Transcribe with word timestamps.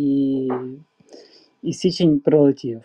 і, 0.00 0.48
і 1.62 1.72
січень 1.72 2.20
пролетів. 2.20 2.80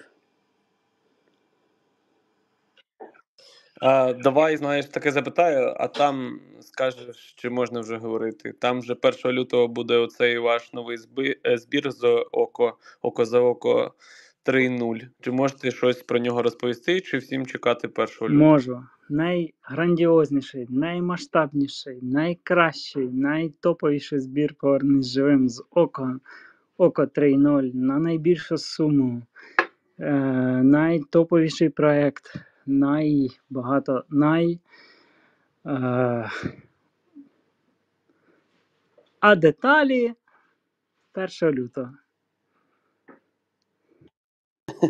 А, 3.82 4.14
Давай, 4.14 4.58
знаєш, 4.58 4.86
таке 4.86 5.12
запитаю, 5.12 5.74
а 5.78 5.88
там 5.88 6.40
скажеш, 6.62 7.34
чи 7.38 7.50
можна 7.50 7.80
вже 7.80 7.98
говорити. 7.98 8.54
Там 8.60 8.80
вже 8.80 8.96
1 9.26 9.32
лютого 9.32 9.68
буде 9.68 9.98
оцей 9.98 10.38
ваш 10.38 10.74
новий 10.74 10.98
е, 11.48 11.58
збір 11.58 11.92
з 11.92 12.26
око, 12.32 12.78
око 13.02 13.26
за 13.26 13.40
око 13.40 13.94
3.0. 14.46 15.02
Чи 15.22 15.32
можете 15.32 15.72
щось 15.72 16.04
про 16.04 16.20
нього 16.20 16.42
розповісти, 16.42 17.02
чи 17.02 17.18
всім 17.18 17.46
чекати 17.46 17.88
1 17.88 18.08
лютого? 18.22 18.30
Можу. 18.30 18.84
Найграндіозніший, 19.10 20.68
наймасштабніший, 20.70 22.00
найкращий, 22.02 23.08
найтоповіший 23.08 24.20
збір 24.20 24.54
повернись 24.54 25.08
живим 25.08 25.50
з 25.50 25.64
око, 25.72 26.20
око 26.78 27.04
3.0 27.04 27.76
на 27.76 28.00
найбільшу 28.00 28.58
суму. 28.58 29.22
Е, 30.00 30.14
Найтоповіший 30.64 31.70
проект 31.70 32.36
найбагато 32.66 34.04
най. 34.10 34.60
Е, 35.66 36.30
а 39.20 39.36
деталі 39.36 40.14
1 41.42 41.52
лютого. 41.52 41.90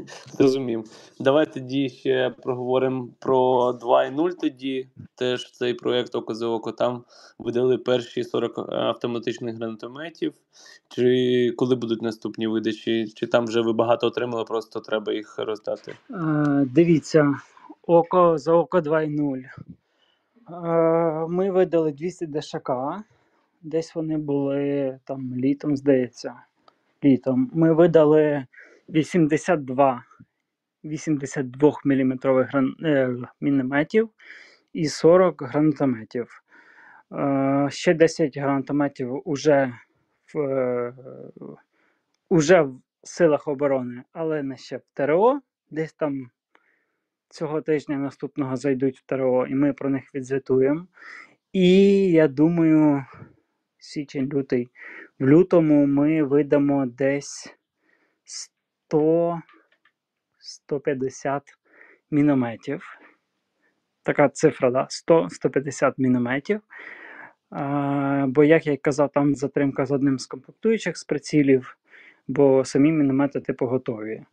Зрозумів. 0.33 0.83
Давай 1.19 1.53
тоді 1.53 1.89
ще 1.89 2.29
проговоримо 2.43 3.07
про 3.19 3.71
2.0 3.71 4.31
тоді. 4.41 4.87
Теж 5.15 5.51
цей 5.51 5.73
проєкт 5.73 6.15
Око 6.15 6.33
око. 6.41 6.71
Там 6.71 7.03
видали 7.39 7.77
перші 7.77 8.23
40 8.23 8.69
автоматичних 8.69 9.55
гранатометів. 9.55 10.33
Чи 10.89 11.53
коли 11.57 11.75
будуть 11.75 12.01
наступні 12.01 12.47
видачі? 12.47 13.07
Чи 13.15 13.27
там 13.27 13.45
вже 13.45 13.61
ви 13.61 13.73
багато 13.73 14.07
отримали, 14.07 14.43
просто 14.43 14.79
треба 14.79 15.13
їх 15.13 15.39
роздати? 15.39 15.95
Е, 16.11 16.65
Дивіться, 16.73 17.35
око 17.87 18.37
за 18.37 18.53
око 18.53 18.77
2.0. 18.77 19.43
Е, 20.49 21.27
Ми 21.27 21.51
видали 21.51 21.91
200 21.91 22.27
ДШК. 22.27 22.71
Десь 23.61 23.95
вони 23.95 24.17
були 24.17 24.99
там 25.03 25.35
літом, 25.35 25.77
здається. 25.77 26.33
Літом. 27.03 27.51
Ми 27.53 27.73
видали 27.73 28.45
82 28.87 30.03
82 30.83 31.73
мм 31.85 32.19
гран... 32.23 32.75
е, 32.83 33.15
мінометів 33.41 34.09
і 34.73 34.87
40 34.87 35.41
гранатометів. 35.41 36.43
Е, 37.11 37.67
ще 37.71 37.93
10 37.93 38.37
гранатометів 38.37 39.21
уже 39.25 39.73
в, 40.33 40.39
е, 40.39 40.93
уже 42.29 42.61
в 42.61 42.79
силах 43.03 43.47
оборони, 43.47 44.03
але 44.13 44.43
не 44.43 44.57
ще 44.57 44.77
в 44.77 44.83
ТРО. 44.93 45.41
Десь 45.71 45.93
там 45.93 46.29
цього 47.29 47.61
тижня 47.61 47.97
наступного 47.97 48.55
зайдуть 48.55 48.99
в 48.99 49.05
ТРО, 49.05 49.47
і 49.47 49.55
ми 49.55 49.73
про 49.73 49.89
них 49.89 50.15
відзвітуємо. 50.15 50.87
І 51.53 51.91
я 52.11 52.27
думаю, 52.27 53.05
січень-лютий. 53.77 54.69
В 55.19 55.27
лютому 55.27 55.85
ми 55.85 56.23
видамо 56.23 56.85
десь 56.85 57.55
100 58.87 59.41
150 60.39 61.43
мінометів. 62.11 62.99
Така 64.03 64.29
цифра, 64.29 64.71
да? 64.71 64.87
100-150 65.07 65.93
мінометів. 65.97 66.61
А, 67.49 68.25
Бо, 68.27 68.43
як 68.43 68.67
я 68.67 68.77
казав, 68.77 69.11
там 69.11 69.35
затримка 69.35 69.85
з 69.85 69.91
одним 69.91 70.19
з 70.19 70.25
комплектуючих 70.25 70.97
з 70.97 71.03
прицілів, 71.03 71.77
бо 72.27 72.65
самі 72.65 72.91
міномети 72.91 73.39
типу 73.39 73.65
готові. 73.65 74.25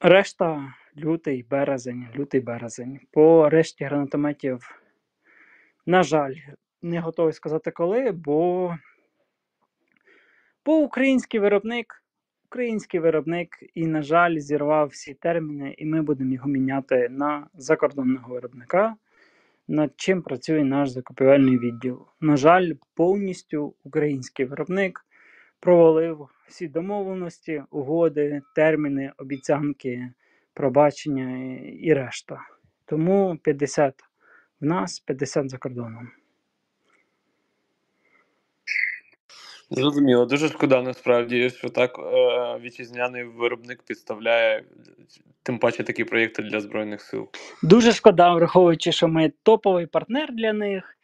Решта 0.00 0.74
лютий 0.98 1.46
березень, 1.50 2.08
лютий 2.16 2.40
березень. 2.40 3.00
По 3.10 3.48
решті 3.48 3.84
гранатометів, 3.84 4.80
на 5.86 6.02
жаль, 6.02 6.34
не 6.82 7.00
готовий 7.00 7.32
сказати 7.32 7.70
коли, 7.70 8.12
бо, 8.12 8.74
бо 10.64 10.76
український 10.76 11.40
виробник. 11.40 12.05
Український 12.46 13.00
виробник 13.00 13.48
і, 13.74 13.86
на 13.86 14.02
жаль, 14.02 14.38
зірвав 14.38 14.88
всі 14.88 15.14
терміни, 15.14 15.74
і 15.78 15.86
ми 15.86 16.02
будемо 16.02 16.32
його 16.32 16.48
міняти 16.48 17.08
на 17.10 17.46
закордонного 17.54 18.34
виробника, 18.34 18.96
над 19.68 19.92
чим 19.96 20.22
працює 20.22 20.64
наш 20.64 20.90
закупівельний 20.90 21.58
відділ. 21.58 22.06
На 22.20 22.36
жаль, 22.36 22.72
повністю 22.94 23.74
український 23.84 24.46
виробник 24.46 25.04
провалив 25.60 26.28
всі 26.48 26.68
домовленості, 26.68 27.62
угоди, 27.70 28.42
терміни, 28.54 29.12
обіцянки, 29.18 30.12
пробачення 30.54 31.58
і 31.80 31.94
решта. 31.94 32.40
Тому 32.84 33.38
50 33.42 33.94
в 34.60 34.64
нас, 34.64 35.00
50 35.00 35.50
за 35.50 35.58
кордоном. 35.58 36.08
Зрозуміло, 39.70 40.26
дуже 40.26 40.48
шкода 40.48 40.82
насправді, 40.82 41.50
що 41.50 41.68
так 41.68 41.98
е, 41.98 42.58
вітчизняний 42.62 43.24
виробник 43.24 43.82
підставляє 43.82 44.64
тим 45.42 45.58
паче 45.58 45.84
такі 45.84 46.04
проєкти 46.04 46.42
для 46.42 46.60
Збройних 46.60 47.00
сил. 47.00 47.28
Дуже 47.62 47.92
шкода, 47.92 48.34
враховуючи, 48.34 48.92
що 48.92 49.08
ми 49.08 49.32
топовий 49.42 49.86
партнер 49.86 50.32
для 50.32 50.52
них, 50.52 50.98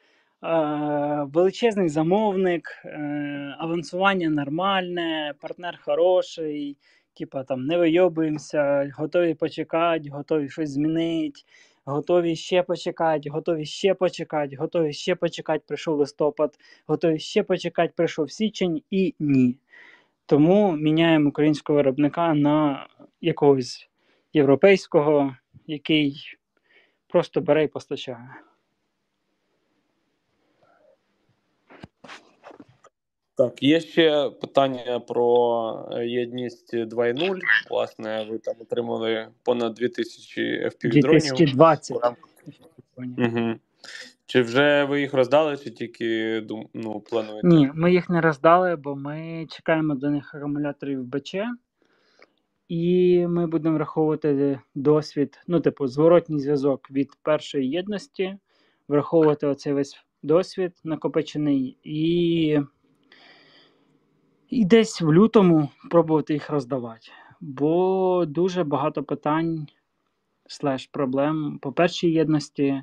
е, 0.45 1.27
величезний 1.33 1.89
замовник, 1.89 2.69
е, 2.85 3.57
авансування 3.59 4.31
нормальне, 4.31 5.35
партнер 5.41 5.79
хороший, 5.85 6.77
типа 7.19 7.45
там 7.45 7.67
не 7.67 7.79
вийобуємося, 7.79 8.93
готові 8.99 9.35
почекати, 9.35 10.11
готові 10.11 10.49
щось 10.49 10.71
змінити 10.71 11.41
готові 11.85 12.37
ще 12.37 12.63
почекати, 12.63 13.31
готові 13.31 13.65
ще 13.65 13.95
почекати, 13.95 14.57
готові 14.57 14.93
ще 14.93 15.15
почекати, 15.15 15.65
прийшов 15.67 15.99
листопад, 15.99 16.59
готові 16.87 17.19
ще 17.19 17.43
почекати, 17.43 17.93
прийшов 17.97 18.31
січень 18.31 18.83
і 18.91 19.15
ні. 19.19 19.59
Тому 20.27 20.77
міняємо 20.77 21.29
українського 21.29 21.77
виробника 21.77 22.35
на 22.35 22.87
якогось 23.21 23.89
європейського, 24.33 25.37
який 25.67 26.23
просто 27.09 27.41
бере 27.41 27.65
і 27.65 27.69
постачає. 27.69 28.29
Так, 33.43 33.63
є 33.63 33.81
ще 33.81 34.31
питання 34.41 35.01
про 35.01 35.89
е, 35.93 36.07
єдність 36.07 36.75
2.0. 36.75 37.39
Власне, 37.71 38.27
ви 38.31 38.39
там 38.39 38.55
отримали 38.61 39.29
понад 39.43 39.75
2000 39.75 40.43
FPV-дронів. 40.43 41.03
2020. 41.03 41.97
Угу. 42.97 43.55
Чи 44.27 44.43
вже 44.43 44.85
ви 44.85 45.01
їх 45.01 45.15
роздали, 45.15 45.57
чи 45.57 45.71
тільки 45.71 46.43
ну, 46.75 47.01
плануєте? 47.01 47.49
Ні, 47.49 47.71
ми 47.75 47.93
їх 47.93 48.11
не 48.11 48.21
роздали, 48.21 48.77
бо 48.77 48.97
ми 48.97 49.47
чекаємо 49.51 49.95
до 49.95 50.11
них 50.11 50.35
акумуляторів 50.35 51.05
БЧ, 51.05 51.35
і 52.69 53.27
ми 53.27 53.47
будемо 53.47 53.77
враховувати 53.77 54.61
досвід, 54.75 55.39
ну, 55.47 55.61
типу, 55.61 55.87
зворотній 55.87 56.39
зв'язок 56.39 56.91
від 56.91 57.11
першої 57.23 57.71
єдності, 57.71 58.37
враховувати 58.89 59.47
оцей 59.47 59.73
весь 59.73 59.97
досвід 60.23 60.73
накопичений 60.85 61.79
і 61.85 62.59
і 64.53 64.65
десь 64.65 65.01
в 65.01 65.13
лютому 65.13 65.69
пробувати 65.91 66.33
їх 66.33 66.51
роздавати. 66.51 67.09
Бо 67.41 68.25
дуже 68.29 68.65
багато 68.65 69.03
питань 69.03 69.67
слеш 70.47 70.87
проблем 70.87 71.59
по 71.63 71.73
першій 71.73 72.11
єдності, 72.11 72.83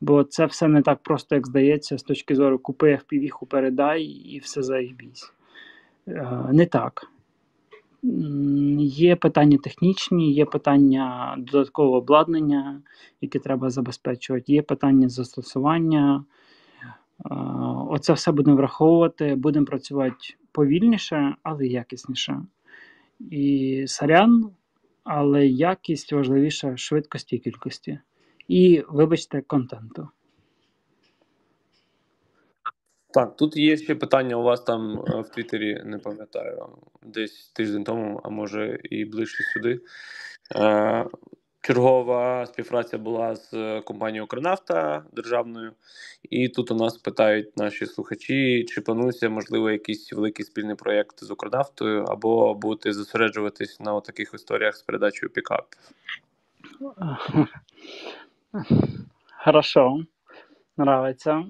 бо 0.00 0.24
це 0.24 0.46
все 0.46 0.68
не 0.68 0.82
так 0.82 1.02
просто, 1.02 1.34
як 1.34 1.46
здається, 1.46 1.98
з 1.98 2.02
точки 2.02 2.34
зору 2.34 2.58
купи 2.58 2.94
впівіху 2.94 3.46
передай 3.46 4.02
і 4.02 4.38
все 4.38 4.62
заїбісь. 4.62 5.32
Е, 6.08 6.48
не 6.52 6.66
так. 6.66 7.06
Є 8.78 9.16
питання 9.16 9.58
технічні, 9.58 10.32
є 10.32 10.44
питання 10.44 11.34
додаткового 11.38 11.96
обладнання, 11.96 12.80
яке 13.20 13.38
треба 13.38 13.70
забезпечувати, 13.70 14.52
є 14.52 14.62
питання 14.62 15.08
застосування. 15.08 16.24
Е, 17.30 17.34
оце 17.88 18.12
все 18.12 18.32
будемо 18.32 18.56
враховувати, 18.56 19.34
будемо 19.34 19.66
працювати 19.66 20.36
повільніше, 20.52 21.34
але 21.42 21.66
якісніше. 21.66 22.42
І 23.30 23.84
сорян, 23.86 24.50
але 25.04 25.46
якість 25.46 26.12
важливіша 26.12 26.76
швидкості 26.76 27.36
і 27.36 27.38
кількості. 27.38 27.98
І, 28.48 28.84
вибачте, 28.88 29.40
контенту. 29.40 30.08
Так, 33.12 33.36
тут 33.36 33.56
є 33.56 33.76
ще 33.76 33.94
питання 33.94 34.36
у 34.36 34.42
вас 34.42 34.60
там 34.60 34.98
е, 34.98 35.20
в 35.20 35.28
Твіттері, 35.28 35.82
не 35.84 35.98
пам'ятаю, 35.98 36.68
десь 37.02 37.48
тиждень 37.48 37.84
тому, 37.84 38.20
а 38.24 38.28
може 38.28 38.80
і 38.82 39.04
ближче 39.04 39.44
сюди. 39.44 39.80
Чергова 41.62 42.46
співпраця 42.46 42.98
була 42.98 43.36
з 43.36 43.54
е, 43.54 43.80
компанією 43.80 44.24
Укрнафта 44.24 45.04
державною, 45.12 45.72
і 46.22 46.48
тут 46.48 46.70
у 46.70 46.74
нас 46.74 46.98
питають 46.98 47.56
наші 47.56 47.86
слухачі, 47.86 48.64
чи 48.68 48.80
планується 48.80 49.28
можливо 49.28 49.70
якийсь 49.70 50.12
великий 50.12 50.44
спільний 50.44 50.74
проєкт 50.74 51.24
з 51.24 51.30
Укрнафтою, 51.30 52.04
або 52.04 52.54
будете 52.54 52.92
зосереджуватись 52.92 53.80
на 53.80 54.00
таких 54.00 54.34
історіях 54.34 54.76
з 54.76 54.82
передачею 54.82 55.30
пікапів. 55.30 55.80
Хорошо. 59.44 60.04
Нравиться. 60.78 61.44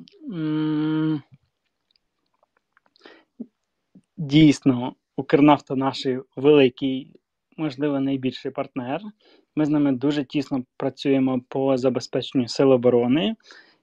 Дійсно, 4.17 4.95
Укрнафта 5.17 5.77
наш 5.77 6.07
великий, 6.37 7.15
можливо, 7.57 8.01
найбільший 8.01 8.51
партнер. 8.51 9.01
Ми 9.61 9.67
з 9.67 9.71
ними 9.71 9.93
дуже 9.93 10.25
тісно 10.25 10.65
працюємо 10.77 11.41
по 11.49 11.77
забезпеченню 11.77 12.49
сил 12.49 12.73
оборони. 12.73 13.37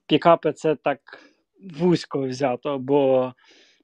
Пікапи 0.06 0.52
це 0.52 0.74
так 0.74 0.98
вузько 1.78 2.28
взято, 2.28 2.78
бо 2.78 3.32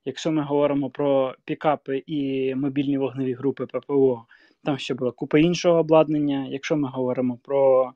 якщо 0.04 0.32
ми 0.32 0.42
говоримо 0.42 0.90
про 0.90 1.34
пікапи 1.44 2.02
і 2.06 2.54
мобільні 2.54 2.98
вогневі 2.98 3.32
групи 3.32 3.66
ППО, 3.66 4.24
там 4.64 4.78
ще 4.78 4.94
була 4.94 5.10
купа 5.10 5.38
іншого 5.38 5.80
обладнання. 5.80 6.46
Якщо 6.50 6.76
ми 6.76 6.88
говоримо 6.88 7.38
про 7.42 7.92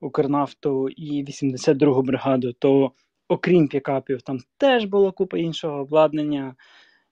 Укрнафту 0.00 0.88
і 0.88 1.24
82-гу 1.24 2.02
бригаду, 2.02 2.52
то 2.52 2.92
окрім 3.28 3.68
пікапів, 3.68 4.22
там 4.22 4.38
теж 4.58 4.84
було 4.84 5.12
купа 5.12 5.38
іншого 5.38 5.80
обладнання, 5.80 6.54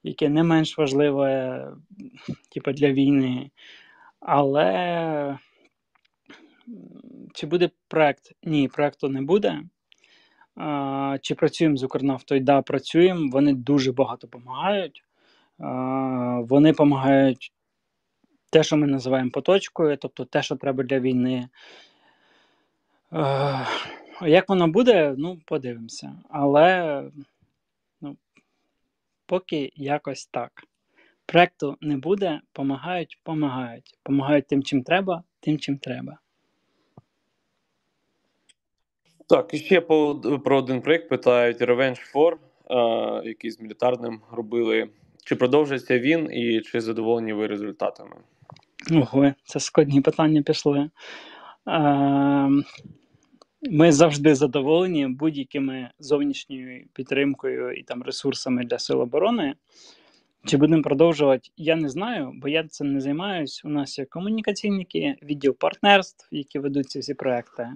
яке 0.03 0.29
не 0.29 0.43
менш 0.43 0.79
важливе 0.79 1.67
типу, 2.55 2.73
для 2.73 2.93
війни. 2.93 3.51
Але 4.21 5.39
чи 7.35 7.47
буде 7.47 7.71
проект? 7.89 8.33
Ні, 8.43 8.69
проекту 8.69 9.09
не 9.09 9.23
буде. 9.23 9.63
А, 10.57 11.19
Чи 11.23 11.35
працюємо 11.35 11.77
з 11.77 11.83
Укрнафтою? 11.83 12.41
Да, 12.41 12.63
працюємо. 12.63 13.31
Вони 13.33 13.55
дуже 13.55 13.93
багато 13.93 14.27
допомагають. 14.27 15.05
Вони 16.49 16.71
допомагають 16.71 17.53
те, 18.51 18.63
що 18.63 18.77
ми 18.77 18.87
називаємо 18.87 19.31
поточкою, 19.31 19.97
тобто 19.97 20.25
те, 20.25 20.43
що 20.43 20.57
треба 20.57 20.85
для 20.85 21.01
війни. 21.01 21.49
А, 23.11 23.65
як 24.23 24.49
воно 24.49 24.69
буде, 24.69 25.15
ну, 25.19 25.39
подивимося. 25.47 26.17
Але 26.29 27.05
ну, 28.01 28.17
поки 29.27 29.73
якось 29.77 30.27
так. 30.27 30.53
Проекту 31.27 31.77
не 31.81 31.97
буде, 31.97 32.41
помагають, 32.53 33.21
помагають. 33.23 33.99
Помагають 34.03 34.47
тим, 34.47 34.63
чим 34.63 34.83
треба, 34.83 35.23
тим, 35.41 35.59
чим 35.59 35.79
треба. 35.79 36.19
Так, 39.33 39.55
і 39.55 39.59
ще 39.59 39.81
по, 39.81 40.21
про 40.45 40.59
один 40.59 40.81
проєкт 40.81 41.09
питають 41.09 41.61
Revenge 41.61 42.13
4, 42.13 42.37
е, 42.71 43.29
який 43.29 43.51
з 43.51 43.61
мілітарним 43.61 44.21
робили. 44.33 44.89
Чи 45.25 45.37
продовжиться 45.37 45.99
він 45.99 46.29
і 46.33 46.61
чи 46.61 46.81
задоволені 46.81 47.33
ви 47.33 47.47
результатами? 47.47 48.17
Ого, 48.91 49.33
це 49.45 49.61
складні 49.61 50.01
питання 50.01 50.43
пішли. 50.43 50.91
Е, 51.69 52.51
ми 53.63 53.93
завжди 53.93 54.35
задоволені 54.35 55.07
будь-якими 55.07 55.91
зовнішньою 55.99 56.87
підтримкою 56.93 57.73
і 57.73 57.83
там 57.83 58.03
ресурсами 58.03 58.65
для 58.65 58.79
сил 58.79 59.01
оборони. 59.01 59.55
Чи 60.45 60.57
будемо 60.57 60.83
продовжувати? 60.83 61.51
Я 61.57 61.77
не 61.77 61.89
знаю, 61.89 62.33
бо 62.35 62.49
я 62.49 62.65
цим 62.65 62.93
не 62.93 63.01
займаюся. 63.01 63.63
У 63.65 63.71
нас 63.71 63.99
є 63.99 64.05
комунікаційники, 64.05 65.15
відділ 65.23 65.57
партнерств, 65.59 66.29
які 66.31 66.59
ведуть 66.59 66.91
ці 66.91 66.99
всі 66.99 67.15
проекти. 67.15 67.69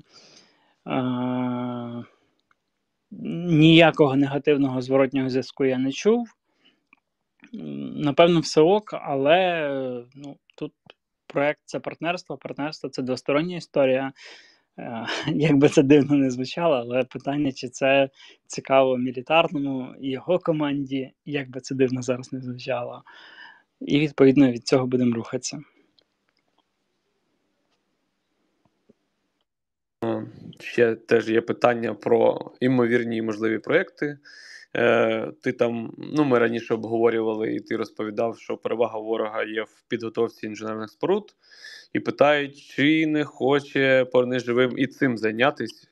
Ніякого 3.50 4.16
негативного 4.16 4.82
зворотнього 4.82 5.30
зв'язку 5.30 5.64
я 5.64 5.78
не 5.78 5.92
чув. 5.92 6.28
Напевно, 7.96 8.40
все 8.40 8.60
ок, 8.60 8.94
але 9.02 10.04
ну, 10.14 10.36
тут 10.56 10.72
проект 11.26 11.60
це 11.64 11.80
партнерство. 11.80 12.36
Партнерство 12.36 12.88
це 12.88 13.02
двостороння 13.02 13.56
історія. 13.56 14.12
Е, 14.78 15.06
як 15.34 15.56
би 15.56 15.68
це 15.68 15.82
дивно 15.82 16.16
не 16.16 16.30
звучало, 16.30 16.74
але 16.74 17.04
питання, 17.04 17.52
чи 17.52 17.68
це 17.68 18.08
цікаво 18.46 18.96
мілітарному 18.96 19.94
і 20.00 20.10
його 20.10 20.38
команді, 20.38 21.12
як 21.24 21.50
би 21.50 21.60
це 21.60 21.74
дивно 21.74 22.02
зараз 22.02 22.32
не 22.32 22.40
звучало. 22.40 23.02
І 23.80 23.98
відповідно 23.98 24.50
від 24.50 24.66
цього 24.66 24.86
будемо 24.86 25.14
рухатися. 25.14 25.58
Ще 30.60 30.94
теж 30.94 31.28
є 31.28 31.40
питання 31.40 31.94
про 31.94 32.50
імовірні 32.60 33.16
і 33.16 33.22
можливі 33.22 33.58
проекти. 33.58 34.18
Е, 34.76 35.32
Ти 35.42 35.52
там, 35.52 35.94
ну 35.98 36.24
ми 36.24 36.38
раніше 36.38 36.74
обговорювали, 36.74 37.54
і 37.54 37.60
ти 37.60 37.76
розповідав, 37.76 38.38
що 38.38 38.56
перевага 38.56 38.98
ворога 38.98 39.44
є 39.44 39.62
в 39.62 39.84
підготовці 39.88 40.46
інженерних 40.46 40.90
споруд, 40.90 41.34
і 41.92 42.00
питають, 42.00 42.56
чи 42.56 43.06
не 43.06 43.24
хоче 43.24 44.04
Порни 44.04 44.38
живим 44.38 44.72
і 44.76 44.86
цим 44.86 45.18
зайнятися, 45.18 45.88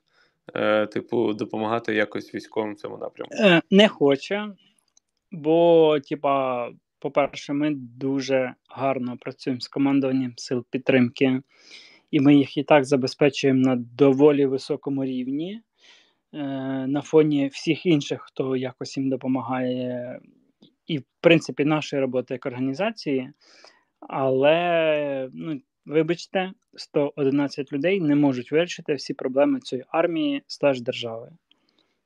е, 0.55 0.87
типу, 0.87 1.33
допомагати 1.33 1.95
якось 1.95 2.35
військовим 2.35 2.75
в 2.75 2.77
цьому 2.77 2.99
напрямку. 2.99 3.35
Е, 3.35 3.63
Не 3.71 3.89
хоче, 3.89 4.49
бо, 5.33 5.99
типа, 6.09 6.69
по-перше, 6.99 7.53
ми 7.53 7.71
дуже 7.75 8.55
гарно 8.69 9.17
працюємо 9.21 9.61
з 9.61 9.69
командуванням 9.69 10.33
сил 10.37 10.65
підтримки 10.71 11.41
і 12.15 12.21
ми 12.21 12.37
їх 12.37 12.57
і 12.57 12.63
так 12.63 12.85
забезпечуємо 12.85 13.61
на 13.61 13.77
доволі 13.77 14.47
високому 14.47 15.05
рівні. 15.05 15.61
Е, 16.33 16.39
на 16.87 17.03
фоні 17.03 17.49
всіх 17.49 17.87
інших, 17.87 18.21
хто 18.23 18.57
якось 18.57 18.97
їм 18.97 19.11
допомагає, 19.11 20.21
і, 20.87 20.99
в 20.99 21.05
принципі, 21.21 21.65
нашої 21.65 22.03
роботи 22.03 22.35
як 22.35 22.47
організації. 22.47 23.31
Але, 24.01 25.29
ну, 25.33 25.61
вибачте, 25.87 26.53
111 26.77 27.73
людей 27.73 28.01
не 28.01 28.15
можуть 28.15 28.53
вирішити 28.53 28.95
всі 28.95 29.15
проблеми 29.15 29.61
цієї 29.61 29.85
армії 29.89 30.43
стаж 30.47 30.81
держави. 30.81 31.31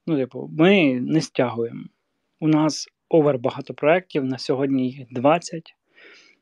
Ну, 0.06 0.16
типу, 0.16 0.50
ми 0.58 1.00
не 1.00 1.20
стягуємо. 1.20 1.84
У 2.40 2.48
нас 2.48 2.88
овер 3.08 3.38
багато 3.38 3.74
проєктів, 3.74 4.24
на 4.24 4.38
сьогодні 4.38 4.90
їх 4.90 5.06
20. 5.10 5.74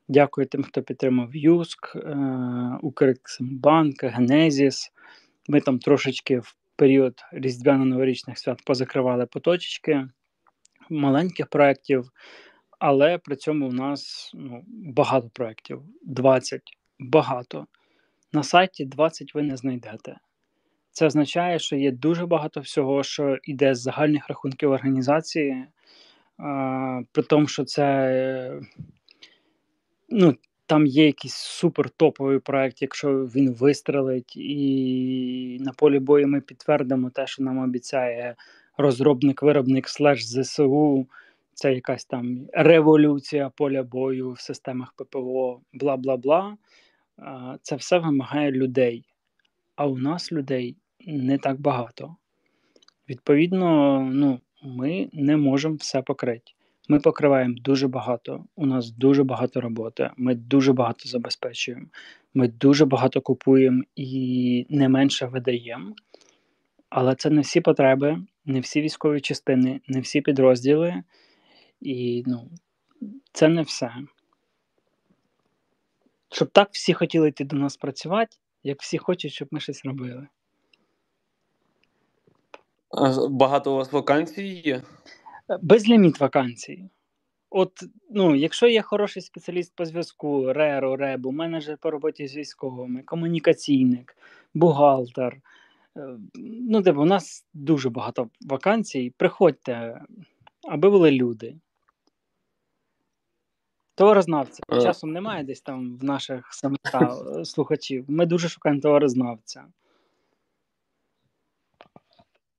Дякую 0.08 0.46
тим, 0.46 0.62
хто 0.62 0.82
підтримав 0.82 1.36
Юск, 1.36 1.96
е, 1.96 2.16
Укрексимбанк, 2.82 4.04
Генезіс. 4.04 4.92
Ми 5.48 5.60
там 5.60 5.78
трошечки 5.78 6.38
в 6.38 6.56
період 6.76 7.14
різдвяно-новорічних 7.32 8.36
свят 8.36 8.62
позакривали 8.66 9.26
поточечки 9.26 10.08
маленьких 10.90 11.46
проєктів, 11.46 12.10
але 12.78 13.18
при 13.18 13.36
цьому 13.36 13.68
у 13.68 13.72
нас 13.72 14.30
ну, 14.34 14.64
багато 14.68 15.28
проєктів. 15.28 15.82
20 16.02 16.62
багато. 16.98 17.66
На 18.32 18.42
сайті 18.42 18.84
20 18.84 19.34
ви 19.34 19.42
не 19.42 19.56
знайдете. 19.56 20.16
Це 20.90 21.06
означає, 21.06 21.58
що 21.58 21.76
є 21.76 21.90
дуже 21.90 22.26
багато 22.26 22.60
всього, 22.60 23.02
що 23.02 23.38
йде 23.42 23.74
з 23.74 23.80
загальних 23.80 24.28
рахунків 24.28 24.70
організації, 24.70 25.64
при 27.12 27.22
тому, 27.22 27.46
що 27.46 27.64
це 27.64 28.60
ну, 30.08 30.34
там 30.66 30.86
є 30.86 31.06
якийсь 31.06 31.34
супер 31.34 31.90
топовий 31.90 32.38
проект, 32.38 32.82
якщо 32.82 33.12
він 33.12 33.52
вистрелить, 33.52 34.36
і 34.36 35.58
на 35.60 35.72
полі 35.72 35.98
бою 35.98 36.28
ми 36.28 36.40
підтвердимо 36.40 37.10
те, 37.10 37.26
що 37.26 37.42
нам 37.42 37.58
обіцяє 37.58 38.36
розробник-виробник 38.78 39.88
слеш 39.88 40.26
ЗСУ. 40.26 41.06
Це 41.54 41.74
якась 41.74 42.04
там 42.04 42.46
революція 42.52 43.50
поля 43.50 43.82
бою 43.82 44.32
в 44.32 44.40
системах 44.40 44.92
ППО, 44.96 45.60
бла 45.72 45.96
бла 45.96 46.16
бла. 46.16 46.56
Це 47.62 47.76
все 47.76 47.98
вимагає 47.98 48.52
людей. 48.52 49.04
А 49.76 49.86
у 49.86 49.98
нас 49.98 50.32
людей 50.32 50.76
не 51.06 51.38
так 51.38 51.60
багато. 51.60 52.16
Відповідно, 53.08 54.00
ну, 54.12 54.40
ми 54.62 55.08
не 55.12 55.36
можемо 55.36 55.74
все 55.74 56.02
покрити. 56.02 56.52
Ми 56.88 57.00
покриваємо 57.00 57.54
дуже 57.58 57.88
багато. 57.88 58.44
У 58.56 58.66
нас 58.66 58.90
дуже 58.90 59.24
багато 59.24 59.60
роботи. 59.60 60.10
Ми 60.16 60.34
дуже 60.34 60.72
багато 60.72 61.08
забезпечуємо. 61.08 61.86
Ми 62.34 62.48
дуже 62.48 62.84
багато 62.84 63.20
купуємо 63.20 63.82
і 63.96 64.66
не 64.70 64.88
менше 64.88 65.26
видаємо. 65.26 65.94
Але 66.88 67.14
це 67.14 67.30
не 67.30 67.40
всі 67.40 67.60
потреби, 67.60 68.18
не 68.44 68.60
всі 68.60 68.82
військові 68.82 69.20
частини, 69.20 69.80
не 69.88 70.00
всі 70.00 70.20
підрозділи. 70.20 71.02
І 71.80 72.22
ну, 72.26 72.50
це 73.32 73.48
не 73.48 73.62
все. 73.62 73.90
Щоб 76.30 76.48
так 76.48 76.68
всі 76.72 76.92
хотіли 76.92 77.28
йти 77.28 77.44
до 77.44 77.56
нас 77.56 77.76
працювати, 77.76 78.36
як 78.62 78.82
всі 78.82 78.98
хочуть, 78.98 79.32
щоб 79.32 79.48
ми 79.50 79.60
щось 79.60 79.84
робили. 79.84 80.26
Багато 83.30 83.72
у 83.72 83.76
вас 83.76 83.92
вакансій 83.92 84.62
є? 84.64 84.82
Безліміт 85.62 86.20
вакансій. 86.20 86.88
от, 87.50 87.72
ну, 88.10 88.34
якщо 88.34 88.66
є 88.66 88.82
хороший 88.82 89.22
спеціаліст 89.22 89.76
по 89.76 89.84
зв'язку, 89.84 90.52
РЕРО, 90.52 90.96
РЕБу, 90.96 91.32
менеджер 91.32 91.78
по 91.78 91.90
роботі 91.90 92.28
з 92.28 92.36
військовими, 92.36 93.02
комунікаційник, 93.02 94.16
бухгалтер. 94.54 95.36
е, 95.96 96.18
Ну, 96.70 96.82
типу, 96.82 97.02
у 97.02 97.04
нас 97.04 97.46
дуже 97.54 97.90
багато 97.90 98.30
вакансій. 98.40 99.12
Приходьте, 99.16 100.00
аби 100.68 100.90
були 100.90 101.10
люди. 101.10 101.56
Товарознавця. 103.94 104.62
Е. 104.72 104.80
Часом 104.80 105.12
немає 105.12 105.44
десь 105.44 105.60
там 105.60 105.96
в 105.98 106.04
наших 106.04 106.54
700 106.54 106.80
е, 106.94 107.44
слухачів. 107.44 108.04
Ми 108.08 108.26
дуже 108.26 108.48
шукаємо 108.48 108.80
товарознавця. 108.80 109.64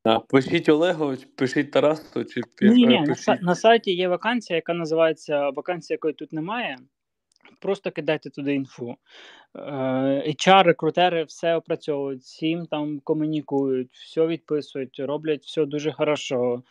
А, 0.08 0.20
Пишіть 0.20 0.70
Олегу, 0.70 1.14
пишіть 1.36 1.72
Тарасу, 1.72 2.26
чи 2.26 2.42
Ні, 2.62 2.86
ні, 2.86 2.96
е, 2.96 3.02
на, 3.02 3.06
пишіть. 3.06 3.42
на 3.42 3.56
сайті 3.56 3.94
є 3.94 4.08
вакансія, 4.08 4.56
яка 4.56 4.74
називається 4.74 5.50
вакансія, 5.50 5.96
якої 5.96 6.14
тут 6.14 6.34
немає. 6.34 6.78
Просто 7.60 7.92
кидайте 7.92 8.30
туди 8.30 8.54
інфу. 8.54 8.96
Е, 9.56 9.60
HR, 10.28 10.64
рекрутери 10.64 11.24
все 11.24 11.56
опрацьовують, 11.56 12.22
всім 12.22 12.66
там 12.66 13.00
комунікують, 13.00 13.92
все 13.92 14.28
відписують, 14.28 15.00
роблять 15.00 15.46
все 15.46 15.66
дуже 15.66 15.92
хорошо. 15.92 16.64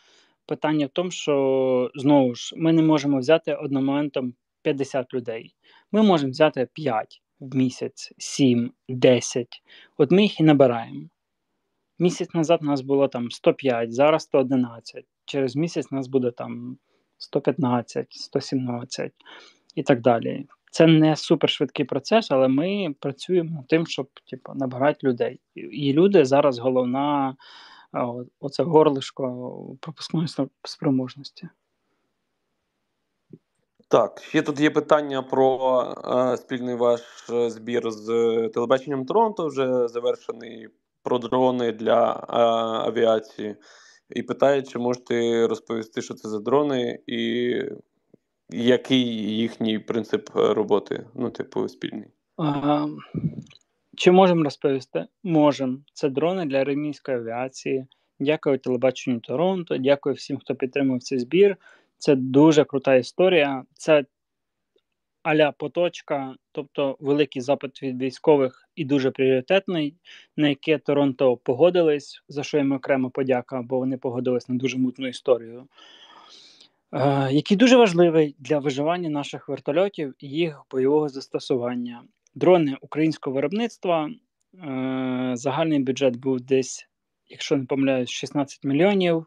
Питання 0.45 0.85
в 0.85 0.89
тому, 0.89 1.11
що 1.11 1.91
знову 1.95 2.35
ж 2.35 2.53
ми 2.57 2.73
не 2.73 2.81
можемо 2.81 3.19
взяти 3.19 3.53
одномоментом 3.53 4.33
50 4.61 5.13
людей. 5.13 5.55
Ми 5.91 6.03
можемо 6.03 6.31
взяти 6.31 6.67
5 6.73 7.21
в 7.39 7.55
місяць, 7.55 8.13
7, 8.17 8.71
10. 8.89 9.47
От 9.97 10.11
ми 10.11 10.21
їх 10.21 10.39
і 10.39 10.43
набираємо. 10.43 11.09
Місяць 11.99 12.33
назад 12.33 12.61
нас 12.61 12.81
було 12.81 13.07
там 13.07 13.31
105, 13.31 13.93
зараз 13.93 14.23
111. 14.23 15.05
Через 15.25 15.55
місяць 15.55 15.91
нас 15.91 16.07
буде 16.07 16.31
там 16.31 16.77
115, 17.17 18.07
117 18.11 19.11
і 19.75 19.83
так 19.83 20.01
далі. 20.01 20.45
Це 20.71 20.87
не 20.87 21.15
супершвидкий 21.15 21.85
процес, 21.85 22.31
але 22.31 22.47
ми 22.47 22.95
працюємо 22.99 23.63
тим, 23.69 23.87
щоб 23.87 24.09
типу, 24.29 24.53
набирати 24.55 25.07
людей. 25.07 25.39
І- 25.55 25.93
люди 25.93 26.25
зараз 26.25 26.59
головна 26.59 27.35
оце 28.39 28.63
горлишко 28.63 29.77
пропускної 29.81 30.27
спроможності. 30.63 31.49
Так, 33.89 34.21
ще 34.21 34.41
тут 34.41 34.59
є 34.59 34.69
питання 34.69 35.21
про 35.21 35.81
е, 36.33 36.37
спільний 36.37 36.75
ваш 36.75 37.29
е, 37.29 37.49
збір 37.49 37.91
з 37.91 38.09
е, 38.09 38.49
телебаченням 38.49 39.05
Торонто, 39.05 39.47
вже 39.47 39.87
завершений 39.87 40.67
про 41.07 41.19
дрони 41.19 41.71
для 41.71 42.11
е, 42.11 42.33
авіації. 42.89 43.55
І 44.09 44.23
питають, 44.23 44.69
чи 44.69 44.79
можете 44.79 45.47
розповісти, 45.47 46.01
що 46.01 46.13
це 46.13 46.29
за 46.29 46.39
дрони, 46.39 46.99
і 47.07 47.53
який 48.49 49.05
їхній 49.37 49.79
принцип 49.79 50.29
е, 50.35 50.53
роботи, 50.53 51.05
ну, 51.15 51.29
типу, 51.29 51.67
спільний. 51.67 52.07
А, 52.37 52.87
чи 53.97 54.11
можемо 54.11 54.43
розповісти? 54.43 55.05
Можемо. 55.23 55.77
Це 55.93 56.09
дрони 56.09 56.45
для 56.45 56.57
армійської 56.57 57.17
авіації. 57.17 57.85
Дякую 58.19 58.57
телебаченню 58.57 59.19
Торонто, 59.19 59.77
дякую 59.77 60.15
всім, 60.15 60.37
хто 60.37 60.55
підтримав 60.55 61.03
цей 61.03 61.19
збір. 61.19 61.57
Це 61.97 62.15
дуже 62.15 62.63
крута 62.63 62.95
історія. 62.95 63.63
Це 63.73 64.05
аля 65.27 65.51
поточка, 65.51 66.35
тобто 66.51 66.97
великий 66.99 67.41
запит 67.41 67.83
від 67.83 68.01
військових 68.01 68.69
і 68.75 68.85
дуже 68.85 69.11
пріоритетний, 69.11 69.95
на 70.37 70.49
яке 70.49 70.77
Торонто 70.77 71.37
погодились, 71.37 72.23
за 72.29 72.43
що 72.43 72.57
їм 72.57 72.71
окрема 72.71 73.09
подяка, 73.09 73.61
бо 73.61 73.79
вони 73.79 73.97
погодились 73.97 74.49
на 74.49 74.55
дуже 74.55 74.77
мутну 74.77 75.07
історію. 75.07 75.67
Е, 76.93 77.29
який 77.31 77.57
дуже 77.57 77.77
важливий 77.77 78.35
для 78.39 78.59
виживання 78.59 79.09
наших 79.09 79.49
вертольотів 79.49 80.15
і 80.19 80.27
їх 80.27 80.61
бойового 80.71 81.09
застосування. 81.09 82.03
Дрони 82.35 82.77
українського 82.81 83.35
виробництва. 83.35 84.09
Е, 84.09 85.31
загальний 85.33 85.79
бюджет 85.79 86.15
був 86.15 86.41
десь, 86.41 86.87
якщо 87.29 87.57
не 87.57 87.65
помиляюсь, 87.65 88.09
16 88.09 88.63
мільйонів 88.63 89.25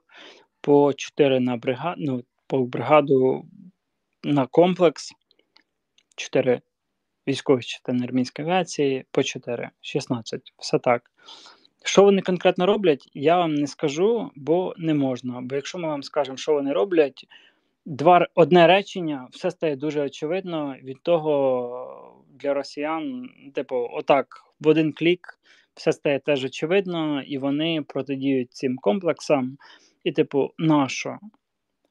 по 0.61 0.92
4 0.92 1.40
на 1.40 1.57
бригаду, 1.57 1.97
ну, 1.99 2.25
по 2.47 2.59
бригаду 2.59 3.45
на 4.25 4.47
комплекс. 4.47 5.12
4 6.20 6.60
військових 7.28 7.66
частин 7.66 8.02
армійської 8.02 8.48
авіації 8.48 9.04
по 9.10 9.22
4, 9.22 9.70
16. 9.80 10.52
Все 10.58 10.78
так. 10.78 11.10
Що 11.84 12.02
вони 12.02 12.22
конкретно 12.22 12.66
роблять, 12.66 13.10
я 13.14 13.36
вам 13.36 13.54
не 13.54 13.66
скажу, 13.66 14.30
бо 14.34 14.74
не 14.76 14.94
можна. 14.94 15.40
Бо 15.40 15.54
якщо 15.54 15.78
ми 15.78 15.88
вам 15.88 16.02
скажемо, 16.02 16.36
що 16.36 16.52
вони 16.52 16.72
роблять, 16.72 17.26
два, 17.86 18.26
одне 18.34 18.66
речення, 18.66 19.28
все 19.30 19.50
стає 19.50 19.76
дуже 19.76 20.00
очевидно. 20.00 20.76
Від 20.82 21.02
того 21.02 22.16
для 22.28 22.54
росіян, 22.54 23.30
типу, 23.54 23.88
отак, 23.92 24.26
в 24.60 24.68
один 24.68 24.92
клік, 24.92 25.38
все 25.74 25.92
стає 25.92 26.18
теж 26.18 26.44
очевидно, 26.44 27.22
і 27.22 27.38
вони 27.38 27.82
протидіють 27.82 28.52
цим 28.52 28.76
комплексам. 28.76 29.58
І, 30.04 30.12
типу, 30.12 30.50
нащо? 30.58 31.18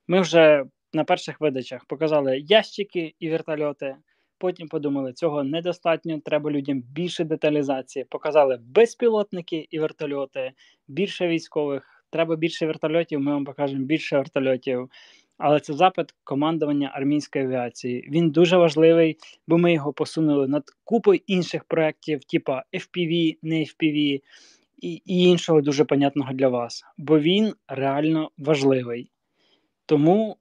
Ми 0.08 0.22
вже 0.22 0.66
на 0.94 1.04
перших 1.04 1.42
видачах 1.42 1.86
показали 1.86 2.40
ящики 2.40 3.14
і 3.20 3.30
вертольоти. 3.30 3.96
Потім 4.40 4.68
подумали, 4.68 5.14
цього 5.14 5.44
недостатньо, 5.44 6.20
треба 6.26 6.52
людям 6.52 6.82
більше 6.82 7.24
деталізації. 7.24 8.06
Показали 8.10 8.60
безпілотники 8.62 9.68
і 9.72 9.80
вертольоти, 9.80 10.52
більше 10.88 11.28
військових, 11.28 12.06
треба 12.10 12.36
більше 12.36 12.66
вертольотів, 12.66 13.20
ми 13.20 13.32
вам 13.32 13.46
покажемо 13.46 13.86
більше 13.86 14.18
вертольотів. 14.18 14.90
Але 15.38 15.60
це 15.60 15.74
запит 15.74 16.14
командування 16.24 16.92
армійської 16.94 17.46
авіації. 17.46 18.10
Він 18.12 18.30
дуже 18.30 18.58
важливий, 18.58 19.18
бо 19.48 19.58
ми 19.58 19.74
його 19.74 19.94
посунули 19.94 20.48
над 20.48 20.64
купою 20.84 21.20
інших 21.28 21.64
проєктів, 21.64 22.24
типа 22.24 22.64
FPV, 22.74 23.38
не 23.42 23.56
FPV 23.56 24.22
і, 24.82 25.02
і 25.06 25.24
іншого 25.24 25.62
дуже 25.62 25.86
понятного 25.86 26.34
для 26.34 26.48
вас. 26.48 26.84
Бо 26.98 27.20
він 27.20 27.54
реально 27.68 28.32
важливий. 28.38 29.12
Тому 29.86 30.38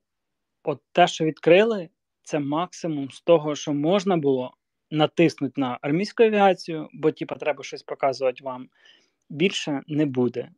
от 0.65 0.81
те, 0.93 1.07
що 1.07 1.25
відкрили, 1.25 1.89
це 2.29 2.39
максимум 2.39 3.11
з 3.11 3.21
того, 3.21 3.55
що 3.55 3.75
можна 3.75 4.17
було 4.17 4.55
натиснути 4.91 5.61
на 5.61 5.79
армійську 5.83 6.23
авіацію, 6.23 6.89
бо 6.93 7.13
типа 7.13 7.35
треба 7.35 7.65
щось 7.65 7.83
показувати 7.83 8.45
вам. 8.45 8.69
Більше 9.31 9.83
не 9.87 10.07
буде. 10.07 10.51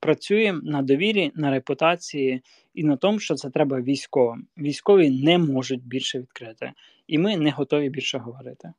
Працюємо 0.00 0.60
на 0.62 0.82
довірі, 0.82 1.32
на 1.34 1.50
репутації 1.50 2.42
і 2.74 2.84
на 2.84 2.96
тому, 2.96 3.18
що 3.18 3.34
це 3.34 3.50
треба 3.50 3.80
військовим. 3.80 4.46
Військові 4.58 5.10
не 5.10 5.38
можуть 5.38 5.86
більше 5.86 6.18
відкрити, 6.18 6.72
і 7.06 7.18
ми 7.18 7.36
не 7.36 7.50
готові 7.50 7.88
більше 7.88 8.18
говорити. 8.18 8.72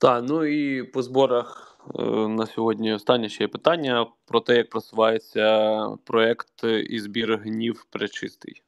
Так, 0.00 0.24
ну 0.28 0.44
і 0.44 0.82
по 0.82 1.02
зборах 1.02 1.78
е, 1.98 2.02
на 2.28 2.46
сьогодні 2.46 2.92
останнє 2.92 3.28
ще 3.28 3.44
є 3.44 3.48
питання 3.48 4.06
про 4.26 4.40
те, 4.40 4.56
як 4.56 4.70
просувається 4.70 5.88
проект 6.04 6.64
і 6.88 7.00
збір 7.00 7.38
гнів 7.38 7.86
пречистий. 7.90 8.62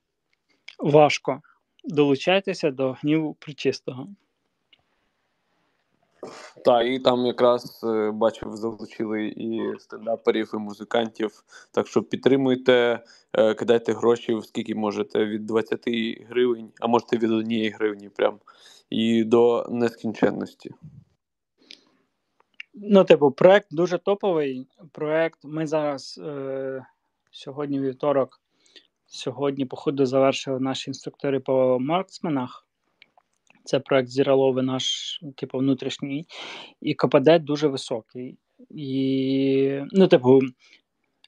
Важко. 0.78 1.42
Долучайтеся 1.84 2.70
до 2.70 2.92
гніву 2.92 3.34
причистого. 3.34 4.08
Так, 6.64 6.86
і 6.86 6.98
там 6.98 7.26
якраз 7.26 7.80
е, 7.84 8.10
бачив, 8.10 8.56
залучили 8.56 9.26
і 9.26 9.78
стендаперів, 9.78 10.50
і 10.54 10.56
музикантів. 10.56 11.44
Так 11.72 11.86
що 11.86 12.02
підтримуйте, 12.02 13.04
е, 13.32 13.54
кидайте 13.54 13.92
гроші, 13.92 14.40
скільки 14.44 14.74
можете, 14.74 15.24
від 15.24 15.46
20 15.46 15.80
гривень, 16.28 16.70
а 16.80 16.86
можете 16.86 17.16
від 17.16 17.30
1 17.32 17.72
гривні 17.72 18.08
прям 18.08 18.38
і 18.90 19.24
до 19.24 19.66
нескінченності. 19.70 20.70
Ну, 22.74 23.04
типу, 23.04 23.30
проект 23.30 23.66
дуже 23.70 23.98
топовий. 23.98 24.66
Проект. 24.92 25.38
Ми 25.44 25.66
зараз 25.66 26.20
е, 26.24 26.86
сьогодні 27.30 27.80
вівторок. 27.80 28.40
Сьогодні, 29.10 29.64
походу, 29.64 30.06
завершили 30.06 30.60
наші 30.60 30.90
інструктори 30.90 31.40
по 31.40 31.78
марксменах. 31.80 32.66
Це 33.64 33.80
проект 33.80 34.08
Зіралови 34.08 34.62
наш, 34.62 35.18
типу, 35.36 35.58
внутрішній, 35.58 36.26
і 36.80 36.94
КПД 36.94 37.38
дуже 37.38 37.68
високий. 37.68 38.38
І, 38.70 39.80
ну, 39.92 40.08
типу, 40.08 40.40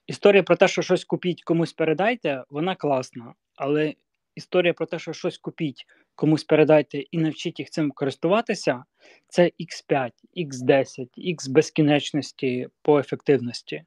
історія 0.06 0.42
про 0.42 0.56
те, 0.56 0.68
що 0.68 0.82
щось 0.82 1.04
купіть, 1.04 1.42
комусь 1.42 1.72
передайте, 1.72 2.44
вона 2.50 2.74
класна. 2.74 3.34
Але 3.56 3.94
історія 4.34 4.72
про 4.72 4.86
те, 4.86 4.98
що 4.98 5.12
щось 5.12 5.38
купіть, 5.38 5.86
комусь 6.14 6.44
передайте 6.44 6.98
і 6.98 7.18
навчіть 7.18 7.58
їх 7.58 7.70
цим 7.70 7.90
користуватися, 7.90 8.84
це 9.28 9.44
X5, 9.44 10.10
X10, 10.36 11.08
X 11.18 11.50
безкінечності 11.50 12.68
по 12.82 12.98
ефективності. 12.98 13.84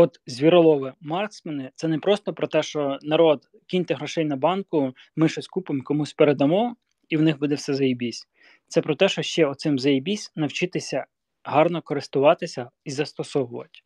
От 0.00 0.20
звіролови 0.26 0.92
марксмени 1.00 1.70
це 1.74 1.88
не 1.88 1.98
просто 1.98 2.34
про 2.34 2.46
те, 2.46 2.62
що 2.62 2.98
народ 3.02 3.48
кіньте 3.66 3.94
грошей 3.94 4.24
на 4.24 4.36
банку, 4.36 4.94
ми 5.16 5.28
щось 5.28 5.48
купимо, 5.48 5.82
комусь 5.84 6.12
передамо, 6.12 6.76
і 7.08 7.16
в 7.16 7.22
них 7.22 7.38
буде 7.38 7.54
все 7.54 7.74
заєбісь. 7.74 8.28
Це 8.68 8.80
про 8.80 8.94
те, 8.94 9.08
що 9.08 9.22
ще 9.22 9.46
оцим 9.46 9.78
заєбісь 9.78 10.32
навчитися 10.36 11.06
гарно 11.44 11.82
користуватися 11.82 12.70
і 12.84 12.90
застосовувати. 12.90 13.80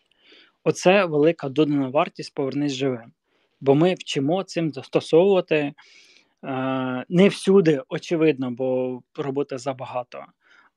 Оце 0.65 1.05
велика 1.05 1.49
додана 1.49 1.89
вартість 1.89 2.35
повернись 2.35 2.73
живим. 2.73 3.13
Бо 3.61 3.75
ми 3.75 3.95
вчимо 3.95 4.43
цим 4.43 4.73
застосовувати 4.73 5.57
е, 5.57 5.75
не 7.09 7.29
всюди, 7.29 7.83
очевидно, 7.89 8.51
бо 8.51 9.01
роботи 9.15 9.59
забагато. 9.59 10.25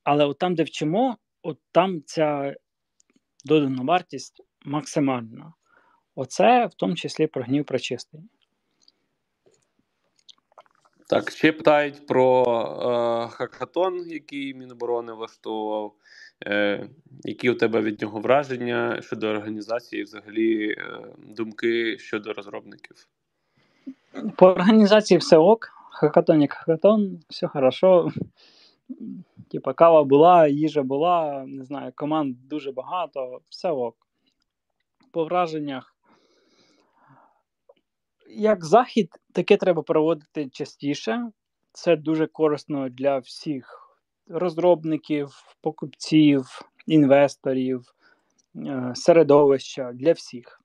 Але 0.03 0.25
от 0.25 0.38
там, 0.38 0.56
де 0.56 0.63
вчимо, 0.63 1.17
от 1.41 1.58
там 1.72 2.01
ця 2.06 2.56
додана 3.46 3.84
вартість 3.84 4.44
максимальна. 4.67 5.53
Оце 6.15 6.65
в 6.65 6.74
тому 6.74 6.95
числі 6.95 7.27
про 7.27 7.43
гнів 7.43 7.65
прочистий. 7.65 8.21
Так, 11.09 11.31
ще 11.31 11.51
питають 11.51 12.07
про 12.07 12.43
е, 12.45 13.27
хакатон, 13.27 14.03
який 14.07 14.53
Міноборони 14.53 15.13
влаштовував. 15.13 15.93
Е, 16.45 16.89
Які 17.24 17.50
у 17.50 17.55
тебе 17.55 17.81
від 17.81 18.01
нього 18.01 18.19
враження 18.19 19.01
щодо 19.01 19.27
організації, 19.27 20.03
взагалі 20.03 20.71
е, 20.71 21.07
думки 21.17 21.97
щодо 22.00 22.33
розробників? 22.33 23.07
По 24.38 24.47
організації 24.47 25.17
все 25.17 25.38
ок. 25.38 25.69
Хакатон 25.91 26.41
як 26.41 26.53
хакатон, 26.53 27.19
все 27.29 27.47
хорошо. 27.47 28.12
Типа 29.51 29.74
кава 29.74 30.03
була, 30.03 30.47
їжа 30.47 30.83
була, 30.83 31.45
не 31.47 31.65
знаю, 31.65 31.91
команд 31.95 32.47
дуже 32.47 32.71
багато, 32.71 33.41
все 33.50 33.71
ок. 33.71 34.06
По 35.11 35.25
враженнях. 35.25 35.95
Як 38.29 38.65
захід, 38.65 39.09
таке 39.33 39.57
треба 39.57 39.81
проводити 39.81 40.49
частіше. 40.49 41.31
Це 41.73 41.95
дуже 41.95 42.27
корисно 42.27 42.89
для 42.89 43.17
всіх 43.17 43.87
розробників, 44.29 45.29
покупців, 45.61 46.61
інвесторів, 46.85 47.81
е, 48.55 48.91
середовища 48.95 49.91
для 49.93 50.11
всіх. 50.11 50.61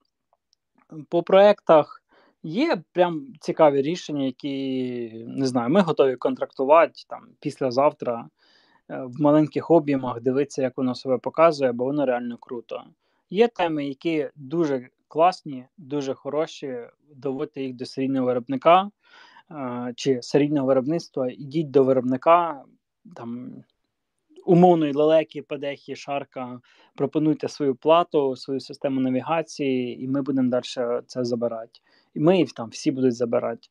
По 1.08 1.22
проектах 1.22 2.02
є 2.42 2.82
прям 2.92 3.26
цікаві 3.40 3.82
рішення, 3.82 4.24
які 4.24 5.24
не 5.26 5.46
знаю, 5.46 5.70
ми 5.70 5.80
готові 5.80 6.16
контрактувати 6.16 6.92
там 7.08 7.28
післязавтра 7.40 8.28
е, 8.90 9.02
в 9.02 9.20
маленьких 9.20 9.70
об'ємах, 9.70 10.20
дивитися, 10.20 10.62
як 10.62 10.76
воно 10.76 10.94
себе 10.94 11.18
показує, 11.18 11.72
бо 11.72 11.84
воно 11.84 12.06
реально 12.06 12.36
круто. 12.40 12.84
Є 13.32 13.48
теми, 13.48 13.86
які 13.86 14.28
дуже 14.36 14.88
класні, 15.08 15.64
дуже 15.78 16.14
хороші. 16.14 16.78
Доводьте 17.14 17.62
їх 17.62 17.74
до 17.74 17.86
серійного 17.86 18.26
виробника 18.26 18.90
чи 19.96 20.22
серійного 20.22 20.66
виробництва. 20.66 21.30
Ідіть 21.30 21.70
до 21.70 21.84
виробника, 21.84 22.64
там 23.16 23.52
умовної 24.46 24.92
лелеки, 24.92 25.42
падехи, 25.42 25.96
шарка, 25.96 26.60
пропонуйте 26.94 27.48
свою 27.48 27.74
плату, 27.74 28.36
свою 28.36 28.60
систему 28.60 29.00
навігації, 29.00 30.04
і 30.04 30.08
ми 30.08 30.22
будемо 30.22 30.50
далі 30.50 31.02
це 31.06 31.24
забирати. 31.24 31.80
І 32.14 32.20
ми 32.20 32.38
їх 32.38 32.52
там 32.52 32.68
всі 32.68 32.90
будуть 32.90 33.14
забирати. 33.14 33.68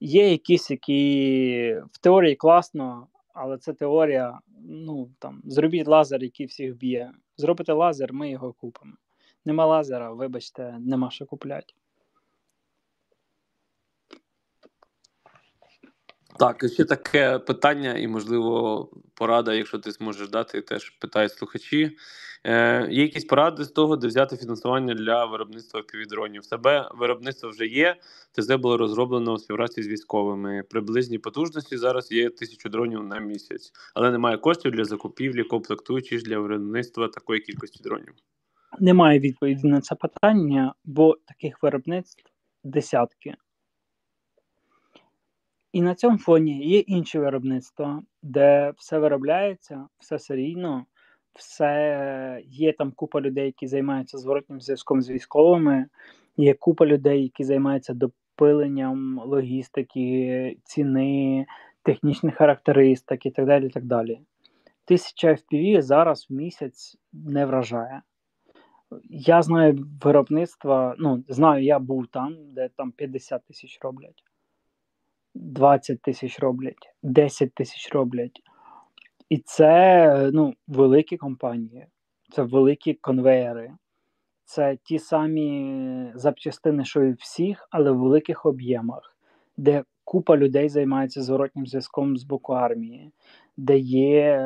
Є 0.00 0.30
якісь, 0.30 0.70
які 0.70 1.82
в 1.92 1.98
теорії 1.98 2.34
класно, 2.34 3.06
але 3.34 3.58
це 3.58 3.72
теорія. 3.72 4.38
Ну 4.68 5.10
там 5.18 5.42
зробіть 5.44 5.88
лазер, 5.88 6.22
який 6.22 6.46
всіх 6.46 6.76
б'є. 6.76 7.12
Зробите 7.40 7.72
лазер, 7.72 8.12
ми 8.12 8.30
його 8.30 8.52
купимо. 8.52 8.92
Нема 9.44 9.66
лазера, 9.66 10.12
вибачте, 10.12 10.78
нема 10.80 11.10
що 11.10 11.26
купляти. 11.26 11.74
Так, 16.38 16.64
ще 16.72 16.84
таке 16.84 17.38
питання, 17.38 17.94
і, 17.94 18.08
можливо, 18.08 18.90
порада, 19.14 19.54
якщо 19.54 19.78
ти 19.78 19.90
зможеш 19.90 20.28
дати, 20.28 20.60
теж 20.60 20.90
питають 20.90 21.32
слухачі. 21.32 21.96
Е, 22.44 22.88
Є 22.90 23.02
якісь 23.02 23.24
поради 23.24 23.64
з 23.64 23.68
того, 23.68 23.96
де 23.96 24.06
взяти 24.06 24.36
фінансування 24.36 24.94
для 24.94 25.24
виробництва 25.24 25.82
півдронів? 25.82 26.42
В 26.42 26.46
тебе 26.46 26.90
виробництво 26.94 27.50
вже 27.50 27.66
є, 27.66 27.96
ТЗ 28.32 28.56
було 28.56 28.76
розроблено 28.76 29.32
у 29.32 29.38
співпраці 29.38 29.82
з 29.82 29.88
військовими. 29.88 30.62
Приблизні 30.70 31.18
потужності 31.18 31.76
зараз 31.76 32.12
є 32.12 32.30
тисячу 32.30 32.68
дронів 32.68 33.02
на 33.02 33.18
місяць, 33.18 33.72
але 33.94 34.10
немає 34.10 34.36
коштів 34.36 34.72
для 34.72 34.84
закупівлі, 34.84 35.44
комплектуючих 35.44 36.22
для 36.22 36.38
виробництва 36.38 37.08
такої 37.08 37.40
кількості 37.40 37.82
дронів. 37.82 38.14
Немає 38.80 39.20
відповіді 39.20 39.68
на 39.68 39.80
це 39.80 39.94
питання, 39.94 40.74
бо 40.84 41.16
таких 41.26 41.62
виробництв 41.62 42.22
десятки. 42.64 43.34
І 45.78 45.82
на 45.82 45.94
цьому 45.94 46.18
фоні 46.18 46.66
є 46.66 46.78
інші 46.78 47.18
виробництва, 47.18 48.02
де 48.22 48.72
все 48.76 48.98
виробляється, 48.98 49.86
все 49.98 50.18
серійно, 50.18 50.86
все 51.34 52.42
є 52.46 52.72
там 52.72 52.92
купа 52.92 53.20
людей, 53.20 53.46
які 53.46 53.66
займаються 53.66 54.18
зворотнім 54.18 54.60
зв'язком 54.60 55.02
з 55.02 55.10
військовими, 55.10 55.86
є 56.36 56.54
купа 56.54 56.86
людей, 56.86 57.22
які 57.22 57.44
займаються 57.44 57.94
допиленням 57.94 59.22
логістики, 59.24 60.56
ціни, 60.64 61.46
технічних 61.82 62.34
характеристик 62.34 63.26
і 63.26 63.30
так 63.30 63.46
далі. 63.46 63.66
і 63.66 63.70
так 63.70 63.84
далі. 63.84 64.20
Тисяча 64.84 65.28
FPV 65.28 65.82
зараз 65.82 66.26
в 66.30 66.32
місяць 66.32 66.96
не 67.12 67.46
вражає. 67.46 68.02
Я 69.10 69.42
знаю 69.42 69.86
виробництва, 70.02 70.94
ну, 70.98 71.24
знаю, 71.28 71.64
я 71.64 71.78
був 71.78 72.06
там, 72.06 72.36
де 72.54 72.68
там 72.76 72.92
50 72.92 73.44
тисяч 73.44 73.78
роблять. 73.82 74.24
20 75.38 76.02
тисяч 76.02 76.38
роблять, 76.38 76.94
10 77.02 77.54
тисяч 77.54 77.92
роблять. 77.92 78.42
І 79.28 79.38
це 79.38 80.30
ну, 80.32 80.54
великі 80.66 81.16
компанії, 81.16 81.86
це 82.30 82.42
великі 82.42 82.94
конвеєри, 82.94 83.72
це 84.44 84.78
ті 84.82 84.98
самі 84.98 86.12
запчастини, 86.14 86.84
що 86.84 87.04
і 87.04 87.12
всіх, 87.12 87.68
але 87.70 87.90
в 87.90 87.98
великих 87.98 88.46
об'ємах, 88.46 89.16
де 89.56 89.84
купа 90.04 90.36
людей 90.36 90.68
займається 90.68 91.22
зворотнім 91.22 91.66
зв'язком 91.66 92.16
з 92.16 92.24
боку 92.24 92.52
армії, 92.52 93.10
де 93.56 93.78
є 93.78 94.40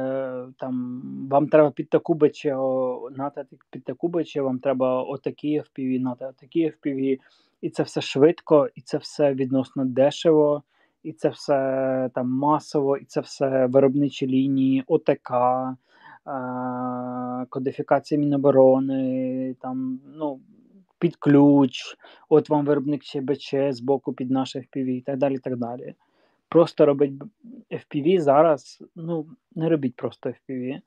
там, 0.58 1.02
вам 1.30 1.48
треба 1.48 1.70
під 1.70 1.90
таку 1.90 2.14
биче, 2.14 2.56
натати 3.10 3.56
під 3.70 3.84
таку 3.84 4.08
биче, 4.08 4.42
вам 4.42 4.58
треба 4.58 5.02
отакі 5.02 5.60
FPV, 5.60 6.00
нати 6.00 6.26
отакі 6.26 6.66
FPV. 6.66 7.18
І 7.60 7.70
це 7.70 7.82
все 7.82 8.00
швидко, 8.00 8.68
і 8.74 8.80
це 8.80 8.98
все 8.98 9.34
відносно 9.34 9.84
дешево 9.84 10.62
і 11.02 11.12
це 11.12 11.28
все 11.28 12.10
там 12.14 12.30
масово, 12.30 12.96
і 12.96 13.04
це 13.04 13.20
все 13.20 13.66
виробничі 13.66 14.26
лінії, 14.26 14.84
ОТК, 14.86 15.30
е, 15.30 15.76
кодифікація 17.48 18.20
Міноборони, 18.20 19.56
там, 19.60 20.00
ну, 20.16 20.40
під 20.98 21.16
ключ, 21.16 21.96
от 22.28 22.48
вам 22.50 22.66
виробник 22.66 23.02
ЧБЧ 23.04 23.54
з 23.70 23.80
боку 23.80 24.12
під 24.12 24.30
наш 24.30 24.56
FPV 24.56 24.88
і 24.88 25.00
так 25.00 25.18
далі. 25.18 25.38
так 25.38 25.56
далі. 25.56 25.94
Просто 26.48 26.86
робить 26.86 27.12
FPV 27.70 28.20
зараз, 28.20 28.82
ну, 28.96 29.26
не 29.54 29.68
робіть 29.68 29.96
просто 29.96 30.28
FPV. 30.28 30.80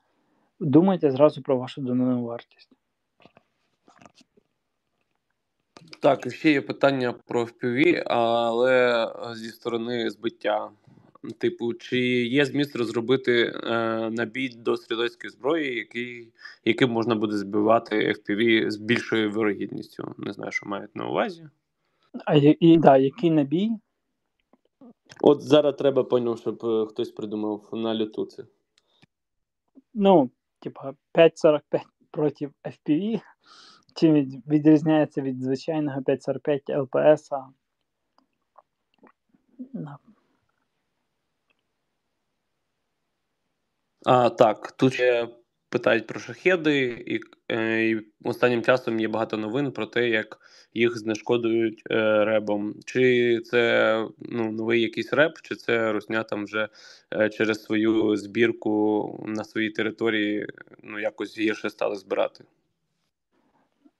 Думайте 0.60 1.10
зразу 1.10 1.42
про 1.42 1.58
вашу 1.58 1.80
додану 1.80 2.24
вартість. 2.24 2.70
Так, 6.06 6.32
ще 6.32 6.50
є 6.50 6.62
питання 6.62 7.12
про 7.12 7.44
FPV, 7.44 8.02
але 8.06 9.08
зі 9.34 9.48
сторони 9.48 10.10
збиття. 10.10 10.70
Типу, 11.38 11.74
чи 11.74 11.98
є 12.26 12.44
зміст 12.44 12.76
розробити 12.76 13.42
е, 13.42 13.70
набій 14.10 14.48
до 14.48 14.76
стрілецької 14.76 15.30
зброї, 15.30 15.76
який, 15.76 16.32
яким 16.64 16.90
можна 16.90 17.14
буде 17.14 17.36
збивати 17.36 17.96
FPV 17.96 18.70
з 18.70 18.76
більшою 18.76 19.30
вирогідністю? 19.30 20.14
Не 20.18 20.32
знаю, 20.32 20.52
що 20.52 20.66
мають 20.66 20.96
на 20.96 21.08
увазі. 21.08 21.48
А 22.24 22.34
і, 22.36 22.76
да, 22.76 22.96
який 22.96 23.30
набій? 23.30 23.70
От 25.20 25.42
зараз 25.42 25.74
треба 25.76 26.04
поняв, 26.04 26.38
щоб 26.38 26.64
е, 26.64 26.86
хтось 26.86 27.10
придумав 27.10 27.68
на 27.72 27.94
люту 27.94 28.24
це. 28.24 28.44
Ну, 29.94 30.30
типа 30.60 30.94
5.45 31.14 31.60
проти 32.10 32.50
FPV. 32.64 33.20
Чим 33.96 34.42
відрізняється 34.48 35.22
від 35.22 35.42
звичайного 35.42 36.02
545 36.02 36.70
ЛПС? 36.70 37.30
А, 44.06 44.30
Так, 44.30 44.72
тут 44.72 44.94
ще 44.94 45.28
питають 45.68 46.06
про 46.06 46.20
шахеди, 46.20 47.04
і, 47.06 47.20
е, 47.48 47.90
і 47.90 48.00
останнім 48.24 48.62
часом 48.62 49.00
є 49.00 49.08
багато 49.08 49.36
новин 49.36 49.72
про 49.72 49.86
те, 49.86 50.08
як 50.08 50.38
їх 50.74 50.98
знешкодують 50.98 51.82
е, 51.90 52.24
ребом. 52.24 52.74
Чи 52.84 53.40
це 53.40 54.04
ну, 54.18 54.52
новий 54.52 54.82
якийсь 54.82 55.12
реп, 55.12 55.32
чи 55.42 55.54
це 55.54 55.92
русня 55.92 56.22
там 56.22 56.44
вже 56.44 56.68
е, 57.12 57.28
через 57.28 57.62
свою 57.64 58.16
збірку 58.16 59.24
на 59.28 59.44
своїй 59.44 59.70
території 59.70 60.46
ну, 60.82 61.00
якось 61.00 61.38
гірше 61.38 61.70
стали 61.70 61.96
збирати? 61.96 62.44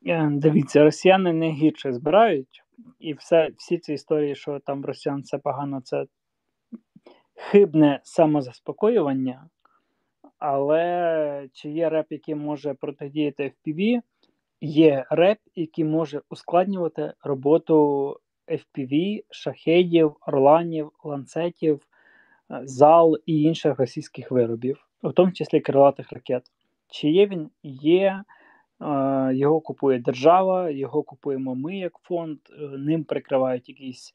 Е, 0.09 0.29
дивіться, 0.33 0.85
росіяни 0.85 1.33
не 1.33 1.51
гірше 1.51 1.93
збирають, 1.93 2.63
і 3.01 3.15
все, 3.15 3.51
всі 3.57 3.79
ці 3.79 3.93
історії, 3.93 4.35
що 4.35 4.59
там 4.59 4.85
росіян 4.85 5.21
все 5.21 5.39
погано, 5.39 5.81
це 5.81 6.07
хибне 7.35 8.01
самозаспокоювання. 8.03 9.49
Але 10.39 11.49
чи 11.53 11.71
є 11.71 11.89
реп, 11.89 12.07
який 12.11 12.35
може 12.35 12.75
протидіяти 12.75 13.53
FPV? 13.67 14.01
Є 14.61 15.05
реп, 15.11 15.39
який 15.55 15.85
може 15.85 16.23
ускладнювати 16.31 17.13
роботу 17.23 18.17
FPV, 18.49 19.23
шахедів, 19.31 20.17
орланів, 20.27 20.91
ланцетів, 21.05 21.87
е, 22.51 22.61
зал 22.65 23.17
і 23.27 23.43
інших 23.43 23.79
російських 23.79 24.31
виробів, 24.31 24.87
у 25.03 25.13
тому 25.13 25.33
числі 25.33 25.61
крилатих 25.61 26.13
ракет. 26.13 26.43
Чи 26.89 27.09
є 27.09 27.27
він? 27.27 27.51
Є, 27.63 28.23
його 29.33 29.61
купує 29.61 29.99
держава, 29.99 30.71
його 30.71 31.03
купуємо 31.03 31.55
ми 31.55 31.77
як 31.77 31.99
фонд, 32.03 32.39
е, 32.51 32.63
ним 32.79 33.05
прикривають 33.05 33.69
якісь 33.69 34.15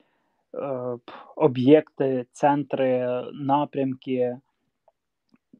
об'єкти, 1.36 2.26
центри, 2.32 3.24
напрямки. 3.34 4.38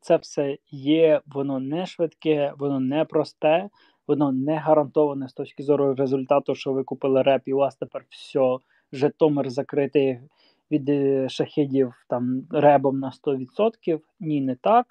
Це 0.02 0.18
все 0.18 0.58
є, 0.72 1.22
воно 1.26 1.60
не 1.60 1.86
швидке, 1.86 2.54
воно 2.58 2.80
не 2.80 3.06
просте, 3.06 3.70
воно 4.08 4.32
не 4.32 4.58
гарантоване 4.58 5.30
з 5.30 5.34
точки 5.34 5.64
зору 5.64 5.96
результату, 5.96 6.56
що 6.56 6.74
ви 6.74 6.84
купили 6.84 7.22
реп, 7.22 7.42
і 7.46 7.54
у 7.54 7.58
вас 7.58 7.76
тепер 7.76 8.06
все, 8.10 8.58
Житомир 8.94 9.50
закритий 9.50 10.20
від 10.72 10.90
е, 10.90 11.30
шахедів 11.30 11.94
там 12.10 12.44
ребом 12.52 13.00
на 13.00 13.12
100%. 13.12 14.00
Ні, 14.20 14.42
не 14.42 14.56
так. 14.56 14.86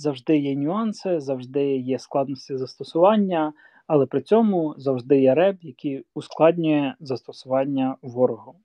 Завжди 0.00 0.38
є 0.38 0.54
нюанси, 0.54 1.20
завжди 1.20 1.76
є 1.76 1.98
складності 1.98 2.56
застосування, 2.56 3.52
але 3.86 4.06
при 4.06 4.22
цьому 4.22 4.74
завжди 4.78 5.20
є 5.20 5.34
реб, 5.34 5.56
який 5.62 6.04
ускладнює 6.14 6.94
застосування 7.00 7.96
ворогу. 8.02 8.56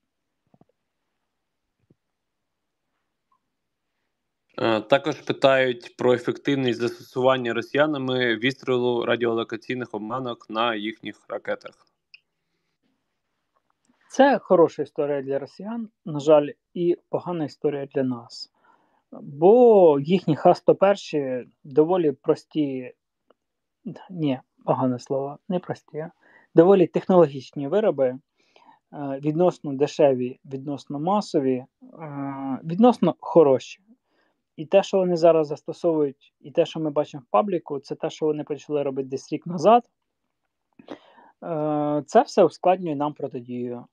Е, 4.58 4.82
також 4.82 5.22
питають 5.22 5.98
про 5.98 6.13
ефективність 6.13 6.80
застосування 6.80 7.54
росіянами 7.54 8.36
відстрілу 8.36 9.06
радіолокаційних 9.06 9.93
обманок 9.93 10.50
на 10.50 10.76
їхніх 10.76 11.26
ракетах. 11.30 11.88
Це 14.10 14.39
хороша 14.39 14.84
історія 14.84 15.22
для 15.22 15.39
росіян, 15.39 15.89
на 16.06 16.19
жаль, 16.19 16.50
і 16.74 16.98
погана 17.10 17.46
історія 17.46 17.86
для 17.86 18.04
нас. 18.04 18.53
Бо 19.21 19.99
їхні 19.99 20.36
Х-101 20.36 21.45
доволі 21.63 22.12
прості, 22.12 22.93
ні, 24.10 24.39
погане 24.65 24.99
слово, 24.99 25.38
не 25.49 25.60
прості, 25.60 26.06
доволі 26.56 26.88
технологічні 26.88 27.67
вироби, 27.67 28.06
е, 28.06 28.19
відносно 29.23 29.73
дешеві, 29.73 30.39
відносно 30.45 30.99
масові, 30.99 31.56
е, 31.56 31.65
відносно 32.63 33.15
хороші. 33.19 33.80
І 34.56 34.65
те, 34.65 34.84
що 34.84 34.97
вони 34.97 35.17
зараз 35.17 35.47
застосовують, 35.47 36.34
і 36.41 36.52
те, 36.52 36.65
що 36.65 36.80
ми 36.80 36.89
бачимо 36.89 37.23
в 37.28 37.32
пабліку, 37.32 37.80
це 37.80 37.95
те, 37.95 38.10
що 38.10 38.26
вони 38.26 38.43
почали 38.43 38.84
робити 38.84 39.10
десь 39.10 39.34
рік 39.34 39.47
назад. 39.47 39.84
Е, 41.43 42.04
це 42.06 42.21
все 42.21 42.43
ускладнює 42.43 42.95
нам 42.95 43.13
протидію. 43.13 43.86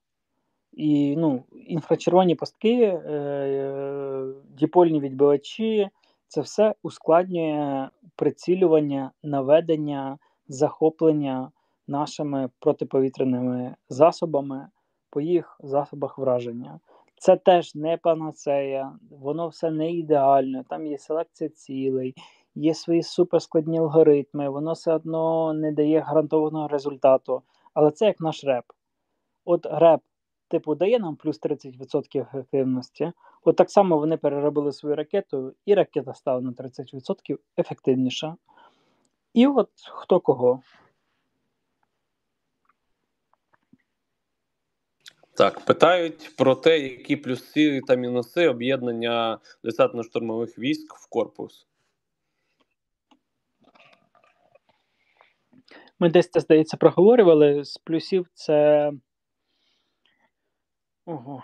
І 0.72 1.16
ну, 1.16 1.44
інфрачервоні 1.52 2.34
пастки, 2.34 2.82
е, 2.82 4.24
діпольні 4.48 5.00
відбивачі, 5.00 5.88
це 6.28 6.40
все 6.40 6.74
ускладнює 6.82 7.88
прицілювання, 8.16 9.10
наведення, 9.22 10.18
захоплення 10.48 11.50
нашими 11.88 12.50
протиповітряними 12.58 13.74
засобами 13.88 14.68
по 15.10 15.20
їх 15.20 15.60
засобах 15.62 16.18
враження. 16.18 16.80
Це 17.16 17.36
теж 17.36 17.74
не 17.74 17.96
панацея, 17.96 18.92
воно 19.10 19.48
все 19.48 19.70
не 19.70 19.92
ідеально. 19.92 20.64
Там 20.68 20.86
є 20.86 20.98
селекція 20.98 21.50
цілей, 21.50 22.14
є 22.54 22.74
свої 22.74 23.02
суперскладні 23.02 23.78
алгоритми, 23.78 24.48
воно 24.48 24.72
все 24.72 24.94
одно 24.94 25.52
не 25.52 25.72
дає 25.72 26.00
гарантованого 26.00 26.68
результату. 26.68 27.42
Але 27.74 27.90
це 27.90 28.06
як 28.06 28.20
наш 28.20 28.44
реп. 28.44 28.64
От 29.44 29.66
реп, 29.66 30.00
типу, 30.50 30.74
дає 30.74 30.98
нам 30.98 31.16
плюс 31.16 31.40
30% 31.40 32.20
ефективності. 32.20 33.12
От 33.44 33.56
так 33.56 33.70
само 33.70 33.98
вони 33.98 34.16
переробили 34.16 34.72
свою 34.72 34.96
ракету, 34.96 35.54
і 35.66 35.74
ракета 35.74 36.14
стала 36.14 36.40
на 36.40 36.52
30% 36.52 37.38
ефективніша. 37.58 38.36
І 39.34 39.46
от 39.46 39.70
хто 39.74 40.20
кого. 40.20 40.62
Так, 45.34 45.60
питають 45.60 46.36
про 46.36 46.54
те, 46.54 46.78
які 46.78 47.16
плюси 47.16 47.80
та 47.86 47.94
мінуси 47.94 48.48
об'єднання 48.48 49.38
десантно-штурмових 49.64 50.58
військ 50.58 50.94
в 50.94 51.08
корпус. 51.08 51.66
Ми 55.98 56.10
десь 56.10 56.30
це, 56.30 56.40
здається, 56.40 56.76
проговорювали. 56.76 57.64
З 57.64 57.76
плюсів 57.76 58.26
це. 58.34 58.92
Ого. 61.06 61.42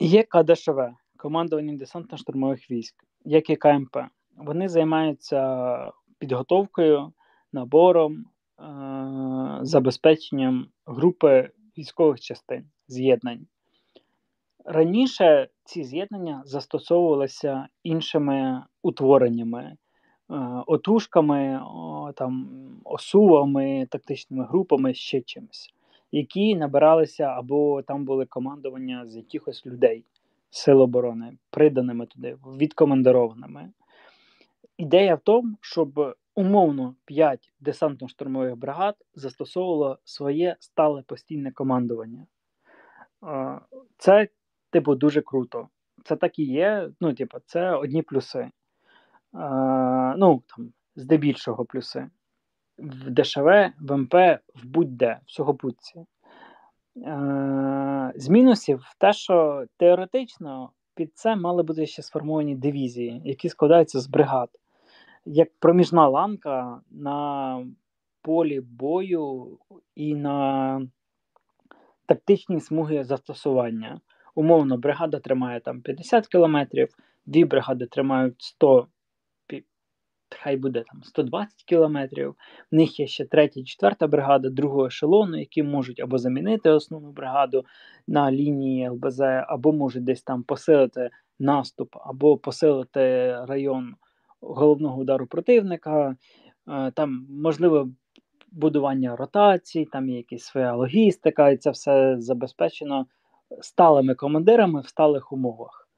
Є 0.00 0.22
КДШВ, 0.22 0.78
командування 1.16 1.72
десантно-штурмових 1.72 2.70
військ, 2.70 2.94
як 3.24 3.50
і 3.50 3.56
КМП. 3.56 3.96
Вони 4.36 4.68
займаються 4.68 5.92
підготовкою, 6.18 7.12
набором, 7.52 8.26
Е, 8.60 9.58
забезпеченням 9.62 10.66
групи 10.86 11.50
військових 11.78 12.20
частин 12.20 12.70
з'єднань. 12.88 13.46
Раніше 14.64 15.48
ці 15.64 15.84
з'єднання 15.84 16.42
застосовувалися 16.44 17.68
іншими 17.82 18.64
утвореннями, 18.82 19.76
отушками, 20.66 21.60
там, 22.16 22.48
осувами, 22.84 23.86
тактичними 23.90 24.44
групами, 24.44 24.94
ще 24.94 25.20
чимось, 25.20 25.74
які 26.12 26.54
набиралися 26.54 27.24
або 27.24 27.82
там 27.82 28.04
були 28.04 28.26
командування 28.26 29.06
з 29.06 29.16
якихось 29.16 29.66
людей, 29.66 30.04
сил 30.50 30.80
оборони, 30.80 31.36
приданими 31.50 32.06
туди, 32.06 32.36
відкомандированими. 32.46 33.70
Ідея 34.78 35.14
в 35.14 35.20
тому, 35.20 35.56
щоб 35.60 36.16
умовно 36.34 36.94
5 37.04 37.52
десантно-штурмових 37.60 38.56
бригад 38.56 38.94
застосовувало 39.14 39.98
своє 40.04 40.56
стале 40.60 41.02
постійне 41.02 41.50
командування. 41.52 42.26
Це, 43.98 44.28
типу, 44.70 44.94
дуже 44.94 45.20
круто. 45.20 45.68
Це 46.04 46.16
так 46.16 46.38
і 46.38 46.44
є. 46.44 46.90
Ну, 47.00 47.14
типу, 47.14 47.38
це 47.46 47.70
одні 47.70 48.02
плюси. 48.02 48.50
Ну, 50.16 50.42
там, 50.46 50.72
здебільшого 50.96 51.64
плюси. 51.64 52.10
В 52.78 53.10
ДШВ, 53.10 53.46
в 53.80 53.96
МП, 53.96 54.14
в 54.54 54.64
будь-де, 54.64 55.20
в 55.26 55.30
сухопутці. 55.30 56.06
З 58.14 58.28
мінусів 58.28 58.84
те, 58.98 59.12
що 59.12 59.64
теоретично 59.76 60.70
під 60.94 61.16
це 61.18 61.36
мали 61.36 61.62
бути 61.62 61.86
ще 61.86 62.02
сформовані 62.02 62.56
дивізії, 62.56 63.22
які 63.24 63.48
складаються 63.48 64.00
з 64.00 64.06
бригад 64.06 64.50
як 65.26 65.48
проміжна 65.58 66.08
ланка 66.08 66.80
на 66.90 67.66
полі 68.22 68.60
бою 68.60 69.58
і 69.94 70.14
на 70.14 70.80
тактичній 72.06 72.60
смуги 72.60 73.04
застосування. 73.04 74.00
Умовно, 74.34 74.76
бригада 74.76 75.18
тримає 75.18 75.60
там 75.60 75.80
50 75.80 76.26
кілометрів, 76.26 76.88
дві 77.26 77.44
бригади 77.44 77.86
тримають 77.86 78.42
100 78.42 78.86
хай 80.30 80.56
буде 80.56 80.84
там 80.92 81.02
120 81.02 81.64
кілометрів. 81.64 82.34
В 82.72 82.74
них 82.74 83.00
є 83.00 83.06
ще 83.06 83.24
третя, 83.24 83.62
четверта 83.62 84.06
бригада 84.06 84.50
другого 84.50 84.86
ешелону, 84.86 85.38
які 85.38 85.62
можуть 85.62 86.00
або 86.00 86.18
замінити 86.18 86.70
основну 86.70 87.12
бригаду 87.12 87.64
на 88.08 88.32
лінії 88.32 88.88
ЛБЗ, 88.88 89.20
або 89.20 89.72
можуть 89.72 90.04
десь 90.04 90.22
там 90.22 90.42
посилити 90.42 91.10
наступ, 91.38 91.96
або 92.00 92.36
посилити 92.36 93.00
район 93.48 93.94
головного 94.40 95.00
удару 95.00 95.26
противника, 95.26 96.16
е, 96.68 96.90
там 96.90 97.26
можливе 97.30 97.86
будування 98.52 99.16
ротацій, 99.16 99.88
там 99.92 100.08
є 100.08 100.16
якась 100.16 100.44
своя 100.44 100.74
логістика, 100.74 101.50
і 101.50 101.56
це 101.56 101.70
все 101.70 102.16
забезпечено 102.18 103.06
сталими 103.60 104.14
командирами 104.14 104.80
в 104.80 104.88
сталих 104.88 105.32
умовах. 105.32 105.88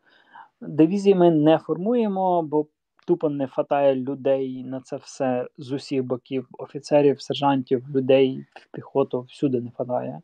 Дивізії 0.60 1.14
ми 1.14 1.30
не 1.30 1.58
формуємо, 1.58 2.42
бо 2.42 2.66
тупо 3.08 3.28
не 3.28 3.46
вистачає 3.46 3.94
людей 3.94 4.64
на 4.64 4.80
це 4.80 4.96
все 4.96 5.48
з 5.58 5.72
усіх 5.72 6.04
боків, 6.04 6.48
офіцерів, 6.52 7.20
сержантів, 7.20 7.88
людей, 7.90 8.46
піхоту, 8.72 9.20
всюди 9.20 9.60
не 9.60 9.70
вистачає. 9.78 10.22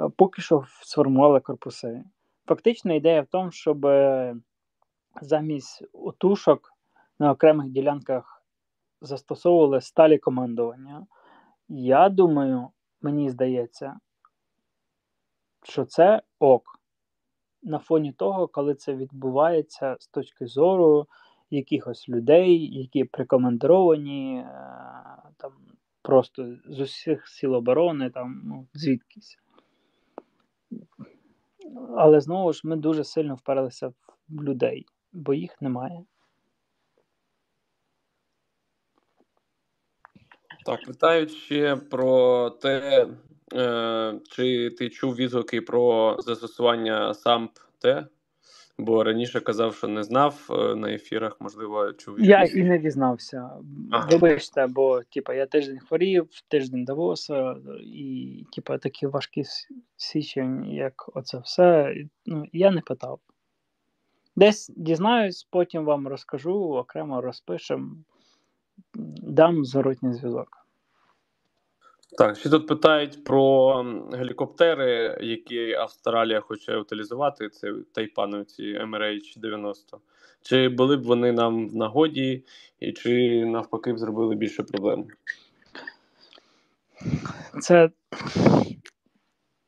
Е, 0.00 0.08
поки 0.16 0.42
що 0.42 0.64
сформували 0.82 1.40
корпуси. 1.40 2.04
Фактично, 2.46 2.94
ідея 2.94 3.22
в 3.22 3.26
тому, 3.26 3.50
щоб 3.50 3.86
е, 3.86 4.36
замість 5.22 5.84
отушок 5.92 6.72
на 7.18 7.30
окремих 7.30 7.68
ділянках 7.68 8.44
застосовували 9.00 9.80
сталі 9.80 10.18
командування. 10.18 11.06
Я 11.68 12.08
думаю, 12.08 12.68
мені 13.02 13.30
здається, 13.30 14.00
що 15.62 15.84
це 15.84 16.22
ок. 16.38 16.80
На 17.62 17.78
фоні 17.78 18.12
того, 18.12 18.48
коли 18.48 18.74
це 18.74 18.94
відбувається 18.94 19.96
з 20.00 20.08
точки 20.08 20.46
зору 20.46 21.06
якихось 21.50 22.08
людей, 22.08 22.78
які 22.78 23.04
прикомандировані 23.04 24.38
е, 24.38 24.52
там, 25.36 25.52
Просто 26.02 26.56
з 26.64 26.80
усіх 26.80 27.28
сил 27.28 27.54
оборони, 27.54 28.10
там, 28.10 28.42
ну, 28.44 28.66
звідкись. 28.74 29.38
Але 31.96 32.20
знову 32.20 32.52
ж 32.52 32.60
ми 32.64 32.76
дуже 32.76 33.04
сильно 33.04 33.34
вперлися 33.34 33.92
в 34.28 34.42
людей, 34.42 34.86
бо 35.12 35.34
їх 35.34 35.62
немає. 35.62 36.04
Так, 40.66 40.84
питають 40.86 41.30
ще 41.30 41.76
про 41.76 42.50
те, 42.50 43.06
е, 43.54 44.20
чи 44.30 44.70
ти 44.70 44.90
чув 44.90 45.14
відгуки 45.14 45.60
про 45.60 46.16
застосування 46.20 47.12
SAMP-T? 47.12 48.06
Бо 48.80 49.04
раніше 49.04 49.40
казав, 49.40 49.74
що 49.74 49.88
не 49.88 50.02
знав 50.02 50.46
е, 50.50 50.74
на 50.74 50.92
ефірах, 50.92 51.36
можливо, 51.40 51.92
чув. 51.92 52.20
Я 52.20 52.42
і 52.42 52.62
не 52.62 52.78
дізнався. 52.78 53.50
Ага. 53.90 54.08
Вибачте, 54.10 54.66
бо 54.66 55.02
типа, 55.02 55.34
я 55.34 55.46
тиждень 55.46 55.78
хворів, 55.78 56.28
тиждень 56.48 56.84
Давоса, 56.84 57.56
і 57.82 58.44
типа, 58.52 58.78
такі 58.78 59.06
важкі 59.06 59.44
січень, 59.96 60.64
як 60.64 61.10
оце 61.14 61.38
все. 61.38 61.94
Ну, 62.26 62.44
я 62.52 62.70
не 62.70 62.80
питав. 62.80 63.20
Десь 64.36 64.72
дізнаюсь, 64.76 65.48
потім 65.50 65.84
вам 65.84 66.08
розкажу, 66.08 66.54
окремо 66.54 67.20
розпишемо, 67.20 67.96
дам 69.22 69.64
зворотній 69.64 70.12
зв'язок. 70.12 70.59
Так, 72.18 72.36
ще 72.36 72.50
тут 72.50 72.66
питають 72.66 73.24
про 73.24 73.74
гелікоптери, 74.12 75.18
які 75.20 75.72
Австралія 75.72 76.40
хоче 76.40 76.76
утилізувати. 76.76 77.48
Це 77.48 77.72
тайпановці 77.92 78.62
MRH-90. 78.62 79.74
Чи 80.42 80.68
були 80.68 80.96
б 80.96 81.02
вони 81.02 81.32
нам 81.32 81.68
в 81.68 81.76
нагоді, 81.76 82.44
і 82.80 82.92
чи 82.92 83.44
навпаки 83.44 83.92
б 83.92 83.98
зробили 83.98 84.34
більше 84.34 84.62
проблем? 84.62 85.06
Це, 87.60 87.90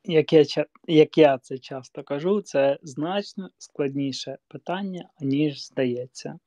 як 0.05 0.33
я, 0.33 0.44
як 0.87 1.18
я 1.18 1.38
це 1.38 1.59
часто 1.59 2.02
кажу, 2.02 2.40
це 2.40 2.78
значно 2.83 3.50
складніше 3.59 4.38
питання, 4.48 5.09
ніж 5.20 5.66
здається. 5.66 6.38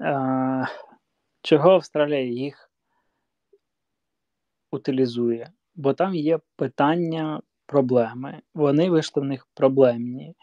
Е, 0.00 0.66
чого 1.42 1.70
Австралія 1.70 2.22
їх 2.22 2.69
утилізує? 4.70 5.50
Бо 5.74 5.92
там 5.92 6.14
є 6.14 6.38
питання, 6.56 7.40
проблеми. 7.66 8.40
Вони 8.54 8.90
вийшли 8.90 9.22
в 9.22 9.24
них 9.24 9.48
проблемні. 9.54 10.34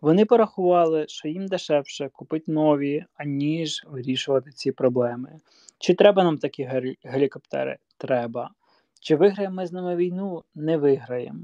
Вони 0.00 0.24
порахували, 0.24 1.04
що 1.08 1.28
їм 1.28 1.46
дешевше 1.46 2.08
купити 2.12 2.52
нові, 2.52 3.04
аніж 3.14 3.84
вирішувати 3.86 4.50
ці 4.50 4.72
проблеми. 4.72 5.40
Чи 5.78 5.94
треба 5.94 6.24
нам 6.24 6.38
такі 6.38 6.64
гелі- 6.64 6.96
гелікоптери? 7.04 7.76
Треба. 7.98 8.50
Чи 9.00 9.16
виграємо 9.16 9.54
ми 9.54 9.66
з 9.66 9.72
ними 9.72 9.96
війну? 9.96 10.44
Не 10.54 10.76
виграємо. 10.76 11.40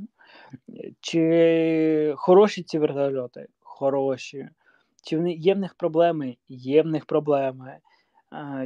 Чи 1.00 2.14
хороші 2.16 2.62
ці 2.62 2.78
вертольоти? 2.78 3.46
Хороші. 3.60 4.48
Чи 5.02 5.32
є 5.32 5.54
в 5.54 5.58
них 5.58 5.74
проблеми? 5.74 6.36
Є 6.48 6.82
в 6.82 6.86
них 6.86 7.06
проблеми. 7.06 7.78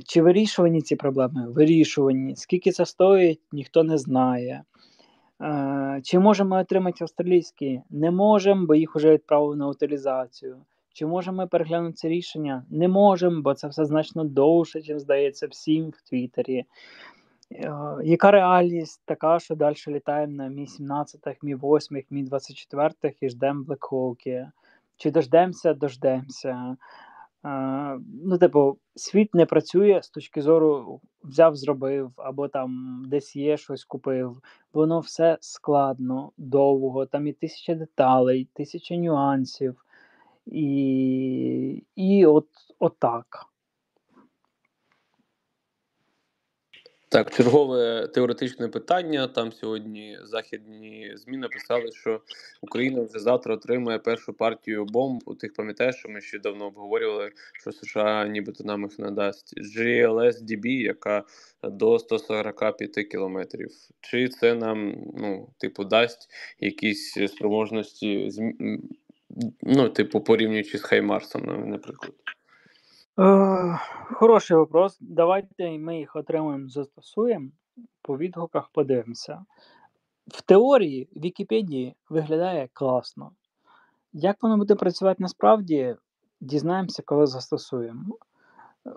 Чи 0.05 0.23
вирішувані 0.23 0.83
ці 0.83 0.97
проблеми? 0.97 1.49
Вирішувані. 1.49 2.37
Скільки 2.37 2.71
це 2.71 2.87
стоїть, 2.87 3.41
ніхто 3.53 3.85
не 3.85 3.99
знає. 3.99 4.63
Чи 6.03 6.19
можемо 6.19 6.51
ми 6.51 6.61
отримати 6.61 7.05
австралійські? 7.05 7.83
Не 7.91 8.11
можемо, 8.11 8.67
бо 8.67 8.75
їх 8.75 8.97
вже 8.97 9.13
відправили 9.13 9.57
на 9.57 9.69
утилізацію. 9.69 10.57
Чи 10.93 11.07
можемо 11.07 11.37
ми 11.37 11.47
переглянути 11.47 11.95
це 11.95 12.09
рішення? 12.09 12.65
Не 12.71 12.89
можемо, 12.89 13.43
бо 13.43 13.55
це 13.55 13.69
все 13.69 13.85
значно 13.85 14.25
довше, 14.25 14.83
чим 14.83 14.99
здається 14.99 15.47
всім 15.47 15.91
в 15.91 16.09
Твіттері. 16.09 16.65
Е, 17.53 17.73
Яка 18.05 18.31
реальність 18.31 19.03
така, 19.05 19.39
що 19.39 19.55
далі 19.55 19.77
літаємо 19.89 20.33
на 20.33 20.49
Мі 20.49 20.67
17, 20.67 21.37
Мі 21.43 21.55
8, 21.55 22.03
Мі 22.11 22.23
24 22.23 23.15
і 23.21 23.29
ждемо 23.29 23.65
Блекхоуки? 23.65 24.51
Чи 24.97 25.11
дождемося, 25.11 25.75
дождемося. 25.75 26.77
Ну, 28.25 28.39
типу, 28.39 28.79
світ 28.95 29.35
не 29.35 29.47
працює 29.47 30.01
з 30.03 30.11
точки 30.11 30.43
зору 30.43 31.01
взяв, 31.25 31.57
зробив, 31.57 32.13
або 32.17 32.49
там 32.49 33.03
десь 33.07 33.37
є 33.37 33.57
щось 33.57 33.85
купив. 33.85 34.41
Воно 34.73 35.01
все 35.01 35.39
складно, 35.41 36.33
довго, 36.37 37.07
там 37.07 37.27
і 37.27 37.33
тисяча 37.33 37.75
деталей, 37.75 38.49
тисяча 38.55 38.97
нюансів. 38.97 39.85
І, 40.47 41.85
і 41.97 42.27
от, 42.27 42.49
от 42.79 42.99
так. 47.17 47.35
Чергове 47.35 48.09
теоретичне 48.15 48.69
питання. 48.69 49.29
Там 49.29 49.53
сьогодні 49.53 50.19
західні 50.23 51.13
ЗМІ 51.15 51.37
написали, 51.37 51.93
що 51.93 52.21
Україна 52.61 53.03
вже 53.03 53.19
завтра 53.19 53.55
отримає 53.55 53.99
першу 53.99 54.33
партію 54.33 54.85
бомб. 54.85 55.39
Тих 55.39 55.55
пам'ятаєш, 55.55 55.97
що 55.97 56.09
ми 56.09 56.21
ще 56.21 56.39
давно 56.39 56.67
обговорювали, 56.67 57.31
що 57.53 57.73
США 57.73 58.27
нібито 58.29 58.65
нам 58.65 58.83
їх 58.83 58.99
надасть. 58.99 59.55
GLSDB, 59.79 60.67
яка 60.67 61.25
до 61.63 61.99
145 61.99 63.09
кілометрів. 63.09 63.71
Чи 64.01 64.29
це 64.29 64.55
нам, 64.55 64.97
ну, 65.19 65.49
типу, 65.59 65.85
дасть 65.85 66.31
якісь 66.61 67.19
спроможності, 67.29 68.31
ну, 69.63 69.89
типу, 69.89 70.21
порівнюючи 70.21 70.79
з 70.79 70.83
Хаймарсом, 70.83 71.71
наприклад. 71.71 72.13
Е, 73.19 73.79
хороший 74.15 74.57
вопрос. 74.57 74.99
Давайте 75.01 75.79
ми 75.79 75.99
їх 75.99 76.17
отримаємо, 76.17 76.69
застосуємо. 76.69 77.51
По 78.03 78.19
відгуках 78.19 78.69
подивимося. 78.73 79.45
В 80.27 80.43
теорії 80.43 81.09
Вікіпедії 81.17 81.95
виглядає 82.11 82.69
класно. 82.73 83.31
Як 84.13 84.43
воно 84.43 84.57
буде 84.57 84.75
працювати 84.75 85.23
насправді, 85.23 85.97
дізнаємося, 86.41 87.03
коли 87.07 87.27
застосуємо. 87.27 88.17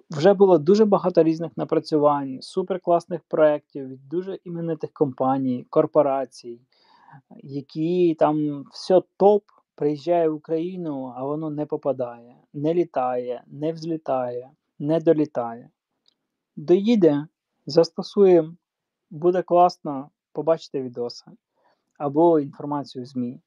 Вже 0.09 0.33
було 0.33 0.57
дуже 0.57 0.85
багато 0.85 1.23
різних 1.23 1.57
напрацювань, 1.57 2.41
суперкласних 2.41 3.21
проєктів 3.27 3.87
від 3.87 4.09
дуже 4.09 4.39
іменитих 4.43 4.91
компаній, 4.93 5.65
корпорацій, 5.69 6.61
які 7.43 8.15
там 8.19 8.65
все 8.71 9.01
топ 9.17 9.43
приїжджає 9.79 10.29
в 10.29 10.35
Україну, 10.35 11.13
а 11.15 11.25
воно 11.25 11.49
не 11.49 11.65
попадає, 11.65 12.35
не 12.53 12.73
літає, 12.73 13.43
не 13.47 13.73
взлітає, 13.73 14.51
не 14.79 14.99
долітає. 14.99 15.69
Доїде, 16.55 17.27
застосуємо, 17.65 18.55
буде 19.09 19.41
класно, 19.41 20.09
побачите 20.31 20.81
відоси 20.81 21.25
або 21.97 22.39
інформацію 22.39 23.03
в 23.03 23.05
ЗМІ. 23.05 23.41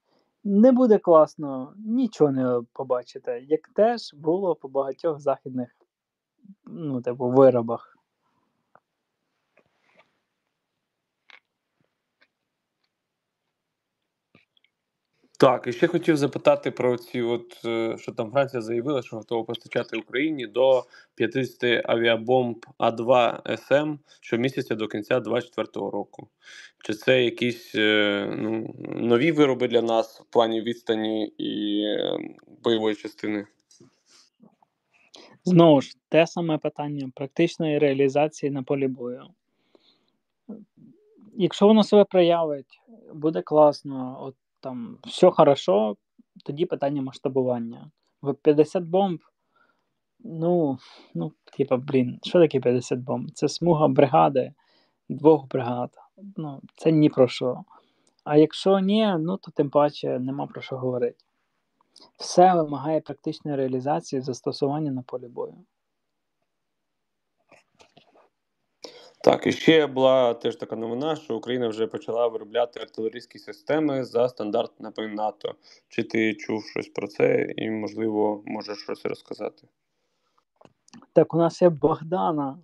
Не 0.44 0.72
буде 0.72 0.98
класно, 0.98 1.74
нічого 1.76 2.30
не 2.32 2.60
побачите, 2.72 3.40
як 3.40 3.68
теж 3.68 4.14
було 4.14 4.54
по 4.54 4.68
багатьох 4.68 5.20
західних 5.20 5.76
ну, 6.64 7.02
типу, 7.02 7.30
виробах. 7.30 7.91
Так, 15.42 15.66
і 15.66 15.72
ще 15.72 15.86
хотів 15.86 16.16
запитати 16.16 16.70
про 16.70 16.96
ці, 16.96 17.22
от 17.22 17.64
е, 17.64 17.96
що 17.98 18.12
там 18.12 18.30
Франція 18.30 18.62
заявила, 18.62 19.02
що 19.02 19.16
готова 19.16 19.44
постачати 19.44 19.96
Україні 19.96 20.46
до 20.46 20.84
50 21.14 21.82
авіабомб 21.84 22.66
А2 22.78 23.56
СМ 23.56 23.94
щомісяця 24.20 24.74
до 24.74 24.88
кінця 24.88 25.20
2024 25.20 25.90
року. 25.90 26.28
Чи 26.84 26.94
це 26.94 27.24
якісь 27.24 27.74
е, 27.74 28.26
ну, 28.38 28.74
нові 28.96 29.32
вироби 29.32 29.68
для 29.68 29.82
нас 29.82 30.20
в 30.20 30.24
плані 30.32 30.60
відстані 30.60 31.26
і 31.38 31.82
е, 31.82 32.18
бойової 32.64 32.96
частини? 32.96 33.46
Знову 35.44 35.80
ж, 35.80 35.96
те 36.08 36.26
саме 36.26 36.58
питання 36.58 37.10
практичної 37.14 37.78
реалізації 37.78 38.52
на 38.52 38.62
полі 38.62 38.88
бою. 38.88 39.26
Якщо 41.36 41.66
воно 41.66 41.84
себе 41.84 42.04
проявить, 42.04 42.80
буде 43.14 43.42
класно, 43.42 44.18
от 44.20 44.34
там 44.62 44.98
все 45.04 45.30
хорошо, 45.30 45.96
тоді 46.44 46.66
питання 46.66 47.02
масштабування. 47.02 47.90
В 48.22 48.34
50 48.34 48.84
бомб, 48.84 49.20
ну, 50.20 50.78
ну, 51.14 51.32
типа, 51.56 51.76
блін, 51.76 52.18
що 52.22 52.40
таке 52.40 52.60
50 52.60 52.98
бомб? 52.98 53.30
Це 53.30 53.48
смуга 53.48 53.88
бригади, 53.88 54.52
двох 55.08 55.48
бригад. 55.48 55.90
Ну, 56.36 56.60
це 56.76 56.92
ні 56.92 57.08
про 57.08 57.28
що. 57.28 57.64
А 58.24 58.36
якщо 58.36 58.78
ні, 58.78 59.16
ну 59.18 59.36
то 59.36 59.50
тим 59.50 59.70
паче 59.70 60.18
нема 60.18 60.46
про 60.46 60.62
що 60.62 60.76
говорити. 60.76 61.24
Все 62.18 62.54
вимагає 62.54 63.00
практичної 63.00 63.56
реалізації 63.56 64.22
застосування 64.22 64.92
на 64.92 65.02
полі 65.02 65.28
бою. 65.28 65.54
Так, 69.24 69.46
і 69.46 69.52
ще 69.52 69.86
була 69.86 70.34
теж 70.34 70.56
така 70.56 70.76
новина, 70.76 71.16
що 71.16 71.36
Україна 71.36 71.68
вже 71.68 71.86
почала 71.86 72.28
виробляти 72.28 72.80
артилерійські 72.80 73.38
системи 73.38 74.04
за 74.04 74.28
стандартами 74.28 75.08
НАТО. 75.08 75.54
Чи 75.88 76.02
ти 76.02 76.34
чув 76.34 76.64
щось 76.64 76.88
про 76.88 77.06
це 77.06 77.54
і, 77.56 77.70
можливо, 77.70 78.42
можеш 78.46 78.78
щось 78.78 79.06
розказати? 79.06 79.68
Так, 81.12 81.34
у 81.34 81.36
нас 81.36 81.62
є 81.62 81.68
Богдана, 81.68 82.58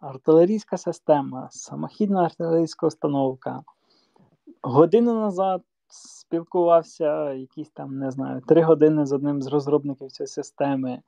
артилерійська 0.00 0.76
система, 0.76 1.48
самохідна 1.50 2.24
артилерійська 2.24 2.86
установка. 2.86 3.62
Годину 4.62 5.14
назад 5.14 5.62
спілкувався 5.88 7.32
якісь 7.32 7.70
там, 7.70 7.98
не 7.98 8.10
знаю, 8.10 8.40
три 8.48 8.62
години 8.62 9.06
з 9.06 9.12
одним 9.12 9.42
з 9.42 9.46
розробників 9.46 10.10
цієї 10.10 10.28
системи. 10.28 11.02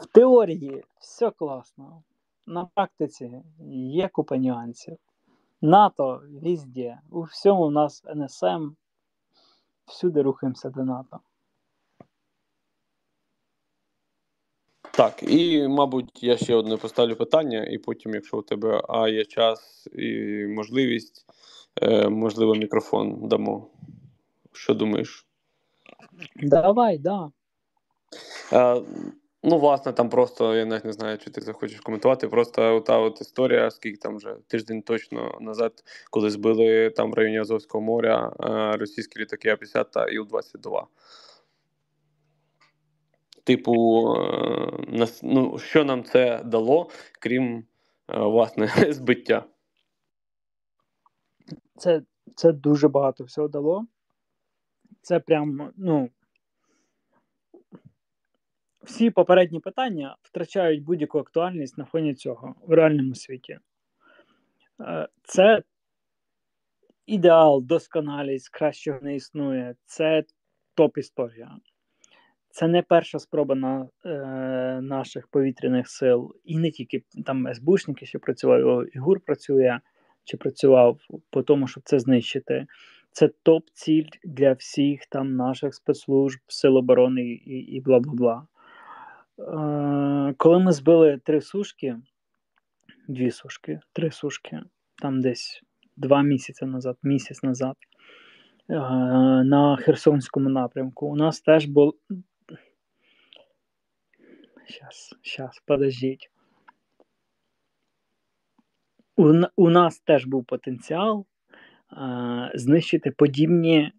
В 0.00 0.06
теорії 0.06 0.84
все 0.98 1.30
класно. 1.30 2.02
На 2.46 2.64
практиці 2.64 3.42
є 3.68 4.08
купа 4.08 4.36
нюансів. 4.36 4.96
НАТО 5.62 6.22
везде. 6.42 7.00
У 7.10 7.22
всьому 7.22 7.62
у 7.62 7.70
нас 7.70 8.02
НСМ. 8.14 8.70
Всюди 9.86 10.22
рухаємося 10.22 10.70
до 10.70 10.84
НАТО. 10.84 11.20
Так, 14.96 15.22
і, 15.22 15.68
мабуть, 15.68 16.22
я 16.22 16.36
ще 16.36 16.54
одне 16.54 16.76
поставлю 16.76 17.16
питання, 17.16 17.64
і 17.64 17.78
потім, 17.78 18.14
якщо 18.14 18.38
у 18.38 18.42
тебе 18.42 18.82
а, 18.88 19.08
є 19.08 19.24
час 19.24 19.88
і 19.92 20.46
можливість, 20.46 21.26
е, 21.82 22.08
можливо, 22.08 22.54
мікрофон 22.54 23.28
дамо. 23.28 23.70
Що 24.52 24.74
думаєш? 24.74 25.26
Давай, 26.36 26.98
да. 26.98 27.30
Е, 28.52 28.82
ну, 29.44 29.58
власне, 29.58 29.92
там 29.92 30.08
просто, 30.08 30.54
я 30.54 30.64
навіть 30.64 30.84
не 30.84 30.92
знаю, 30.92 31.18
чи 31.18 31.30
ти 31.30 31.40
захочеш 31.40 31.80
коментувати. 31.80 32.28
Просто 32.28 32.80
та 32.80 32.98
от 32.98 33.20
історія, 33.20 33.70
скільки 33.70 33.96
там 33.96 34.16
вже 34.16 34.36
тиждень 34.46 34.82
точно 34.82 35.38
назад, 35.40 35.72
коли 36.10 36.30
збили 36.30 36.90
там 36.90 37.10
в 37.10 37.14
районі 37.14 37.38
Азовського 37.38 37.84
моря 37.84 38.32
е, 38.40 38.76
російські 38.76 39.20
літаки 39.20 39.48
А-50 39.48 39.84
та 39.84 40.06
Іл-22. 40.06 40.84
Типу, 43.44 44.04
е, 44.14 45.06
ну, 45.22 45.58
що 45.58 45.84
нам 45.84 46.04
це 46.04 46.42
дало, 46.44 46.90
крім 47.20 47.56
е, 47.56 48.18
власне 48.18 48.66
збиття? 48.88 49.44
Це, 51.76 52.02
це 52.36 52.52
дуже 52.52 52.88
багато 52.88 53.24
всього 53.24 53.48
дало. 53.48 53.86
Це 55.02 55.20
прям, 55.20 55.72
ну. 55.76 56.10
Всі 58.84 59.10
попередні 59.10 59.60
питання 59.60 60.16
втрачають 60.22 60.82
будь-яку 60.82 61.18
актуальність 61.18 61.78
на 61.78 61.84
фоні 61.84 62.14
цього 62.14 62.54
в 62.66 62.72
реальному 62.72 63.14
світі. 63.14 63.58
Е, 64.80 65.08
Це 65.22 65.62
ідеал, 67.06 67.62
досконалість, 67.62 68.48
кращого 68.48 68.98
не 69.02 69.14
існує. 69.14 69.74
Це 69.84 70.24
топ-історія. 70.74 71.56
Це 72.50 72.68
не 72.68 72.82
перша 72.82 73.18
спроба 73.18 73.54
на, 73.54 73.88
е, 74.04 74.80
наших 74.82 75.28
повітряних 75.28 75.88
сил, 75.88 76.34
і 76.44 76.58
не 76.58 76.70
тільки 76.70 77.02
там 77.26 77.54
СБУшники 77.54 78.06
ще 78.06 78.18
працювали, 78.18 78.90
і 78.94 78.98
ГУР 78.98 79.20
працює 79.20 79.80
чи 80.24 80.36
працював 80.36 81.00
по 81.30 81.42
тому, 81.42 81.66
щоб 81.66 81.82
це 81.86 81.98
знищити. 81.98 82.66
Це 83.12 83.28
топ-ціль 83.28 84.08
для 84.24 84.52
всіх 84.52 85.06
там 85.06 85.36
наших 85.36 85.74
спецслужб, 85.74 86.40
сил 86.46 86.76
оборони 86.76 87.22
і, 87.22 87.58
і 87.58 87.80
бла 87.80 88.00
бла 88.00 88.14
бла. 88.14 88.42
Е, 88.42 88.53
коли 90.36 90.58
ми 90.58 90.72
збили 90.72 91.20
три 91.24 91.40
сушки, 91.40 91.96
дві 93.08 93.30
сушки, 93.30 93.80
три 93.92 94.10
сушки, 94.10 94.60
там 95.02 95.20
десь 95.20 95.62
два 95.96 96.22
місяці 96.22 96.64
назад, 96.64 96.96
місяць 97.02 97.42
назад, 97.42 97.76
е, 98.68 98.74
на 99.44 99.76
Херсонському 99.76 100.48
напрямку, 100.48 101.06
у 101.06 101.16
нас 101.16 101.40
теж 101.40 101.66
був. 101.66 101.94
Щас, 104.66 105.14
щас, 105.22 105.62
подождіть. 105.66 106.30
У, 109.16 109.42
у 109.56 109.70
нас 109.70 110.00
теж 110.00 110.26
був 110.26 110.44
потенціал 110.44 111.26
е, 111.92 112.52
знищити 112.54 113.10
подібні 113.10 113.92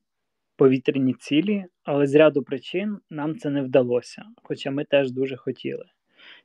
повітряні 0.55 1.13
цілі, 1.13 1.65
але 1.83 2.07
з 2.07 2.15
ряду 2.15 2.43
причин 2.43 2.99
нам 3.09 3.37
це 3.37 3.49
не 3.49 3.61
вдалося, 3.61 4.25
хоча 4.43 4.71
ми 4.71 4.85
теж 4.85 5.11
дуже 5.11 5.37
хотіли. 5.37 5.85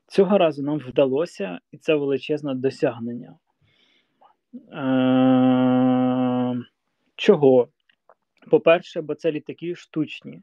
Цього 0.07 0.38
разу 0.38 0.62
нам 0.62 0.79
вдалося, 0.79 1.61
і 1.73 1.79
це 1.79 1.94
величезне 1.94 2.55
досягнення. 2.55 3.38
Е, 4.73 6.64
чого? 7.16 7.68
По-перше, 8.51 9.01
бо 9.01 9.14
це 9.14 9.33
літаки 9.33 9.75
штучні. 9.75 10.42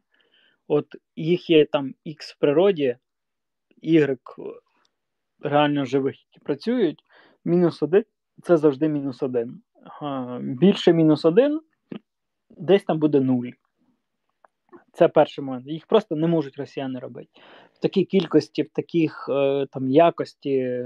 От 0.67 0.87
їх 1.15 1.49
є 1.49 1.65
там 1.65 1.93
X 2.05 2.33
в 2.33 2.37
природі, 2.39 2.97
Y 3.83 4.17
реально 5.39 5.85
живих, 5.85 6.15
які 6.25 6.39
працюють, 6.39 7.03
мінус 7.45 7.83
один 7.83 8.03
це 8.43 8.57
завжди 8.57 8.89
мінус 8.89 9.23
один. 9.23 9.61
Більше 10.41 10.93
мінус 10.93 11.25
один, 11.25 11.61
десь 12.59 12.83
там 12.83 12.99
буде 12.99 13.19
нуль. 13.19 13.49
Це 14.93 15.07
перший 15.07 15.43
момент. 15.43 15.67
Їх 15.67 15.85
просто 15.85 16.15
не 16.15 16.27
можуть 16.27 16.57
росіяни 16.57 16.99
робити. 16.99 17.29
В 17.73 17.79
такій 17.79 18.05
кількості, 18.05 18.63
в 18.63 18.69
таких 18.69 19.29
е, 19.29 19.67
там 19.71 19.89
якості 19.89 20.85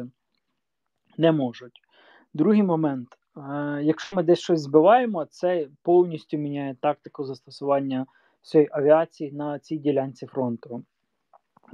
не 1.18 1.32
можуть. 1.32 1.82
Другий 2.34 2.64
момент. 2.64 3.08
Е, 3.38 3.80
якщо 3.84 4.16
ми 4.16 4.24
десь 4.24 4.40
щось 4.40 4.62
збиваємо, 4.62 5.26
це 5.26 5.68
повністю 5.82 6.38
міняє 6.38 6.76
тактику 6.82 7.24
застосування 7.24 8.06
всієї 8.42 8.70
авіації 8.72 9.32
на 9.32 9.60
цій 9.60 9.78
ділянці 9.78 10.26
фронту. 10.26 10.84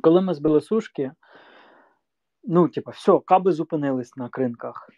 Коли 0.01 0.21
ми 0.21 0.33
збили 0.33 0.61
сушки, 0.61 1.11
ну, 2.43 2.67
типа, 2.67 2.91
все, 2.91 3.19
каби 3.25 3.51
зупинились 3.51 4.17
на 4.17 4.29
кринках. 4.29 4.89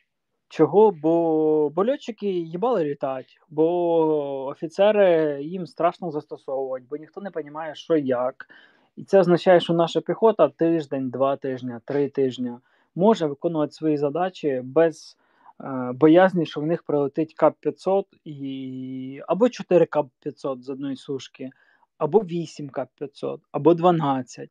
Чого? 0.50 0.92
Бо, 0.92 1.70
бо 1.70 1.86
льотчики 1.86 2.28
їбали 2.30 2.84
літати, 2.84 3.28
бо 3.50 4.46
офіцери 4.46 5.40
їм 5.44 5.68
страшно 5.68 6.12
застосовувати, 6.12 6.86
бо 6.90 6.98
ніхто 6.98 7.22
не 7.22 7.30
розуміє, 7.30 7.76
що 7.76 7.98
як. 7.98 8.50
І 8.96 9.04
це 9.04 9.20
означає, 9.20 9.60
що 9.60 9.74
наша 9.74 10.02
піхота 10.02 10.50
тиждень, 10.50 11.10
два 11.10 11.36
тижні, 11.38 11.74
три 11.86 12.10
тижні 12.10 12.52
може 12.96 13.28
виконувати 13.28 13.72
свої 13.72 13.98
задачі 13.98 14.62
без 14.64 15.18
е, 15.62 15.92
боязні, 15.96 16.46
що 16.46 16.62
в 16.62 16.66
них 16.66 16.84
прилетить 16.84 17.36
КАП-500 17.38 18.04
і 18.26 19.22
або 19.28 19.50
4 19.50 19.86
КАП-500 19.86 20.62
з 20.62 20.70
одної 20.70 20.96
сушки, 20.96 21.50
або 21.98 22.20
8 22.20 22.70
КАП-500, 22.70 23.40
або 23.52 23.74
12, 23.74 24.50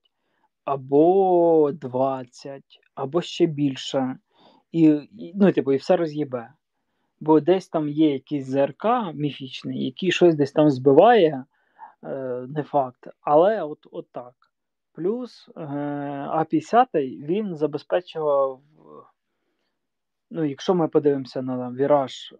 або 0.65 1.73
20, 1.73 2.63
або 2.95 3.23
ще 3.23 3.47
більше. 3.47 4.17
І, 4.73 5.01
ну, 5.35 5.53
типу, 5.53 5.73
і 5.73 5.77
все 5.77 5.97
роз'їбе. 5.97 6.53
Бо 7.21 7.41
десь 7.41 7.69
там 7.69 7.89
є 7.89 8.13
якийсь 8.13 8.47
ЗРК 8.47 8.85
міфічний, 9.15 9.85
який 9.85 10.13
щось 10.13 10.35
десь 10.35 10.53
там 10.53 10.71
збиває, 10.71 11.45
е, 12.05 12.47
не 12.49 12.63
факт, 12.63 13.09
але 13.21 13.63
от, 13.63 13.87
от 13.91 14.07
так. 14.13 14.35
Плюс 14.93 15.51
е, 15.57 15.61
А-50 16.31 16.87
він 17.27 17.57
забезпечував, 17.57 18.61
ну, 20.31 20.45
якщо 20.45 20.75
ми 20.75 20.89
подивимося 20.89 21.43
на 21.43 21.59
там, 21.59 21.77
віраж, 21.77 22.35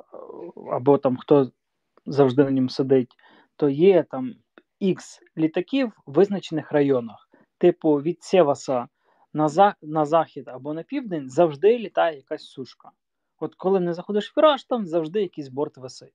або 0.73 0.99
там 0.99 1.17
хто 1.17 1.51
завжди 2.07 2.45
на 2.45 2.51
ньому 2.51 2.69
сидить, 2.69 3.13
то 3.57 3.69
є 3.69 4.03
там 4.03 4.35
X 4.83 5.21
літаків 5.37 5.93
в 6.07 6.13
визначених 6.13 6.73
районах. 6.73 7.29
Типу 7.59 7.95
від 7.95 8.23
Сєваса 8.23 8.89
на, 9.35 9.49
за, 9.49 9.75
на 9.83 10.05
захід 10.05 10.49
або 10.49 10.75
на 10.75 10.83
південь 10.83 11.31
завжди 11.31 11.79
літає 11.79 12.17
якась 12.17 12.45
сушка. 12.45 12.91
От 13.41 13.55
коли 13.55 13.81
не 13.81 13.95
заходиш 13.95 14.31
в 14.31 14.35
віраж, 14.39 14.65
там 14.65 14.87
завжди 14.87 15.23
якийсь 15.23 15.49
борт 15.49 15.79
висить. 15.79 16.15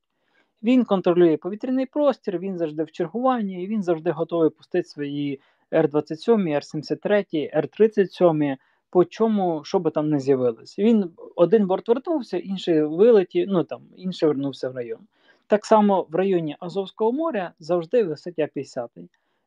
Він 0.63 0.85
контролює 0.85 1.37
повітряний 1.37 1.85
простір, 1.85 2.39
він 2.39 2.57
завжди 2.57 2.83
в 2.83 2.91
чергуванні, 2.91 3.63
і 3.63 3.67
він 3.67 3.83
завжди 3.83 4.11
готовий 4.11 4.49
пустити 4.49 4.87
свої 4.87 5.41
Р-27, 5.73 6.49
Р-73, 6.49 7.49
Р-37, 7.53 8.57
по 8.89 9.05
чому, 9.05 9.63
що 9.63 9.79
би 9.79 9.91
там 9.91 10.09
не 10.09 10.19
з'явилось. 10.19 10.79
Він 10.79 11.11
один 11.35 11.67
борт 11.67 11.87
вернувся, 11.87 12.37
інший 12.37 12.81
вилетів, 12.81 13.47
ну 13.49 13.63
там 13.63 13.81
інший 13.95 14.27
вернувся 14.27 14.69
в 14.69 14.75
район. 14.75 14.99
Так 15.47 15.65
само 15.65 16.07
в 16.09 16.15
районі 16.15 16.57
Азовського 16.59 17.11
моря 17.11 17.51
завжди 17.59 18.03
висить 18.03 18.39
А-50. 18.39 18.87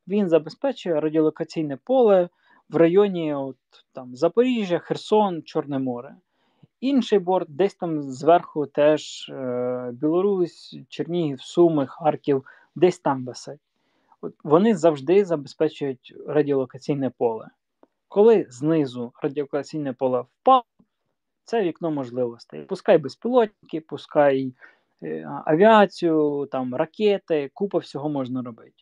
Він 0.09 0.29
забезпечує 0.29 1.01
радіолокаційне 1.01 1.79
поле 1.85 2.29
в 2.69 2.77
районі 2.77 3.35
от, 3.35 3.57
там, 3.93 4.17
Запоріжжя, 4.17 4.79
Херсон, 4.79 5.43
Чорне 5.43 5.79
море. 5.79 6.17
Інший 6.81 7.19
борт 7.19 7.47
десь 7.51 7.75
там 7.75 8.03
зверху 8.03 8.67
теж 8.67 9.29
е, 9.29 9.91
Білорусь, 9.93 10.79
Чернігів, 10.89 11.43
Суми, 11.43 11.87
Харків, 11.87 12.45
десь 12.75 12.99
там 12.99 13.25
висить. 13.25 13.61
От 14.21 14.35
Вони 14.45 14.75
завжди 14.75 15.25
забезпечують 15.25 16.15
радіолокаційне 16.27 17.11
поле. 17.11 17.49
Коли 18.09 18.47
знизу 18.49 19.13
радіолокаційне 19.23 19.93
поле 19.93 20.21
впало, 20.21 20.65
це 21.45 21.63
вікно 21.63 21.91
можливостей. 21.91 22.63
Пускай 22.63 22.99
безпілотники, 22.99 23.81
пускай 23.81 24.55
е, 25.03 25.29
авіацію, 25.45 26.49
там, 26.53 26.75
ракети, 26.75 27.51
купа 27.55 27.79
всього 27.79 28.09
можна 28.09 28.43
робити. 28.43 28.73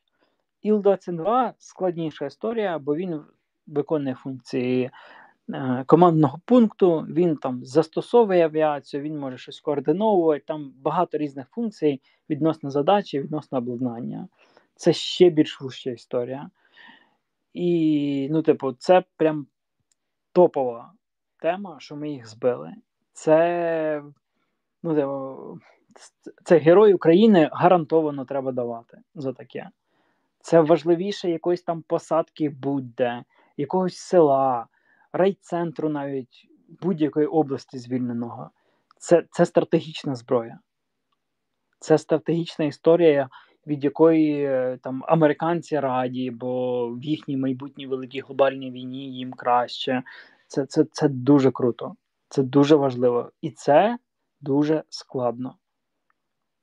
Іл-22 0.64 1.52
складніша 1.58 2.26
історія, 2.26 2.78
бо 2.78 2.96
він 2.96 3.22
виконує 3.66 4.14
функції 4.14 4.90
е, 5.54 5.84
командного 5.86 6.40
пункту, 6.44 7.06
він 7.08 7.36
там 7.36 7.64
застосовує 7.64 8.44
авіацію, 8.44 9.02
він 9.02 9.18
може 9.18 9.38
щось 9.38 9.60
координовувати, 9.60 10.44
там 10.46 10.72
багато 10.82 11.18
різних 11.18 11.48
функцій 11.48 12.00
відносно 12.30 12.70
задачі, 12.70 13.20
відносно 13.20 13.58
обладнання. 13.58 14.28
Це 14.76 14.92
ще 14.92 15.30
більш 15.30 15.60
вуща 15.60 15.90
історія. 15.90 16.50
І, 17.52 18.28
ну, 18.30 18.42
типу, 18.42 18.72
це 18.72 19.04
прям 19.16 19.46
топова 20.32 20.92
тема, 21.38 21.76
що 21.80 21.96
ми 21.96 22.10
їх 22.10 22.28
збили. 22.28 22.74
Це 23.12 24.02
ну, 24.82 24.94
типу, 24.94 25.58
це 26.44 26.58
герой 26.58 26.94
України 26.94 27.50
гарантовано 27.52 28.24
треба 28.24 28.52
давати 28.52 28.98
за 29.14 29.32
таке. 29.32 29.70
Це 30.40 30.60
важливіше 30.60 31.30
якоїсь 31.30 31.62
там 31.62 31.82
посадки 31.82 32.48
будь-де, 32.48 33.24
якогось 33.56 33.96
села, 33.96 34.66
райцентру 35.12 35.88
навіть 35.88 36.48
будь-якої 36.82 37.26
області 37.26 37.78
звільненого. 37.78 38.50
Це, 38.98 39.24
Це 39.30 39.46
стратегічна 39.46 40.14
зброя. 40.14 40.58
Це 41.78 41.98
стратегічна 41.98 42.64
історія, 42.64 43.28
від 43.66 43.84
якої 43.84 44.44
е, 44.44 44.78
там 44.82 45.04
американці 45.06 45.80
раді, 45.80 46.30
бо 46.30 46.88
в 46.88 47.04
їхній 47.04 47.36
майбутній 47.36 47.86
великій 47.86 48.20
глобальній 48.20 48.70
війні 48.70 49.16
їм 49.16 49.32
краще. 49.32 50.02
Це, 50.46 50.66
Це, 50.66 50.84
Це 50.92 51.08
дуже 51.08 51.50
круто. 51.50 51.96
Це 52.28 52.42
дуже 52.42 52.76
важливо. 52.76 53.32
І 53.40 53.50
це 53.50 53.98
дуже 54.40 54.82
складно. 54.88 55.56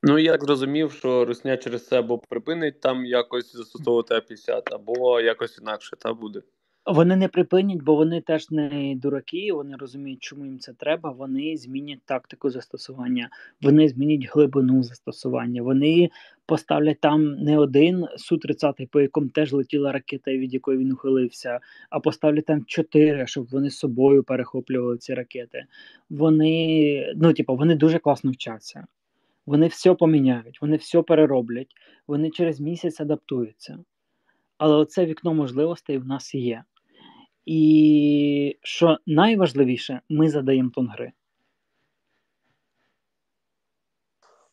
Ну, 0.04 0.20
я 0.20 0.38
зрозумів, 0.38 0.92
що 0.92 1.26
Русня 1.26 1.58
через 1.58 1.88
це 1.88 2.00
або 2.00 2.18
припинить 2.18 2.82
там 2.82 3.06
якось 3.06 3.56
застосовувати 3.56 4.16
А-50, 4.16 4.62
або 4.72 5.22
якось 5.22 5.58
інакше 5.58 5.96
та 5.96 6.14
буде. 6.14 6.42
Вони 6.86 7.16
не 7.16 7.28
припинять, 7.28 7.82
бо 7.82 7.96
вони 7.96 8.22
теж 8.22 8.52
не 8.52 8.96
дураки, 8.96 9.54
вони 9.54 9.76
розуміють, 9.76 10.24
чому 10.24 10.46
їм 10.46 10.60
це 10.60 10.74
треба. 10.74 11.12
Вони 11.12 11.58
змінять 11.58 12.00
тактику 12.06 12.50
застосування, 12.50 13.30
вони 13.62 13.90
змінять 13.90 14.30
глибину 14.34 14.84
застосування. 14.84 15.62
Вони 15.62 16.10
поставлять 16.46 17.00
там 17.00 17.36
не 17.36 17.58
один 17.58 18.06
су 18.18 18.38
30 18.38 18.90
по 18.92 19.02
якому 19.02 19.30
теж 19.30 19.54
летіла 19.54 19.92
ракета, 19.92 20.32
від 20.32 20.54
якої 20.54 20.78
він 20.78 20.92
ухилився, 20.92 21.60
а 21.90 22.00
поставлять 22.00 22.46
там 22.46 22.66
чотири, 22.66 23.28
щоб 23.28 23.48
вони 23.52 23.70
з 23.70 23.78
собою 23.78 24.24
перехоплювали 24.24 24.98
ці 24.98 25.14
ракети. 25.14 25.66
Вони 26.10 27.14
ну, 27.16 27.34
типу, 27.34 27.56
вони 27.56 27.76
дуже 27.76 28.00
класно 28.00 28.32
вчаться. 28.32 28.88
Вони 29.46 29.68
все 29.68 29.94
поміняють, 29.94 30.62
вони 30.62 30.78
все 30.78 31.02
перероблять, 31.02 31.72
вони 32.08 32.30
через 32.30 32.60
місяць 32.60 33.02
адаптуються. 33.02 33.80
Але 34.58 34.76
оце 34.76 35.06
вікно 35.06 35.34
можливостей 35.34 35.98
в 35.98 36.06
нас 36.06 36.36
є. 36.36 36.64
І 37.46 38.58
що 38.62 38.98
найважливіше, 39.06 40.02
ми 40.10 40.30
задаємо 40.30 40.70
тон 40.70 40.88
гри. 40.88 41.12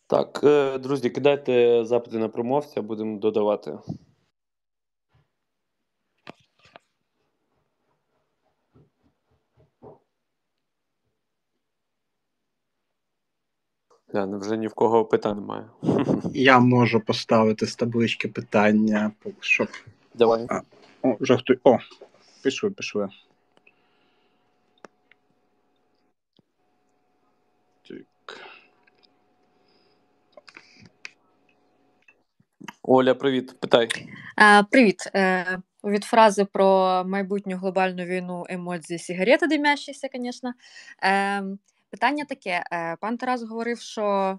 Так, 0.07 0.41
е, 0.45 0.78
друзі, 0.78 1.11
кидайте 1.11 1.84
запити 1.84 2.18
на 2.18 2.28
промовця, 2.28 2.82
будемо 2.82 3.18
додавати. 3.18 3.78
Я 14.14 14.24
вже 14.24 14.57
ні 14.57 14.66
в 14.66 14.74
кого 14.74 15.05
питань 15.05 15.36
немає. 15.36 15.64
Я 16.34 16.59
можу 16.59 17.01
поставити 17.01 17.66
з 17.66 17.76
таблички 17.76 18.28
питання, 18.28 19.11
щоб. 19.41 19.68
Давай. 20.14 20.47
А, 20.49 20.61
О, 21.03 21.16
вже 21.20 21.36
хто. 21.36 21.55
О, 21.64 21.78
пішли, 22.43 22.70
пішли. 22.70 23.09
Так. 27.89 28.41
Оля, 32.82 33.14
привіт, 33.14 33.61
питай. 33.61 33.89
А, 34.36 34.62
Привіт. 34.70 35.03
Е, 35.14 35.59
Від 35.84 36.05
фрази 36.05 36.45
про 36.45 37.05
майбутню 37.07 37.57
глобальну 37.57 38.05
війну 38.05 38.47
емодзі 38.49 38.99
сігарети 38.99 39.47
димящіся, 39.47 40.09
звісно. 40.14 40.53
Е, 41.05 41.43
Питання 41.91 42.24
таке: 42.24 42.64
е, 42.72 42.97
пан 43.01 43.16
Тарас 43.16 43.43
говорив, 43.43 43.80
що 43.80 44.39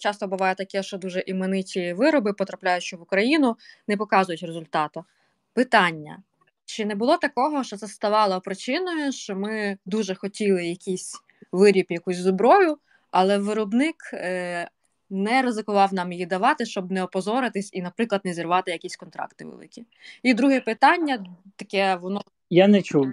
часто 0.00 0.26
буває 0.26 0.54
таке, 0.54 0.82
що 0.82 0.98
дуже 0.98 1.20
імениті 1.20 1.92
вироби, 1.92 2.32
потрапляючи 2.32 2.96
в 2.96 3.02
Україну, 3.02 3.56
не 3.88 3.96
показують 3.96 4.42
результату. 4.42 5.04
Питання: 5.52 6.22
чи 6.64 6.84
не 6.84 6.94
було 6.94 7.16
такого, 7.16 7.64
що 7.64 7.76
це 7.76 7.86
ставало 7.86 8.40
причиною, 8.40 9.12
що 9.12 9.36
ми 9.36 9.78
дуже 9.86 10.14
хотіли 10.14 10.66
якийсь 10.66 11.20
виріб, 11.52 11.86
якусь 11.88 12.16
зброю, 12.16 12.78
але 13.10 13.38
виробник 13.38 13.96
е, 14.12 14.68
не 15.10 15.42
ризикував 15.42 15.94
нам 15.94 16.12
її 16.12 16.26
давати, 16.26 16.66
щоб 16.66 16.92
не 16.92 17.02
опозоритись 17.02 17.70
і, 17.72 17.82
наприклад, 17.82 18.20
не 18.24 18.34
зірвати 18.34 18.70
якісь 18.70 18.96
контракти 18.96 19.44
великі? 19.44 19.84
І 20.22 20.34
друге 20.34 20.60
питання 20.60 21.26
таке, 21.56 21.96
воно 21.96 22.22
я 22.50 22.68
не 22.68 22.82
чув. 22.82 23.06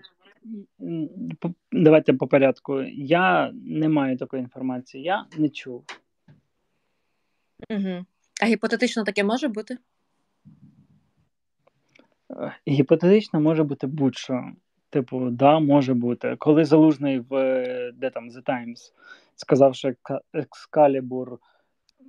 Давайте 1.72 2.14
по 2.14 2.28
порядку. 2.28 2.82
Я 2.94 3.52
не 3.54 3.90
маю 3.90 4.18
такої 4.18 4.44
інформації, 4.44 5.04
я 5.04 5.26
не 5.38 5.50
чув. 5.50 5.84
Угу. 7.70 8.06
А 8.42 8.46
гіпотетично 8.46 9.04
таке 9.04 9.24
може 9.24 9.48
бути? 9.48 9.78
Е, 12.40 12.56
гіпотетично 12.68 13.42
може 13.42 13.64
бути 13.64 13.88
будь-що. 13.88 14.44
Типу, 14.90 15.30
да, 15.30 15.60
може 15.60 15.94
бути. 15.94 16.36
Коли 16.40 16.66
залужний 16.66 17.20
в 17.20 17.34
де 17.96 18.10
там 18.10 18.30
The 18.30 18.44
Times 18.44 18.92
сказав, 19.36 19.76
що 19.76 19.94
Екскалібур 20.34 21.38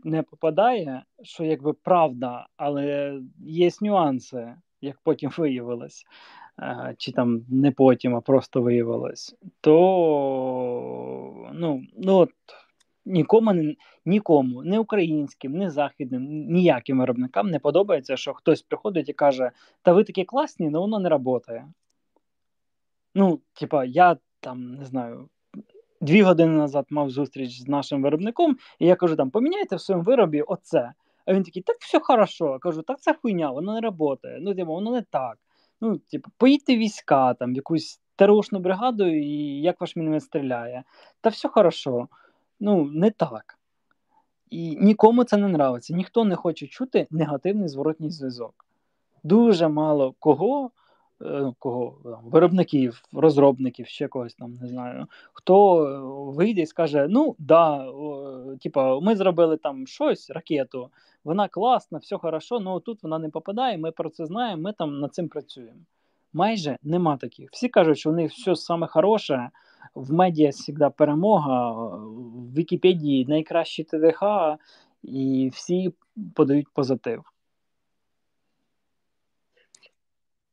не 0.05 0.23
попадає, 0.23 1.03
що 1.23 1.45
якби 1.45 1.73
правда, 1.73 2.47
але 2.57 3.19
є 3.47 3.71
нюанси, 3.81 4.55
як 4.81 4.99
потім 5.05 5.31
виявилось. 5.39 6.05
Е, 6.61 6.95
чи 6.99 7.13
там 7.13 7.45
не 7.49 7.71
потім, 7.71 8.17
а 8.17 8.21
просто 8.21 8.63
виявилось, 8.63 9.37
то 9.61 9.73
ну, 11.53 11.83
ну 11.99 12.17
от, 12.17 12.31
нікому, 13.05 13.75
нікому, 14.05 14.63
не 14.63 14.79
українським, 14.79 15.53
не 15.53 15.71
західним, 15.71 16.25
ніяким 16.53 16.99
виробникам 16.99 17.51
не 17.51 17.59
подобається, 17.59 18.17
що 18.17 18.35
хтось 18.35 18.63
приходить 18.63 19.09
і 19.09 19.13
каже, 19.13 19.51
та 19.83 19.93
ви 19.93 20.05
такі 20.05 20.25
класні, 20.25 20.67
але 20.67 20.79
воно 20.79 20.99
не 20.99 21.09
працює. 21.09 21.65
Ну, 23.15 23.41
типа, 23.53 23.85
я 23.85 24.17
там 24.41 24.75
не 24.75 24.85
знаю. 24.85 25.29
Дві 26.01 26.23
години 26.23 26.53
назад 26.53 26.87
мав 26.91 27.11
зустріч 27.11 27.61
з 27.61 27.69
нашим 27.69 28.03
виробником, 28.03 28.57
і 28.79 28.87
я 28.87 28.97
кажу: 28.97 29.17
там 29.17 29.31
поміняйте 29.31 29.77
в 29.77 29.81
своєму 29.81 30.05
виробі 30.05 30.43
оце. 30.43 30.93
А 31.27 31.35
він 31.35 31.43
такий, 31.43 31.63
так 31.63 31.77
все 31.81 32.01
хорошо. 32.01 32.53
Я 32.53 32.59
кажу, 32.59 32.83
так 32.83 33.01
це 33.01 33.15
хуйня, 33.15 33.51
воно 33.51 33.81
не 33.81 33.91
працює. 33.91 34.39
Ну, 34.41 34.55
типу, 34.55 34.73
воно 34.73 34.91
не 34.91 35.03
так. 35.03 35.39
Ну, 35.81 35.99
типу, 35.99 36.31
поїдьте 36.39 36.77
війська, 36.77 37.35
там, 37.35 37.55
якусь 37.55 38.01
ТРОшну 38.17 38.59
бригаду, 38.59 39.07
і 39.07 39.61
як 39.61 39.81
ваш 39.81 39.97
міномет 39.97 40.23
стріляє. 40.23 40.85
Та 41.21 41.31
все 41.31 41.49
хорошо. 41.49 42.09
Ну, 42.65 42.85
не 42.85 43.11
так. 43.11 43.59
І 44.51 44.77
нікому 44.77 45.25
це 45.25 45.37
не 45.37 45.47
нравиться. 45.47 45.95
Ніхто 45.95 46.25
не 46.25 46.37
хоче 46.37 46.67
чути 46.67 47.07
негативний 47.11 47.69
зворотній 47.69 48.11
зв'язок. 48.11 48.67
Дуже 49.25 49.69
мало 49.69 50.15
кого, 50.19 50.71
е, 51.23 51.53
кого 51.59 51.99
там, 52.05 52.21
виробників, 52.25 53.03
розробників, 53.13 53.87
ще 53.87 54.09
когось 54.09 54.35
там, 54.35 54.59
не 54.63 54.69
знаю, 54.69 55.07
хто 55.33 55.77
вийде 56.37 56.61
і 56.61 56.67
скаже: 56.67 57.07
ну, 57.11 57.37
да, 57.39 57.91
о, 57.91 58.57
типа, 58.61 59.01
ми 59.01 59.17
зробили 59.17 59.57
там 59.57 59.87
щось, 59.87 60.31
ракету 60.31 60.91
вона 61.25 61.49
класна, 61.49 61.99
все 61.99 62.19
хорошо, 62.19 62.63
але 62.67 62.81
тут 62.81 63.03
вона 63.03 63.19
не 63.19 63.29
попадає, 63.29 63.79
ми 63.79 63.91
про 63.91 64.11
це 64.11 64.27
знаємо, 64.27 64.63
ми 64.63 64.73
там 64.73 65.01
над 65.01 65.15
цим 65.15 65.29
працюємо. 65.29 65.81
Майже 66.33 66.79
нема 66.83 67.17
таких. 67.17 67.51
Всі 67.53 67.69
кажуть, 67.69 67.99
що 67.99 68.11
у 68.11 68.15
них 68.15 68.33
все 68.33 68.57
саме 68.57 68.87
хороше, 68.87 69.51
в 69.95 70.13
медіа 70.13 70.53
завжди 70.53 70.91
перемога, 70.97 71.71
в 71.73 72.55
Вікіпедії 72.55 73.27
найкращі 73.29 73.85
ТДХ, 73.85 74.23
і 75.03 75.51
всі 75.55 75.93
подають 76.35 76.69
позитив. 76.73 77.23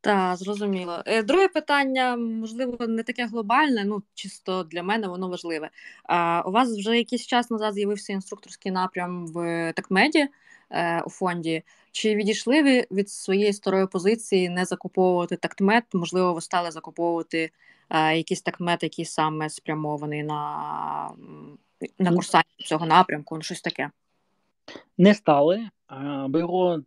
Так, 0.02 0.38
зрозуміло. 0.38 1.04
Е, 1.06 1.24
друге 1.24 1.48
питання, 1.48 2.18
можливо, 2.18 2.88
не 2.88 3.04
таке 3.04 3.26
глобальне, 3.26 3.86
ну 3.86 4.04
чисто 4.14 4.64
для 4.64 4.84
мене 4.84 5.08
воно 5.08 5.30
важливе. 5.30 5.70
А, 6.04 6.44
У 6.46 6.52
вас 6.52 6.78
вже 6.78 6.98
якийсь 6.98 7.28
час 7.28 7.52
назад 7.52 7.74
з'явився 7.74 8.14
інструкторський 8.14 8.72
напрям 8.72 9.28
в 9.28 9.74
Такмеді. 9.76 10.28
Е, 10.72 11.02
у 11.02 11.10
фонді. 11.10 11.64
Чи 11.92 12.16
відійшли 12.16 12.64
ви 12.64 12.88
від 12.92 13.10
своєї 13.10 13.54
старої 13.54 13.88
позиції 13.88 14.50
не 14.50 14.66
закуповувати 14.66 15.36
тактмет? 15.36 15.84
Можливо, 15.94 16.34
ви 16.34 16.42
стали 16.42 16.72
закуповувати 16.72 17.52
якийсь 17.92 18.42
тактмет, 18.42 18.84
який 18.84 19.06
саме 19.06 19.50
спрямований 19.50 20.24
на 20.24 21.12
на 22.00 22.12
курсанті 22.12 22.64
цього 22.66 22.86
напрямку, 22.86 23.36
ну 23.36 23.42
щось 23.42 23.62
таке? 23.62 23.90
Не 24.98 25.14
стали, 25.14 25.70
бо 26.28 26.40
його 26.40 26.84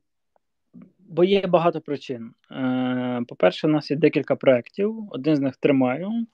Бо 1.13 1.25
є 1.25 1.47
багато 1.47 1.81
причин. 1.81 2.35
Е, 2.51 3.23
По-перше, 3.29 3.67
у 3.67 3.71
нас 3.71 3.91
є 3.91 3.97
декілька 3.97 4.37
проєктів, 4.37 5.09
один 5.11 5.37
з 5.37 5.41
них 5.41 5.57
тримаю, 5.57 6.27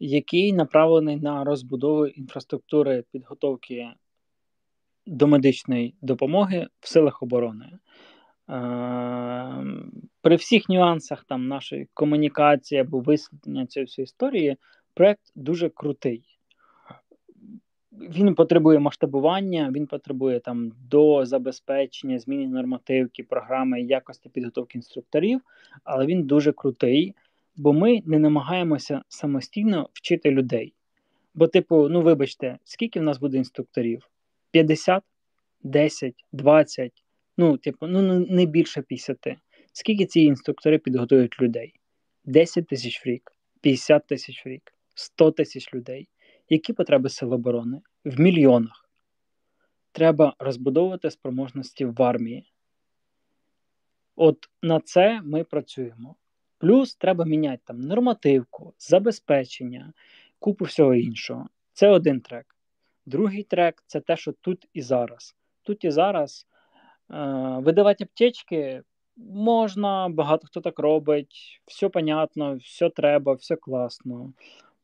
який 0.00 0.52
направлений 0.52 1.16
на 1.16 1.44
розбудову 1.44 2.06
інфраструктури 2.06 3.04
підготовки 3.12 3.88
до 5.06 5.26
медичної 5.26 5.94
допомоги 6.02 6.66
в 6.80 6.88
силах 6.88 7.22
оборони. 7.22 7.78
Е, 8.52 9.64
При 10.20 10.36
всіх 10.36 10.68
нюансах 10.68 11.24
там 11.24 11.48
нашої 11.48 11.88
комунікації 11.94 12.80
або 12.80 13.00
висвітлення 13.00 13.66
цієї 13.66 13.86
всієї 13.86 14.04
історії, 14.04 14.56
проєкт 14.94 15.32
дуже 15.34 15.68
крутий. 15.68 16.24
Він 17.92 18.34
потребує 18.34 18.78
масштабування, 18.78 19.70
він 19.74 19.86
потребує 19.86 20.40
там 20.40 20.72
до 20.90 21.24
забезпечення, 21.26 22.18
зміни 22.18 22.46
нормативки, 22.46 23.22
програми 23.22 23.82
якості 23.82 24.28
підготовки 24.28 24.78
інструкторів, 24.78 25.40
але 25.84 26.06
він 26.06 26.22
дуже 26.22 26.52
крутий, 26.52 27.14
бо 27.56 27.72
ми 27.72 28.02
не 28.04 28.18
намагаємося 28.18 29.02
самостійно 29.08 29.88
вчити 29.92 30.30
людей. 30.30 30.74
Бо, 31.34 31.46
типу, 31.46 31.88
ну 31.88 32.02
вибачте, 32.02 32.58
скільки 32.64 33.00
в 33.00 33.02
нас 33.02 33.18
буде 33.18 33.36
інструкторів? 33.36 34.08
50, 34.50 35.02
10, 35.62 36.14
20, 36.32 37.01
ну, 37.36 37.56
типу, 37.56 37.86
ну 37.86 38.26
не 38.28 38.46
більше 38.46 38.82
50. 38.82 39.18
Скільки 39.72 40.06
ці 40.06 40.20
інструктори 40.20 40.78
підготують 40.78 41.40
людей? 41.40 41.74
10 42.24 42.66
тисяч 42.66 43.06
в 43.06 43.08
рік, 43.08 43.32
50 43.60 44.06
тисяч 44.06 44.46
в 44.46 44.48
рік, 44.48 44.74
100 44.94 45.30
тисяч 45.30 45.74
людей. 45.74 46.08
Які 46.48 46.72
потреби 46.72 47.08
Сил 47.08 47.32
оборони? 47.32 47.80
В 48.04 48.20
мільйонах. 48.20 48.88
Треба 49.92 50.34
розбудовувати 50.38 51.10
спроможності 51.10 51.84
в 51.84 52.02
армії. 52.02 52.52
От 54.16 54.48
на 54.62 54.80
це 54.80 55.20
ми 55.24 55.44
працюємо. 55.44 56.16
Плюс 56.58 56.94
треба 56.94 57.24
міняти 57.24 57.62
там 57.64 57.80
нормативку, 57.80 58.74
забезпечення, 58.78 59.92
купу 60.38 60.64
всього 60.64 60.94
іншого. 60.94 61.48
Це 61.72 61.88
один 61.88 62.20
трек. 62.20 62.56
Другий 63.06 63.42
трек 63.42 63.82
це 63.86 64.00
те, 64.00 64.16
що 64.16 64.32
тут 64.32 64.68
і 64.72 64.82
зараз. 64.82 65.36
Тут 65.62 65.84
і 65.84 65.90
зараз 65.90 66.46
видавати 67.62 68.04
аптечки 68.04 68.82
можна, 69.16 70.08
багато 70.08 70.46
хто 70.46 70.60
так 70.60 70.78
робить, 70.78 71.60
все 71.66 71.88
понятно, 71.88 72.56
все 72.56 72.90
треба, 72.90 73.32
все 73.32 73.56
класно. 73.56 74.32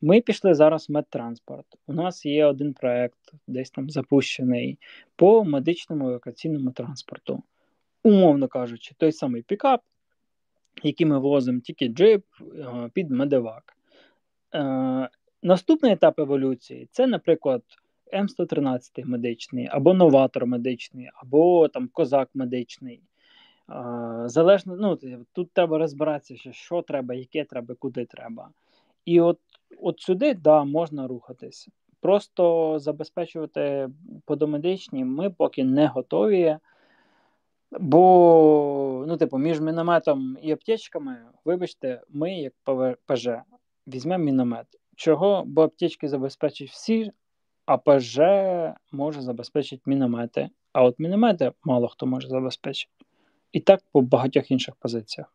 Ми 0.01 0.21
пішли 0.21 0.55
зараз 0.55 0.89
в 0.89 0.93
медтранспорт. 0.93 1.67
У 1.87 1.93
нас 1.93 2.27
є 2.27 2.47
один 2.47 2.75
проект, 2.75 3.19
десь 3.47 3.71
там 3.71 3.91
запущений 3.91 4.79
по 5.17 5.45
медичному 5.45 6.09
евакуаційному 6.09 6.71
транспорту. 6.71 7.43
Умовно 8.03 8.49
кажучи, 8.49 8.95
той 8.99 9.13
самий 9.13 9.43
пікап, 9.43 9.81
який 10.83 11.07
ми 11.07 11.19
возимо, 11.19 11.61
тільки 11.61 11.89
джип 11.89 12.25
е, 12.41 12.91
під 12.93 13.11
медевак. 13.11 13.77
Е, 14.55 15.09
Наступний 15.43 15.93
етап 15.93 16.19
еволюції 16.19 16.89
це, 16.93 17.07
наприклад, 17.07 17.63
М113 18.13 19.05
медичний, 19.05 19.69
або 19.71 19.95
новатор 19.95 20.47
медичний, 20.47 21.11
або 21.15 21.69
там 21.69 21.89
козак 21.89 22.29
медичний. 22.35 23.03
Залежно, 24.25 24.77
ну, 24.77 24.99
Тут 25.33 25.53
треба 25.53 25.79
розбиратися, 25.79 26.53
що 26.53 26.83
треба, 26.83 27.15
яке 27.15 27.45
треба, 27.45 27.75
куди 27.75 28.05
треба. 28.05 28.51
І 29.05 29.21
от 29.21 29.39
от 29.81 30.01
сюди 30.01 30.35
да, 30.35 30.65
можна 30.65 31.07
рухатись. 31.07 31.69
Просто 32.01 32.79
забезпечувати 32.79 33.89
подомедичні 34.25 35.05
ми 35.05 35.31
поки 35.31 35.65
не 35.65 35.87
готові. 35.87 36.59
Бо, 37.71 39.05
ну, 39.09 39.17
типу, 39.17 39.39
між 39.39 39.61
мінометом 39.61 40.39
і 40.43 40.53
аптечками, 40.53 41.19
вибачте, 41.45 42.03
ми, 42.09 42.35
як 42.35 42.53
ПЖ, 43.07 43.29
візьмемо 43.87 44.25
міномет. 44.25 44.67
Чого? 44.97 45.43
Бо 45.47 45.63
аптечки 45.63 46.09
забезпечать 46.09 46.69
всі, 46.69 47.13
а 47.69 47.77
ПЖ 47.77 48.19
може 48.93 49.23
забезпечити 49.23 49.83
міномети. 49.87 50.49
А 50.73 50.83
от 50.83 50.99
міномети 50.99 51.53
мало 51.65 51.89
хто 51.89 52.07
може 52.07 52.29
забезпечити. 52.29 52.93
І 53.53 53.61
так 53.61 53.81
по 53.93 54.01
багатьох 54.01 54.51
інших 54.51 54.75
позиціях. 54.75 55.35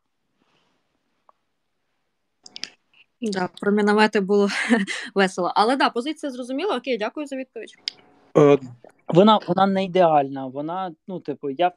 Да, 3.22 3.50
про 3.62 3.72
міномети 3.72 4.20
було 4.20 4.48
весело. 5.16 5.52
Але 5.56 5.76
да, 5.76 5.90
позиція 5.90 6.32
зрозуміла. 6.32 6.78
Окей, 6.78 6.98
дякую 6.98 7.28
за 7.28 7.36
відповідь. 7.36 7.76
Е, 8.38 8.58
Вона 9.08 9.40
вона 9.48 9.68
не 9.68 9.86
ідеальна. 9.86 10.48
Вона, 10.48 10.96
ну, 11.08 11.20
типу, 11.20 11.50
я 11.50 11.72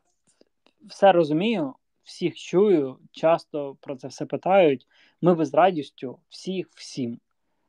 все 0.88 1.12
розумію, 1.12 1.74
всіх 2.02 2.34
чую, 2.34 2.98
часто 3.10 3.76
про 3.80 3.96
це 3.96 4.08
все 4.08 4.26
питають. 4.26 4.86
Ми 5.22 5.34
без 5.34 5.54
радістю 5.54 6.18
всіх 6.28 6.68
всім 6.74 7.18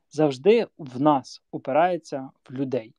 завжди 0.09 0.67
в 0.77 1.01
нас 1.01 1.41
упирається 1.51 2.29
в 2.49 2.53
людей. 2.53 2.93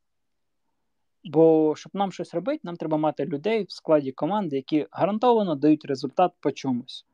Бо 1.24 1.74
щоб 1.76 1.94
нам 1.94 2.12
щось 2.12 2.34
робити, 2.34 2.60
нам 2.64 2.76
треба 2.76 2.96
мати 2.96 3.24
людей 3.24 3.64
в 3.64 3.72
складі 3.72 4.12
команди, 4.12 4.56
які 4.56 4.86
гарантовано 4.90 5.54
дають 5.54 5.84
результат 5.84 6.32
по 6.40 6.52
чомусь. 6.52 7.06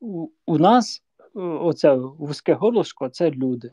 У, 0.00 0.28
у 0.46 0.58
нас 0.58 1.02
оце 1.34 1.94
вузьке 1.94 2.54
горлышко 2.54 3.08
це 3.08 3.30
люди. 3.30 3.72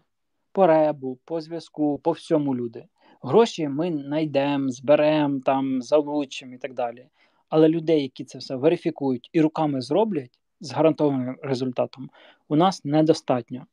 По 0.51 0.67
ребу, 0.67 1.17
по 1.25 1.41
зв'язку, 1.41 1.99
по 2.03 2.11
всьому 2.11 2.55
люди. 2.55 2.85
Гроші 3.21 3.67
ми 3.67 3.91
знайдемо, 3.91 4.69
зберемо, 4.69 5.39
там, 5.39 5.81
залучимо 5.81 6.53
і 6.53 6.57
так 6.57 6.73
далі. 6.73 7.07
Але 7.49 7.69
людей, 7.69 8.01
які 8.01 8.25
це 8.25 8.37
все 8.37 8.55
верифікують 8.55 9.29
і 9.33 9.41
руками 9.41 9.81
зроблять 9.81 10.39
з 10.59 10.71
гарантованим 10.71 11.37
результатом, 11.41 12.09
у 12.47 12.55
нас 12.55 12.85
недостатньо. 12.85 13.65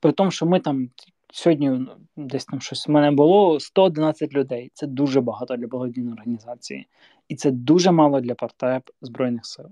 При 0.00 0.12
тому, 0.12 0.30
що 0.30 0.46
ми 0.46 0.60
там 0.60 0.90
сьогодні 1.32 1.86
десь 2.16 2.44
там 2.44 2.60
щось 2.60 2.88
в 2.88 2.90
мене 2.90 3.10
було 3.10 3.60
111 3.60 4.32
людей. 4.32 4.70
Це 4.74 4.86
дуже 4.86 5.20
багато 5.20 5.56
для 5.56 5.66
благодійної 5.66 6.14
організації. 6.14 6.86
І 7.28 7.36
це 7.36 7.50
дуже 7.50 7.90
мало 7.90 8.20
для 8.20 8.34
партнерів 8.34 8.82
Збройних 9.02 9.46
сил. 9.46 9.66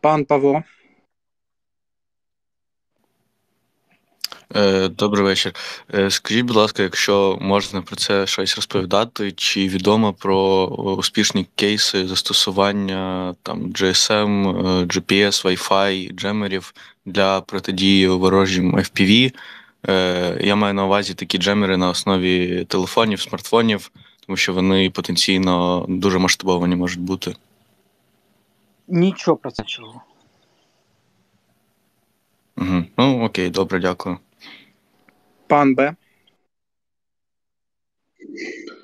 Пан 0.00 0.24
Павло. 0.24 0.62
Е, 4.54 4.88
добрий 4.88 5.24
вечір. 5.24 5.52
Е, 5.94 6.10
скажіть, 6.10 6.44
будь 6.44 6.56
ласка, 6.56 6.82
якщо 6.82 7.38
можна 7.40 7.82
про 7.82 7.96
це 7.96 8.26
щось 8.26 8.56
розповідати, 8.56 9.32
чи 9.32 9.68
відомо 9.68 10.12
про 10.12 10.66
успішні 10.98 11.46
кейси 11.54 12.08
застосування 12.08 13.34
там 13.42 13.72
GSM, 13.72 14.48
е, 14.48 14.84
GPS, 14.84 15.44
Wi-Fi, 15.44 16.12
джемерів 16.12 16.74
для 17.06 17.40
протидії 17.40 18.08
ворожим 18.08 18.76
FPV? 18.76 19.32
Я 20.40 20.56
маю 20.56 20.74
на 20.74 20.84
увазі 20.84 21.14
такі 21.14 21.38
джемери 21.38 21.76
на 21.76 21.88
основі 21.88 22.64
телефонів, 22.64 23.20
смартфонів, 23.20 23.90
тому 24.26 24.36
що 24.36 24.52
вони 24.52 24.90
потенційно 24.90 25.86
дуже 25.88 26.18
масштабовані 26.18 26.76
можуть 26.76 27.00
бути. 27.00 27.34
Нічого 28.88 29.36
про 29.36 29.50
це 29.50 29.62
чого. 29.62 30.02
Угу. 32.56 32.84
Ну, 32.96 33.24
окей, 33.24 33.50
добре, 33.50 33.78
дякую. 33.78 34.18
Пан 35.46 35.74
Б. 35.74 35.96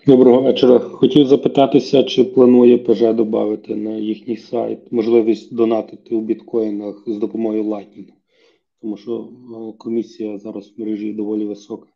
Доброго 0.07 0.43
вечора. 0.43 0.79
Хотів 0.79 1.27
запитатися, 1.27 2.05
чи 2.05 2.25
планує 2.25 2.79
ПЖ 2.79 3.01
додати 3.01 3.77
на 3.77 3.91
їхній 3.91 4.37
сайт 4.37 4.93
можливість 4.93 5.55
донатити 5.55 6.15
у 6.15 6.21
біткоїнах 6.21 7.03
з 7.07 7.19
допомогою 7.19 7.65
Lightning? 7.65 8.09
Тому 8.81 8.97
що 8.97 9.29
комісія 9.79 10.39
зараз 10.39 10.69
в 10.69 10.81
мережі 10.81 11.13
доволі 11.13 11.45
висока. 11.45 11.89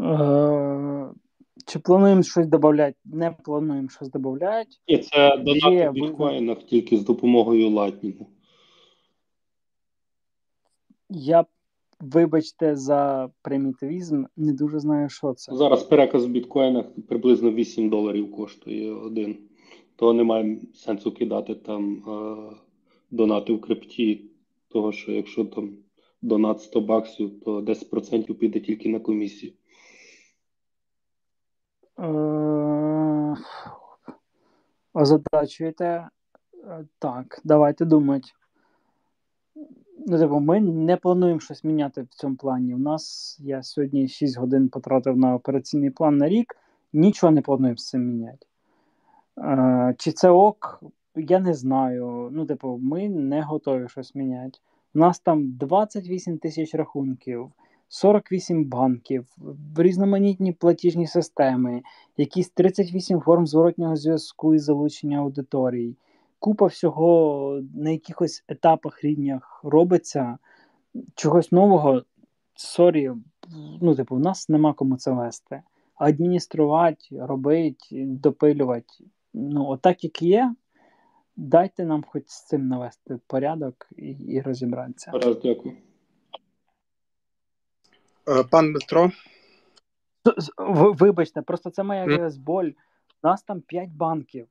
Е, 0.00 1.08
Чи 1.66 1.78
плануємо 1.78 2.22
щось 2.22 2.46
додати? 2.46 2.94
Не 3.04 3.36
плануємо 3.44 3.88
щось 3.88 4.10
додати. 4.10 4.70
І 4.86 4.98
це 4.98 5.36
донати 5.36 5.88
в 5.88 5.92
біткоїнах 5.92 6.58
тільки 6.58 6.96
з 6.96 7.04
допомогою 7.04 7.70
Lightning. 7.70 8.26
Я 11.10 11.44
Вибачте 12.00 12.76
за 12.76 13.30
примітивізм, 13.42 14.24
не 14.36 14.52
дуже 14.52 14.78
знаю, 14.78 15.08
що 15.08 15.34
це. 15.34 15.56
Зараз 15.56 15.82
переказ 15.82 16.24
в 16.24 16.28
біткоїнах 16.28 16.86
приблизно 17.08 17.52
8 17.52 17.90
доларів 17.90 18.32
коштує 18.32 18.92
один. 18.92 19.38
То 19.96 20.12
немає 20.12 20.60
сенсу 20.74 21.12
кидати 21.12 21.54
там 21.54 21.94
е, 22.08 22.56
донати 23.10 23.52
в 23.52 23.60
крипті, 23.60 24.30
того 24.68 24.92
що 24.92 25.12
якщо 25.12 25.44
там 25.44 25.76
донат 26.22 26.62
100 26.62 26.80
баксів, 26.80 27.40
то 27.40 27.60
10% 27.60 28.34
піде 28.34 28.60
тільки 28.60 28.88
на 28.88 29.00
комісію. 29.00 29.52
Е, 31.98 33.36
озадачуєте? 34.94 36.08
Е, 36.64 36.86
так, 36.98 37.40
давайте 37.44 37.84
думати. 37.84 38.28
Ну, 40.10 40.18
типу, 40.18 40.40
ми 40.40 40.60
не 40.60 40.96
плануємо 40.96 41.40
щось 41.40 41.64
міняти 41.64 42.02
в 42.02 42.08
цьому 42.08 42.36
плані. 42.36 42.74
У 42.74 42.78
нас 42.78 43.36
я 43.40 43.62
сьогодні 43.62 44.08
6 44.08 44.38
годин 44.38 44.68
потратив 44.68 45.16
на 45.16 45.34
операційний 45.34 45.90
план 45.90 46.16
на 46.16 46.28
рік, 46.28 46.56
нічого 46.92 47.32
не 47.32 47.42
плануємо 47.42 47.76
з 47.76 47.88
цим 47.88 48.06
міняти. 48.06 48.46
Е, 49.38 49.94
Чи 49.98 50.12
це 50.12 50.30
ок? 50.30 50.82
Я 51.16 51.40
не 51.40 51.54
знаю. 51.54 52.28
Ну, 52.32 52.46
типу, 52.46 52.78
ми 52.82 53.08
не 53.08 53.42
готові 53.42 53.88
щось 53.88 54.14
міняти. 54.14 54.58
У 54.94 54.98
нас 54.98 55.20
там 55.20 55.52
28 55.52 56.38
тисяч 56.38 56.74
рахунків, 56.74 57.52
48 57.88 58.64
банків, 58.64 59.26
різноманітні 59.76 60.52
платіжні 60.52 61.06
системи, 61.06 61.82
якісь 62.16 62.50
38 62.50 63.20
форм 63.20 63.46
зворотнього 63.46 63.96
зв'язку 63.96 64.54
і 64.54 64.58
залучення 64.58 65.18
аудиторій. 65.18 65.96
Купа 66.38 66.66
всього 66.66 67.60
на 67.74 67.90
якихось 67.90 68.44
етапах 68.48 69.04
рівнях 69.04 69.60
робиться. 69.64 70.38
Чогось 71.14 71.52
нового, 71.52 72.02
sorry, 72.54 73.12
ну, 73.80 73.94
типу, 73.94 74.16
в 74.16 74.20
нас 74.20 74.48
нема 74.48 74.72
кому 74.72 74.96
це 74.96 75.10
вести. 75.10 75.62
Адмініструвати, 75.94 76.98
робити, 77.12 78.04
допилювати. 78.06 79.04
Ну, 79.34 79.66
отак, 79.66 80.04
як 80.04 80.22
є, 80.22 80.54
дайте 81.36 81.84
нам 81.84 82.04
хоч 82.08 82.22
з 82.28 82.44
цим 82.46 82.68
навести 82.68 83.18
порядок 83.26 83.88
і, 83.96 84.06
і 84.10 84.40
розібратися. 84.40 85.10
Раз, 85.10 85.36
дякую. 85.42 85.74
Е, 88.28 88.44
Пан 88.50 88.72
в- 90.58 90.96
Вибачте, 90.96 91.42
просто 91.42 91.70
це 91.70 91.82
моя 91.82 92.04
якась 92.04 92.36
боль. 92.36 92.70
У 93.22 93.28
нас 93.28 93.42
там 93.42 93.60
5 93.60 93.90
банків, 93.90 94.46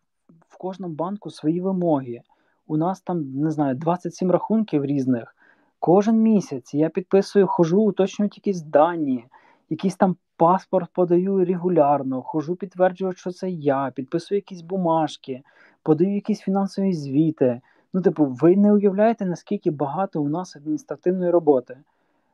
в 0.49 0.57
кожному 0.57 0.93
банку 0.93 1.29
свої 1.29 1.61
вимоги. 1.61 2.21
У 2.67 2.77
нас 2.77 3.01
там, 3.01 3.31
не 3.33 3.51
знаю, 3.51 3.75
27 3.75 4.31
рахунків 4.31 4.85
різних. 4.85 5.35
Кожен 5.79 6.21
місяць 6.21 6.73
я 6.73 6.89
підписую, 6.89 7.47
хожу, 7.47 7.81
уточнюю 7.81 8.29
якісь 8.35 8.61
дані, 8.61 9.25
якийсь 9.69 9.95
там 9.95 10.15
паспорт 10.37 10.89
подаю 10.93 11.45
регулярно, 11.45 12.21
хожу 12.21 12.55
підтверджувати, 12.55 13.17
що 13.17 13.31
це 13.31 13.49
я, 13.49 13.91
підписую 13.95 14.37
якісь 14.37 14.61
бумажки, 14.61 15.43
подаю 15.83 16.15
якісь 16.15 16.39
фінансові 16.39 16.93
звіти. 16.93 17.61
Ну, 17.93 18.01
типу, 18.01 18.25
ви 18.25 18.55
не 18.55 18.73
уявляєте, 18.73 19.25
наскільки 19.25 19.71
багато 19.71 20.21
у 20.21 20.29
нас 20.29 20.55
адміністративної 20.55 21.31
роботи. 21.31 21.77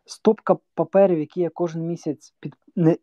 Стопка 0.06 0.58
паперів, 0.76 1.20
які 1.20 1.42
я 1.42 1.50
кожен 1.50 1.88
місяць 1.88 2.34
під 2.40 2.56
не 2.76 2.98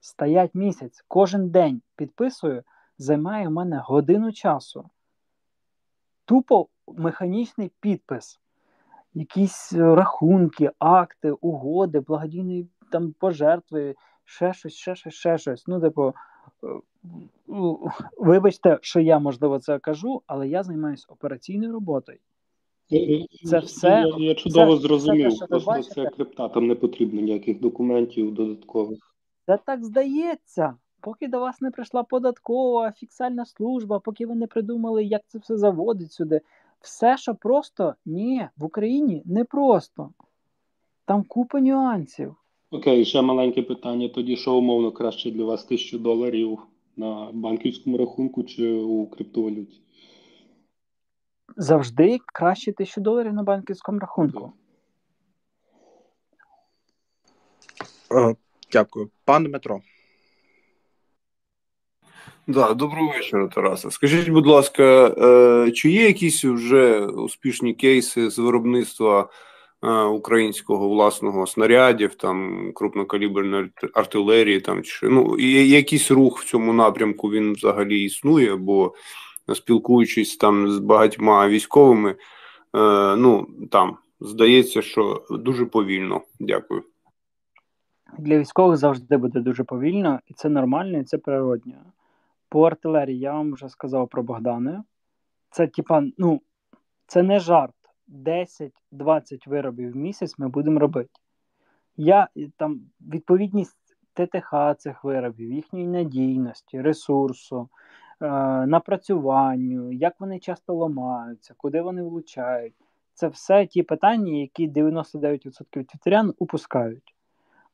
стоять 0.00 0.54
місяць, 0.54 1.04
кожен 1.08 1.48
день 1.48 1.80
підписую, 1.96 2.62
займає 2.98 3.48
в 3.48 3.50
мене 3.50 3.82
годину 3.84 4.32
часу. 4.32 4.84
Тупо 6.24 6.66
механічний 6.86 7.70
підпис, 7.80 8.40
якісь 9.14 9.72
е, 9.72 9.94
рахунки, 9.94 10.70
акти, 10.78 11.30
угоди, 11.30 12.00
благодійні 12.00 12.66
там 12.92 13.14
пожертви, 13.18 13.94
ще 14.24 14.52
щось, 14.52 14.74
ще 14.74 14.94
щось, 14.94 15.14
ще 15.14 15.38
щось. 15.38 15.66
Ну, 15.66 15.80
типу, 15.80 16.14
е, 16.64 16.68
вибачте, 18.18 18.78
що 18.82 19.00
я 19.00 19.18
можливо 19.18 19.58
це 19.58 19.78
кажу, 19.78 20.22
але 20.26 20.48
я 20.48 20.62
займаюся 20.62 21.06
операційною 21.08 21.72
роботою. 21.72 22.18
Це 23.44 23.58
все- 23.58 23.88
Я, 23.88 24.14
я 24.18 24.34
чудово 24.34 24.76
це- 24.76 24.82
зрозумів. 24.82 25.32
це 25.38 25.46
Просто 25.46 25.82
це 25.82 26.06
крипта, 26.10 26.48
там 26.48 26.66
не 26.66 26.74
потрібно 26.74 27.20
ніяких 27.20 27.60
документів 27.60 28.34
додаткових. 28.34 28.98
Це 29.46 29.58
так 29.66 29.84
здається. 29.84 30.74
Поки 31.00 31.28
до 31.28 31.40
вас 31.40 31.60
не 31.60 31.70
прийшла 31.70 32.02
податкова, 32.02 32.92
фіксальна 32.92 33.44
служба, 33.44 33.98
поки 33.98 34.26
ви 34.26 34.34
не 34.34 34.46
придумали, 34.46 35.04
як 35.04 35.22
це 35.28 35.38
все 35.38 35.56
заводить 35.56 36.12
сюди. 36.12 36.40
Все, 36.80 37.16
що 37.16 37.34
просто, 37.34 37.94
ні, 38.06 38.48
в 38.56 38.64
Україні 38.64 39.22
не 39.24 39.44
просто. 39.44 40.10
Там 41.04 41.24
купа 41.24 41.60
нюансів. 41.60 42.36
Окей, 42.70 43.04
ще 43.04 43.22
маленьке 43.22 43.62
питання. 43.62 44.08
Тоді 44.08 44.36
що 44.36 44.54
умовно 44.54 44.92
краще 44.92 45.30
для 45.30 45.44
вас 45.44 45.64
тисячу 45.64 45.98
доларів 45.98 46.58
на 46.96 47.30
банківському 47.32 47.98
рахунку 47.98 48.42
чи 48.42 48.72
у 48.72 49.06
криптовалюті? 49.06 49.80
Завжди 51.56 52.18
краще 52.26 52.72
тисячу 52.72 53.00
доларів 53.00 53.32
на 53.32 53.42
банківському 53.42 53.98
рахунку. 53.98 54.52
е, 58.12 58.36
дякую. 58.72 59.10
Пан 59.24 59.44
Дмитро. 59.44 59.80
Да, 62.48 62.74
доброго 62.74 63.12
вечора, 63.12 63.48
Тарасе. 63.48 63.90
Скажіть, 63.90 64.28
будь 64.28 64.46
ласка, 64.46 65.14
е, 65.18 65.70
чи 65.70 65.90
є 65.90 66.06
якісь 66.06 66.44
вже 66.44 67.00
успішні 67.06 67.74
кейси 67.74 68.30
з 68.30 68.38
виробництва 68.38 69.28
е, 69.82 70.02
українського 70.02 70.88
власного 70.88 71.46
снарядів, 71.46 72.14
там 72.14 72.70
крупнокаліберної 72.74 73.70
артилерії, 73.94 74.60
там 74.60 74.82
чи 74.82 75.08
ну 75.08 75.38
якийсь 75.38 76.10
рух 76.10 76.40
в 76.40 76.44
цьому 76.44 76.72
напрямку 76.72 77.30
він 77.30 77.52
взагалі 77.52 78.02
існує, 78.02 78.56
бо 78.56 78.94
спілкуючись 79.54 80.36
там 80.36 80.70
з 80.70 80.78
багатьма 80.78 81.48
військовими, 81.48 82.10
е, 82.10 82.16
ну 83.16 83.46
там 83.70 83.96
здається, 84.20 84.82
що 84.82 85.22
дуже 85.30 85.66
повільно. 85.66 86.20
Дякую. 86.40 86.82
Для 88.18 88.38
військових 88.38 88.76
завжди 88.76 89.16
буде 89.16 89.40
дуже 89.40 89.64
повільно, 89.64 90.20
і 90.26 90.34
це 90.34 90.48
нормально, 90.48 90.98
і 90.98 91.04
це 91.04 91.18
природньо. 91.18 91.74
По 92.48 92.66
артилерії 92.66 93.18
я 93.18 93.32
вам 93.32 93.52
вже 93.52 93.68
сказав 93.68 94.08
про 94.08 94.22
Богдани. 94.22 94.82
Це 95.50 95.66
типа, 95.66 96.02
ну, 96.18 96.40
це 97.06 97.22
не 97.22 97.40
жарт. 97.40 97.74
10-20 98.08 98.68
виробів 99.46 99.92
в 99.92 99.96
місяць 99.96 100.38
ми 100.38 100.48
будемо 100.48 100.80
робити. 100.80 101.10
Я 101.96 102.28
там 102.56 102.80
відповідність 103.00 103.96
ТТХ 104.14 104.54
цих 104.78 105.04
виробів, 105.04 105.52
їхньої 105.52 105.86
надійності, 105.86 106.80
ресурсу, 106.80 107.68
е, 108.20 108.26
напрацюванню, 108.66 109.92
як 109.92 110.20
вони 110.20 110.38
часто 110.38 110.74
ламаються, 110.74 111.54
куди 111.56 111.80
вони 111.80 112.02
влучають. 112.02 112.74
Це 113.14 113.28
все 113.28 113.66
ті 113.66 113.82
питання, 113.82 114.32
які 114.32 114.68
99% 114.68 115.84
твітерян 115.84 116.34
упускають. 116.38 117.14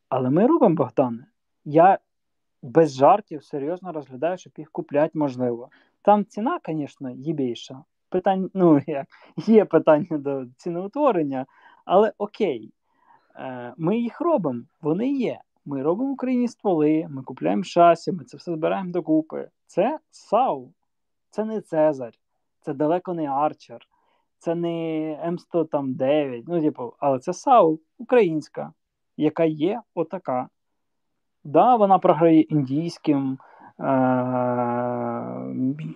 Але 0.08 0.30
ми 0.30 0.46
робимо 0.46 0.74
Богдане. 0.74 1.26
Я 1.64 1.98
без 2.64 2.94
жартів 2.94 3.44
серйозно 3.44 3.92
розглядаю, 3.92 4.38
щоб 4.38 4.52
їх 4.56 4.70
купляти 4.70 5.18
можливо. 5.18 5.68
Там 6.02 6.24
ціна, 6.24 6.60
звісно, 6.68 7.10
єбейша. 7.10 7.84
Питань, 8.08 8.50
ну, 8.54 8.80
як, 8.86 9.06
є 9.36 9.64
питання 9.64 10.18
до 10.18 10.44
ціноутворення, 10.56 11.46
але 11.84 12.12
окей. 12.18 12.72
Е, 13.36 13.74
Ми 13.76 13.98
їх 13.98 14.20
робимо, 14.20 14.62
вони 14.82 15.12
є. 15.12 15.40
Ми 15.66 15.82
робимо 15.82 16.10
Україні 16.10 16.48
стволи, 16.48 17.06
ми 17.10 17.22
купляємо 17.22 17.62
шасі, 17.62 18.12
ми 18.12 18.24
це 18.24 18.36
все 18.36 18.52
збираємо 18.54 18.92
докупи. 18.92 19.48
Це 19.66 19.98
САУ, 20.10 20.72
це 21.30 21.44
не 21.44 21.60
Цезарь, 21.60 22.18
це 22.60 22.74
далеко 22.74 23.14
не 23.14 23.26
Арчер, 23.26 23.88
це 24.38 24.54
не 24.54 24.68
М109, 25.26 26.44
ну, 26.46 26.60
типу, 26.60 26.94
але 26.98 27.18
це 27.18 27.32
САУ 27.32 27.78
українська, 27.98 28.72
яка 29.16 29.44
є 29.44 29.80
отака. 29.94 30.48
Да, 31.44 31.76
вона 31.76 31.98
програє 31.98 32.40
індійським, 32.40 33.38
е- 33.80 33.84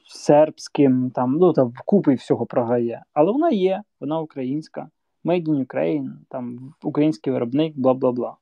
сербським, 0.06 1.10
там, 1.10 1.36
ну, 1.36 1.52
там 1.52 1.68
вкупи 1.68 2.14
всього 2.14 2.46
програє. 2.46 3.02
Але 3.12 3.32
вона 3.32 3.50
є, 3.50 3.82
вона 4.00 4.20
українська. 4.20 4.88
Made 5.24 5.44
in 5.44 5.66
Ukraine, 5.66 6.10
там 6.28 6.74
український 6.82 7.32
виробник, 7.32 7.76
бла 7.76 7.94
бла 7.94 8.12
бла. 8.12 8.36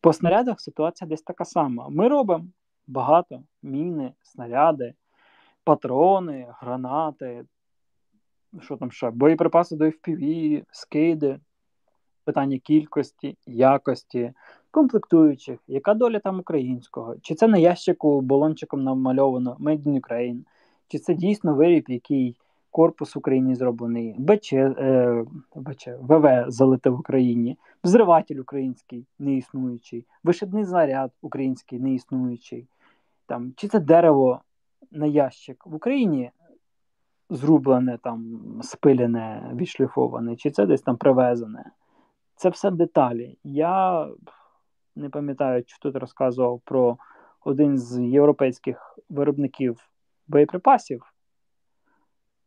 По 0.00 0.12
снарядах 0.12 0.60
ситуація 0.60 1.08
десь 1.08 1.22
така 1.22 1.44
сама. 1.44 1.88
Ми 1.88 2.08
робимо 2.08 2.46
багато 2.86 3.42
міни, 3.62 4.12
снаряди, 4.22 4.94
патрони, 5.64 6.46
гранати, 6.60 7.44
що 8.60 8.76
там 8.76 8.90
ще, 8.90 9.10
боєприпаси 9.10 9.76
до 9.76 9.84
FPV, 9.84 10.62
скиди, 10.70 11.40
питання 12.24 12.58
кількості, 12.58 13.38
якості, 13.46 14.32
комплектуючих, 14.70 15.58
яка 15.68 15.94
доля 15.94 16.18
там 16.18 16.40
українського? 16.40 17.16
Чи 17.22 17.34
це 17.34 17.48
на 17.48 17.58
ящику 17.58 18.20
балончиком 18.20 18.84
намальовано 18.84 19.56
Made 19.60 19.82
in 19.82 20.00
Ukraine? 20.00 20.40
Чи 20.88 20.98
це 20.98 21.14
дійсно 21.14 21.54
виріб, 21.54 21.84
який 21.88 22.36
корпус 22.70 23.14
в 23.14 23.18
Україні 23.18 23.54
зроблений, 23.54 24.14
БЧ, 24.18 24.52
е, 24.52 25.24
БЧ, 25.54 25.88
ВВ 26.00 26.44
залите 26.48 26.90
в 26.90 27.00
Україні, 27.00 27.58
взриватель 27.84 28.36
український 28.36 29.06
неіснуючий, 29.18 30.06
вишибний 30.24 30.64
заряд 30.64 31.12
український 31.22 31.80
неіснуючий, 31.80 32.66
там, 33.26 33.52
чи 33.56 33.68
це 33.68 33.80
дерево 33.80 34.40
на 34.90 35.06
ящик 35.06 35.66
в 35.66 35.74
Україні 35.74 36.30
зрублене, 37.30 37.98
там, 38.02 38.40
спилене, 38.62 39.50
відшліфоване, 39.54 40.36
чи 40.36 40.50
це 40.50 40.66
десь 40.66 40.82
там 40.82 40.96
привезене. 40.96 41.70
Це 42.36 42.48
все 42.48 42.70
деталі. 42.70 43.38
Я 43.44 44.08
не 44.98 45.08
пам'ятаю, 45.08 45.64
чи 45.64 45.76
тут 45.80 45.96
розказував 45.96 46.60
про 46.64 46.98
один 47.44 47.78
з 47.78 48.00
європейських 48.00 48.98
виробників 49.08 49.90
боєприпасів. 50.28 51.02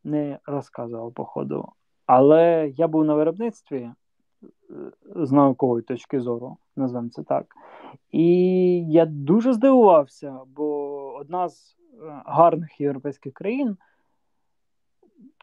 Не 0.04 0.39
розказував, 0.45 1.14
походу. 1.14 1.70
Але 2.06 2.72
я 2.76 2.88
був 2.88 3.06
на 3.06 3.16
виробництві 3.16 3.80
е, 3.80 3.93
з 5.16 5.32
наукової 5.32 5.84
точки 5.84 6.20
зору, 6.20 6.58
назвемо 6.76 7.10
це 7.10 7.24
так. 7.24 7.56
І 8.12 8.28
я 8.89 9.06
дуже 9.06 9.54
здивувався, 9.54 10.39
бо 10.47 10.91
одна 11.14 11.49
з 11.49 11.78
гарних 12.26 12.82
європейських 12.82 13.34
країн, 13.34 13.78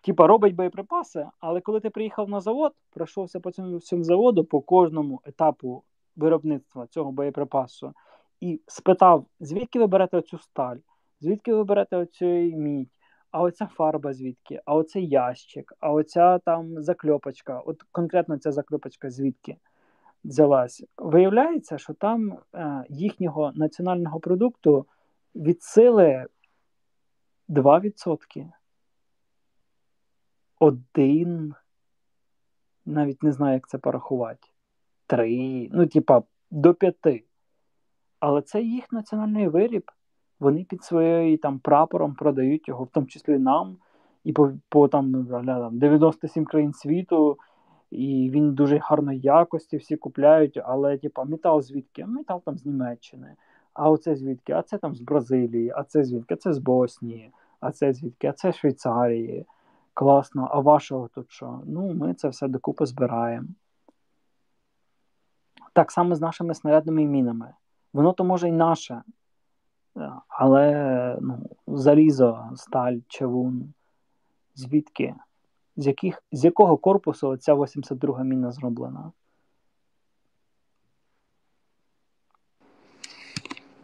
типа 0.02 0.26
робить 0.26 0.54
боєприпаси, 0.54 1.26
але 1.40 1.60
коли 1.60 1.80
ти 1.80 1.90
приїхав 1.90 2.28
на 2.28 2.40
завод, 2.40 2.72
пройшовся 2.90 3.40
по 3.40 3.50
цьому 3.50 3.76
всьому 3.76 4.04
заводу 4.04 4.44
по 4.44 4.60
кожному 4.60 5.20
етапу 5.24 5.82
виробництва 6.18 6.86
цього 6.86 7.12
боєприпасу 7.12 7.92
і 8.40 8.60
спитав, 8.66 9.26
звідки 9.40 9.78
ви 9.78 9.86
берете 9.86 10.16
оцю 10.16 10.38
сталь, 10.38 10.76
звідки 11.20 11.54
ви 11.54 11.64
берете 11.64 11.96
оцю 11.96 12.26
мідь, 12.26 12.90
а 13.30 13.42
оця 13.42 13.66
фарба 13.66 14.12
звідки, 14.12 14.60
а 14.64 14.74
оцей 14.74 15.08
ящик, 15.08 15.72
а 15.80 15.92
оця 15.92 16.38
там 16.38 16.82
закльопочка, 16.82 17.60
от 17.60 17.82
конкретно 17.92 18.38
ця 18.38 18.52
закльопочка 18.52 19.10
звідки 19.10 19.56
взялась. 20.24 20.84
Виявляється, 20.98 21.78
що 21.78 21.94
там 21.94 22.38
е, 22.54 22.84
їхнього 22.88 23.52
національного 23.54 24.20
продукту 24.20 24.86
від 25.34 25.62
сили 25.62 26.26
2%. 27.48 28.52
Один, 30.58 31.54
навіть 32.86 33.22
не 33.22 33.32
знаю, 33.32 33.54
як 33.54 33.68
це 33.68 33.78
порахувати. 33.78 34.48
Три, 35.08 35.68
ну, 35.72 35.86
типа, 35.86 36.22
до 36.50 36.74
п'яти. 36.74 37.24
Але 38.20 38.42
це 38.42 38.62
їх 38.62 38.92
національний 38.92 39.48
виріб. 39.48 39.90
Вони 40.40 40.64
під 40.64 40.84
своєю 40.84 41.38
там 41.38 41.58
прапором 41.58 42.14
продають 42.14 42.68
його, 42.68 42.84
в 42.84 42.88
тому 42.88 43.06
числі 43.06 43.38
нам, 43.38 43.76
і 44.24 44.32
по, 44.32 44.52
по 44.68 44.88
там, 44.88 45.10
ну, 45.10 45.44
там 45.44 45.78
97 45.78 46.44
країн 46.44 46.72
світу, 46.72 47.38
і 47.90 48.30
він 48.34 48.54
дуже 48.54 48.78
гарної 48.78 49.20
якості, 49.20 49.76
всі 49.76 49.96
купляють, 49.96 50.60
але 50.64 50.98
типа 50.98 51.24
метал 51.24 51.62
звідки? 51.62 52.06
Метал 52.06 52.42
там 52.44 52.58
з 52.58 52.66
Німеччини. 52.66 53.36
А 53.74 53.90
оце 53.90 54.16
звідки? 54.16 54.52
А 54.52 54.62
це 54.62 54.78
там 54.78 54.94
з 54.94 55.00
Бразилії, 55.00 55.72
а 55.76 55.84
це 55.84 56.04
звідки? 56.04 56.36
Це 56.36 56.52
з 56.52 56.58
Боснії, 56.58 57.32
а 57.60 57.72
це 57.72 57.92
звідки? 57.92 58.26
А 58.26 58.32
це 58.32 58.52
з 58.52 58.56
Швейцарії. 58.56 59.46
Класно, 59.94 60.48
а 60.50 60.60
вашого 60.60 61.08
тут 61.08 61.30
що? 61.30 61.60
Ну, 61.66 61.94
ми 61.94 62.14
це 62.14 62.28
все 62.28 62.48
докупи 62.48 62.86
збираємо. 62.86 63.48
Так 65.72 65.92
само 65.92 66.14
з 66.14 66.20
нашими 66.20 66.54
снарядними 66.54 67.04
мінами. 67.04 67.54
Воно 67.92 68.12
то 68.12 68.24
може 68.24 68.48
й 68.48 68.52
наше, 68.52 69.02
але 70.28 71.18
ну, 71.20 71.50
залізо, 71.66 72.50
сталь, 72.56 72.96
чавун. 73.08 73.74
Звідки? 74.54 75.14
З 75.76 75.86
яких, 75.86 76.22
з 76.32 76.44
якого 76.44 76.76
корпусу 76.76 77.36
ця 77.36 77.54
82 77.54 78.22
міна 78.22 78.52
зроблена? 78.52 79.12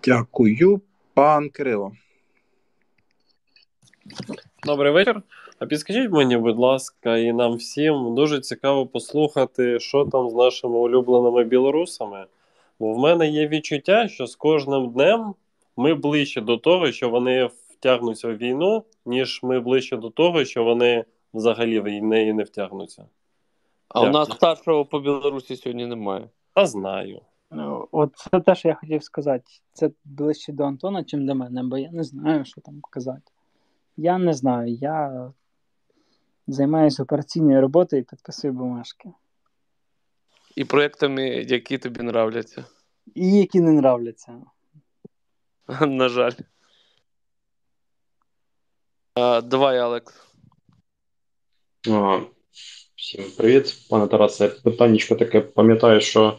Дякую, 0.05 0.81
пан 1.15 1.51
Кирило. 1.51 1.93
Добрий 4.65 4.93
вечір. 4.93 5.23
А 5.65 5.67
підскажіть 5.67 6.11
мені, 6.11 6.37
будь 6.37 6.59
ласка, 6.59 7.17
і 7.17 7.33
нам 7.33 7.55
всім 7.55 8.15
дуже 8.15 8.41
цікаво 8.41 8.87
послухати, 8.87 9.81
що 9.81 10.05
там 10.05 10.31
з 10.31 10.35
нашими 10.35 10.79
улюбленими 10.79 11.45
білорусами. 11.45 12.27
Бо 12.79 12.93
в 12.93 12.99
мене 12.99 13.29
є 13.29 13.49
відчуття, 13.49 14.09
що 14.09 14.27
з 14.27 14.37
кожним 14.37 14.91
днем 14.91 15.35
ми 15.77 15.95
ближче 15.95 16.41
до 16.41 16.57
того, 16.57 16.93
що 16.93 17.11
вони 17.11 17.51
втягнуться 17.71 18.29
в 18.29 18.37
війну, 18.37 18.85
ніж 19.07 19.41
ми 19.43 19.61
ближче 19.61 19.97
до 19.97 20.11
того, 20.11 20.45
що 20.45 20.65
вони 20.65 21.05
взагалі 21.35 21.81
в 21.81 21.87
неї 22.03 22.33
не 22.33 22.43
втягнуться. 22.43 23.07
А 23.89 24.01
у 24.01 24.11
нас 24.11 24.31
старшого 24.31 24.85
по 24.85 25.01
Білорусі 25.01 25.57
сьогодні 25.57 25.87
немає. 25.87 26.29
Та 26.55 26.67
знаю. 26.67 27.21
Ну, 27.51 27.89
От 27.93 28.11
це 28.17 28.41
те, 28.41 28.55
що 28.55 28.69
я 28.69 28.75
хотів 28.75 29.03
сказати. 29.03 29.45
Це 29.73 29.91
ближче 30.05 30.53
до 30.53 30.65
Антона, 30.65 31.05
чим 31.05 31.27
до 31.27 31.35
мене, 31.35 31.63
бо 31.63 31.79
я 31.79 31.91
не 31.93 32.05
знаю, 32.05 32.45
що 32.45 32.61
там 32.61 32.81
казати. 32.91 33.33
Я 33.97 34.19
не 34.19 34.33
знаю. 34.33 34.75
Я 34.75 35.31
займаюся 36.47 37.03
операційною 37.03 37.61
роботою 37.61 38.03
і 38.03 38.05
підписую 38.05 38.53
бумажки. 38.53 39.09
І 40.57 40.65
проєктами, 40.65 41.29
які 41.29 41.79
тобі 41.79 42.01
нравляться. 42.01 42.65
І 43.15 43.39
які 43.39 43.61
не 43.61 43.71
нравляться. 43.71 44.43
На 45.81 46.09
жаль. 46.09 46.33
А, 49.15 49.41
Давай, 49.41 49.79
Алекс. 49.79 50.15
А, 51.91 52.21
Всім 52.97 53.25
привіт, 53.37 53.77
пане 53.91 54.07
Тарасе. 54.07 54.49
Питаннячко 54.49 55.15
таке, 55.15 55.41
пам'ятаю, 55.41 56.01
що 56.01 56.39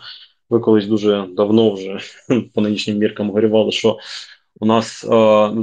ви 0.49 0.59
колись 0.59 0.87
дуже 0.87 1.27
давно 1.29 1.73
вже 1.73 1.99
по 2.53 2.61
нинішнім 2.61 2.97
міркам 2.97 3.31
горювали, 3.31 3.71
що 3.71 3.99
у 4.59 4.65
нас 4.65 5.03
е, 5.03 5.07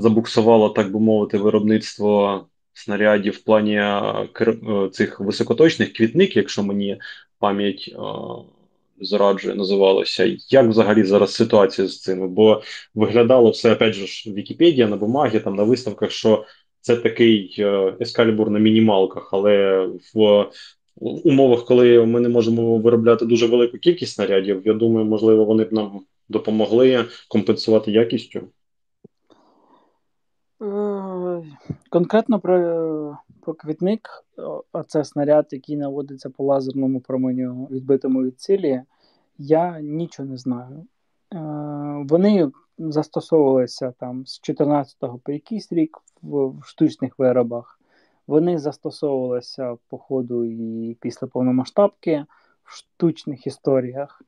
забуксувало, 0.00 0.70
так 0.70 0.92
би 0.92 1.00
мовити, 1.00 1.38
виробництво 1.38 2.46
снарядів 2.72 3.32
в 3.32 3.38
плані 3.38 3.76
е, 3.76 4.28
цих 4.92 5.20
високоточних 5.20 5.92
квітник, 5.92 6.36
якщо 6.36 6.62
мені 6.62 7.00
пам'ять 7.38 7.94
е, 7.94 7.98
зраджує, 9.00 9.54
називалося. 9.54 10.36
Як 10.48 10.66
взагалі 10.66 11.04
зараз 11.04 11.34
ситуація 11.34 11.88
з 11.88 12.00
цими? 12.00 12.28
Бо 12.28 12.62
виглядало 12.94 13.50
все 13.50 13.72
опять 13.72 13.94
же 13.94 14.30
Вікіпедія 14.32 14.88
на 14.88 14.96
бумагі, 14.96 15.40
там 15.40 15.54
на 15.54 15.62
виставках, 15.62 16.10
що 16.10 16.44
це 16.80 16.96
такий 16.96 17.64
ескалібур 18.00 18.50
на 18.50 18.58
мінімалках, 18.58 19.28
але 19.32 19.86
в 20.14 20.46
умовах, 20.96 21.64
коли 21.64 22.06
ми 22.06 22.20
не 22.20 22.28
можемо 22.28 22.78
виробляти 22.78 23.24
дуже 23.24 23.46
велику 23.46 23.78
кількість 23.78 24.14
снарядів, 24.14 24.62
я 24.64 24.74
думаю, 24.74 25.06
можливо, 25.06 25.44
вони 25.44 25.64
б 25.64 25.72
нам 25.72 26.00
допомогли 26.28 27.04
компенсувати 27.28 27.92
якістю. 27.92 28.40
Конкретно 31.90 32.40
про 32.40 33.18
про 33.40 33.54
квітник, 33.54 34.24
а 34.72 34.82
це 34.82 35.04
снаряд, 35.04 35.46
який 35.50 35.76
наводиться 35.76 36.30
по 36.30 36.44
лазерному 36.44 37.00
променю, 37.00 37.68
відбитому 37.70 38.22
від 38.22 38.40
цілі, 38.40 38.82
я 39.38 39.80
нічого 39.80 40.28
не 40.28 40.36
знаю. 40.36 40.86
Вони 42.08 42.50
застосовувалися 42.78 43.92
там 43.98 44.26
з 44.26 44.40
14-го 44.40 45.18
по 45.18 45.32
якийсь 45.32 45.72
рік 45.72 45.98
в 46.22 46.62
штучних 46.64 47.18
виробах. 47.18 47.80
Вони 48.26 48.58
застосовувалися 48.58 49.76
по 49.88 49.98
ходу 49.98 50.44
і 50.44 50.96
після 51.00 51.26
повномасштабки 51.26 52.24
в 52.64 52.72
штучних 52.72 53.46
історіях. 53.46 54.22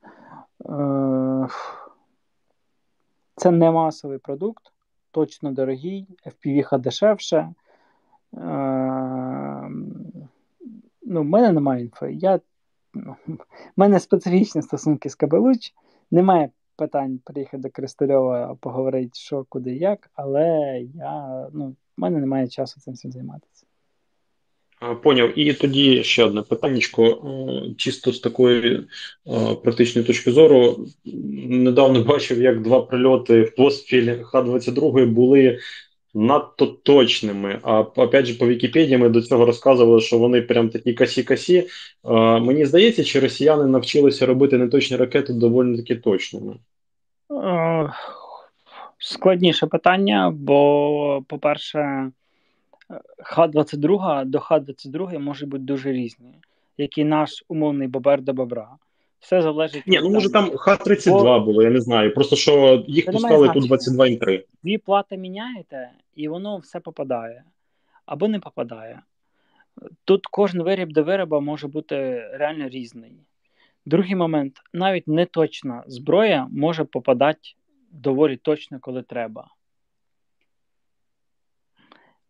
Це 3.35 3.51
не 3.51 3.71
масовий 3.71 4.17
продукт, 4.17 4.71
точно 5.15 5.51
дорогий, 5.51 6.07
FPV 6.25 6.79
дешевше. 6.79 7.53
Ну, 11.01 11.21
в 11.21 11.25
мене 11.25 11.51
немає 11.51 11.81
інфи. 11.81 12.13
Я, 12.13 12.39
ну, 12.93 13.15
в 13.27 13.37
мене 13.77 13.99
специфічні 13.99 14.61
стосунки 14.61 15.09
з 15.09 15.15
Кабелуч. 15.15 15.73
Немає 16.11 16.49
питань 16.75 17.19
приїхати 17.23 17.57
до 17.57 17.69
Кристальова, 17.69 18.55
поговорити, 18.55 19.11
що, 19.13 19.45
куди, 19.49 19.75
як, 19.75 20.09
але 20.13 20.79
я, 20.93 21.47
ну, 21.53 21.69
в 21.97 22.01
мене 22.01 22.19
немає 22.19 22.47
часу 22.47 22.81
цим 22.81 22.93
всім 22.93 23.11
займатися. 23.11 23.64
Поняв. 25.03 25.39
І 25.39 25.53
тоді 25.53 26.03
ще 26.03 26.23
одне 26.23 26.41
питаннячко, 26.41 27.31
чисто 27.77 28.11
з 28.11 28.19
такої 28.19 28.81
практичної 29.63 30.07
точки 30.07 30.31
зору. 30.31 30.85
Недавно 31.49 32.03
бачив, 32.07 32.41
як 32.41 32.61
два 32.61 32.81
прильоти 32.81 33.41
в 33.41 33.55
поспіль 33.55 34.23
Х-22 34.23 35.05
були 35.05 35.59
надто 36.13 36.65
точними. 36.65 37.59
А 37.63 37.79
опять 37.79 38.25
же, 38.25 38.33
по 38.33 38.47
Вікіпедії 38.47 38.97
ми 38.97 39.09
до 39.09 39.21
цього 39.21 39.45
розказували, 39.45 40.01
що 40.01 40.17
вони 40.17 40.41
прям 40.41 40.69
такі 40.69 40.93
касі-касі. 40.93 41.67
Мені 42.41 42.65
здається, 42.65 43.03
чи 43.03 43.19
росіяни 43.19 43.65
навчилися 43.65 44.25
робити 44.25 44.57
неточні 44.57 44.97
ракети 44.97 45.33
доволі 45.33 45.77
таки 45.77 45.95
точними? 45.95 46.53
Складніше 48.97 49.67
питання, 49.67 50.31
бо, 50.35 51.23
по-перше, 51.27 52.11
Х-22 53.17 54.25
до 54.25 54.39
Х-22 54.39 55.19
може 55.19 55.45
бути 55.45 55.63
дуже 55.63 55.91
різні, 55.91 56.35
як 56.77 56.97
і 56.97 57.03
наш 57.03 57.43
умовний 57.47 57.87
бобер 57.87 58.21
до 58.21 58.33
бобра. 58.33 58.69
Все 59.19 59.41
залежить 59.41 59.87
Ні, 59.87 59.99
ну 60.03 60.09
може 60.09 60.31
там 60.31 60.57
Х-32 60.57 61.45
було, 61.45 61.63
я 61.63 61.69
не 61.69 61.81
знаю. 61.81 62.13
Просто 62.13 62.35
що 62.35 62.83
їх 62.87 63.05
пускали 63.05 63.49
тут 63.49 63.67
22 63.67 64.07
і 64.07 64.15
3. 64.15 64.45
Дві 64.63 64.77
плати 64.77 65.17
міняєте, 65.17 65.89
і 66.15 66.27
воно 66.27 66.57
все 66.57 66.79
попадає 66.79 67.43
або 68.05 68.27
не 68.27 68.39
попадає. 68.39 69.01
Тут 70.05 70.27
кожен 70.27 70.63
виріб 70.63 70.91
до 70.91 71.03
вироба 71.03 71.39
може 71.39 71.67
бути 71.67 72.27
реально 72.33 72.69
різний. 72.69 73.11
Другий 73.85 74.15
момент, 74.15 74.61
навіть 74.73 75.07
неточна 75.07 75.83
зброя 75.87 76.47
може 76.51 76.83
попадати 76.83 77.49
доволі 77.91 78.37
точно, 78.37 78.79
коли 78.79 79.03
треба. 79.03 79.47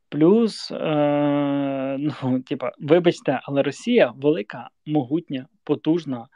Плюс, 0.09 0.71
е, 0.71 1.97
ну, 1.99 2.39
типа, 2.39 2.71
вибачте, 2.79 3.39
але 3.43 3.63
Росія 3.63 4.13
велика, 4.17 4.69
могутня, 4.85 5.47
потужна, 5.63 6.27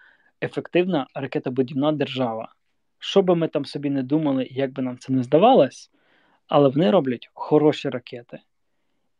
ефективна 0.41 1.07
ракетобудівна 1.15 1.91
держава. 1.91 2.53
Що 2.99 3.21
би 3.21 3.35
ми 3.35 3.47
там 3.47 3.65
собі 3.65 3.89
не 3.89 4.03
думали, 4.03 4.47
як 4.51 4.73
би 4.73 4.83
нам 4.83 4.97
це 4.97 5.13
не 5.13 5.23
здавалось, 5.23 5.91
але 6.47 6.69
вони 6.69 6.91
роблять 6.91 7.29
хороші 7.33 7.89
ракети. 7.89 8.39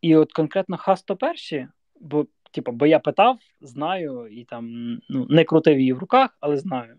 І 0.01 0.15
от 0.15 0.33
конкретно 0.33 0.77
Х-101, 0.77 1.67
бо, 1.99 2.25
типу, 2.51 2.71
бо 2.71 2.85
я 2.85 2.99
питав, 2.99 3.39
знаю, 3.61 4.27
і 4.27 4.43
там 4.43 4.93
ну, 5.09 5.27
не 5.29 5.43
крутив 5.43 5.79
її 5.79 5.93
в 5.93 5.99
руках, 5.99 6.37
але 6.39 6.57
знаю. 6.57 6.95
Е, 6.95 6.97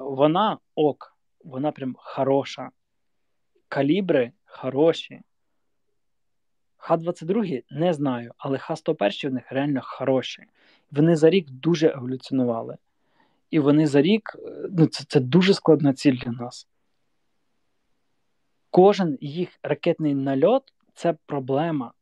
вона 0.00 0.58
ок, 0.74 1.16
вона 1.44 1.72
прям 1.72 1.94
хороша. 1.98 2.70
Калібри 3.68 4.32
хороші. 4.44 5.20
Х-22 6.84 7.62
не 7.70 7.92
знаю, 7.92 8.32
але 8.38 8.58
Х-101 8.58 9.28
в 9.28 9.32
них 9.32 9.52
реально 9.52 9.80
хороші. 9.82 10.44
Вони 10.90 11.16
за 11.16 11.30
рік 11.30 11.50
дуже 11.50 11.88
еволюціонували. 11.88 12.76
І 13.50 13.58
вони 13.58 13.86
за 13.86 14.02
рік, 14.02 14.36
ну 14.70 14.86
це, 14.86 15.04
це 15.08 15.20
дуже 15.20 15.54
складна 15.54 15.92
ціль 15.92 16.16
для 16.16 16.32
нас. 16.32 16.68
Кожен 18.70 19.18
їх 19.20 19.48
ракетний 19.62 20.14
нальот 20.14 20.62
це 20.94 21.14
проблема. 21.26 21.92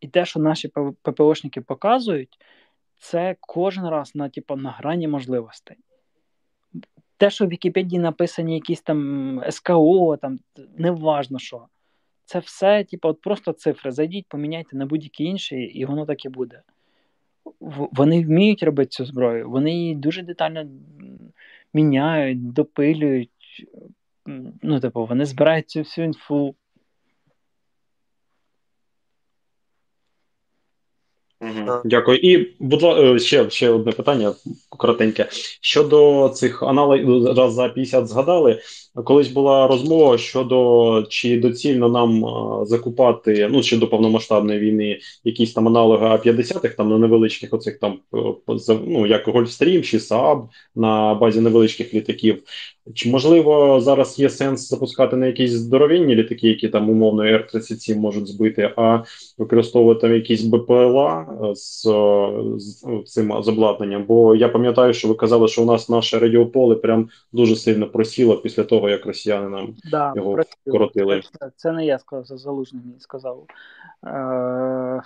І 0.00 0.08
те, 0.08 0.24
що 0.24 0.40
наші 0.40 0.68
ППОшники 1.02 1.60
показують, 1.60 2.38
це 2.98 3.36
кожен 3.40 3.88
раз 3.88 4.14
на 4.14 4.28
типу, 4.28 4.56
на 4.56 4.70
грані 4.70 5.08
можливостей. 5.08 5.76
Те, 7.16 7.30
що 7.30 7.46
в 7.46 7.48
Вікіпедії 7.48 7.98
написані 7.98 8.54
якісь 8.54 8.82
там 8.82 9.42
СКО, 9.50 10.16
там 10.16 10.38
неважно 10.76 11.38
що. 11.38 11.66
Це 12.30 12.38
все, 12.38 12.84
типу, 12.84 13.08
от 13.08 13.20
просто 13.20 13.52
цифри. 13.52 13.92
Зайдіть, 13.92 14.26
поміняйте 14.28 14.76
на 14.76 14.86
будь-які 14.86 15.24
інші, 15.24 15.56
і 15.56 15.84
воно 15.84 16.06
так 16.06 16.24
і 16.24 16.28
буде. 16.28 16.62
Вони 17.92 18.24
вміють 18.24 18.62
робити 18.62 18.88
цю 18.88 19.04
зброю, 19.04 19.50
вони 19.50 19.72
її 19.72 19.94
дуже 19.94 20.22
детально 20.22 20.64
міняють, 21.74 22.52
допилюють. 22.52 23.30
Ну, 24.62 24.80
типу, 24.80 25.06
вони 25.06 25.24
збирають 25.24 25.70
цю 25.70 25.78
всю 25.78 26.04
інфу. 26.04 26.54
Угу. 31.40 31.80
Дякую. 31.84 32.18
І 32.18 32.54
будь 32.60 32.82
ласка, 32.82 33.18
ще 33.18 33.50
ще 33.50 33.70
одне 33.70 33.92
питання 33.92 34.32
коротеньке. 34.68 35.28
Щодо 35.60 36.28
цих 36.28 36.62
аналогів, 36.62 37.26
раз 37.26 37.54
за 37.54 37.68
50 37.68 38.08
згадали. 38.08 38.60
Колись 39.04 39.28
була 39.28 39.66
розмова 39.66 40.18
щодо 40.18 41.02
чи 41.08 41.40
доцільно 41.40 41.88
нам 41.88 42.26
а, 42.26 42.64
закупати 42.66 43.48
ну 43.52 43.62
ще 43.62 43.76
до 43.76 43.88
повномасштабної 43.88 44.58
війни 44.58 45.00
якісь 45.24 45.52
там 45.52 45.68
аналоги 45.68 46.06
А-50 46.06 46.76
там 46.76 46.90
на 46.90 46.98
невеличких 46.98 47.54
оцих 47.54 47.78
там 47.78 47.98
ну 48.68 49.06
як 49.06 49.28
Гольфстрім 49.28 49.82
чи 49.82 49.98
Saab 49.98 50.48
на 50.74 51.14
базі 51.14 51.40
невеличких 51.40 51.94
літаків. 51.94 52.42
Чи 52.94 53.10
можливо 53.10 53.80
зараз 53.80 54.18
є 54.18 54.30
сенс 54.30 54.68
запускати 54.68 55.16
на 55.16 55.26
якісь 55.26 55.50
здоровінні 55.50 56.14
літаки, 56.14 56.48
які 56.48 56.68
там 56.68 56.90
умовно 56.90 57.22
Р-37 57.22 57.98
можуть 57.98 58.28
збити, 58.28 58.72
а 58.76 59.02
використовувати 59.38 60.00
там 60.00 60.14
якісь 60.14 60.44
БПЛА 60.44 61.26
з, 61.54 61.82
з 62.56 62.84
цим 63.06 63.30
обладнанням? 63.30 64.04
Бо 64.04 64.34
я 64.34 64.48
пам'ятаю, 64.48 64.94
що 64.94 65.08
ви 65.08 65.14
казали, 65.14 65.48
що 65.48 65.62
у 65.62 65.66
нас 65.66 65.88
наше 65.88 66.18
радіополе 66.18 66.74
прям 66.74 67.08
дуже 67.32 67.56
сильно 67.56 67.86
просіло 67.86 68.36
після 68.36 68.64
того, 68.64 68.88
як 68.88 69.06
росіяни 69.06 69.48
нам 69.48 69.74
да, 69.90 70.12
його 70.16 70.32
просіло. 70.32 70.54
вкоротили. 70.66 71.20
Це, 71.40 71.50
це 71.56 71.72
не 71.72 71.86
я 71.86 71.98
сказав, 71.98 72.26
це 72.26 72.36
залужний 72.36 72.82
мені 72.84 73.00
сказав. 73.00 73.44
Е... 74.06 75.02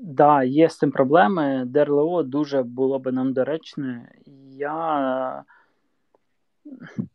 Да, 0.00 0.44
є 0.44 0.68
з 0.68 0.78
цим 0.78 0.90
проблеми. 0.90 1.62
ДРЛО 1.66 2.22
дуже 2.22 2.62
було 2.62 2.98
би 2.98 3.12
нам 3.12 3.32
доречне. 3.32 4.08
Я 4.56 5.44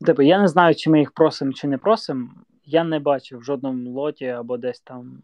Типу, 0.05 0.21
я 0.21 0.41
не 0.41 0.47
знаю, 0.47 0.75
чи 0.75 0.89
ми 0.89 0.99
їх 0.99 1.11
просимо, 1.11 1.53
чи 1.53 1.67
не 1.67 1.77
просимо. 1.77 2.29
Я 2.65 2.83
не 2.83 2.99
бачив 2.99 3.39
в 3.39 3.43
жодному 3.43 3.91
лоті 3.91 4.25
або 4.25 4.57
десь 4.57 4.79
там, 4.79 5.23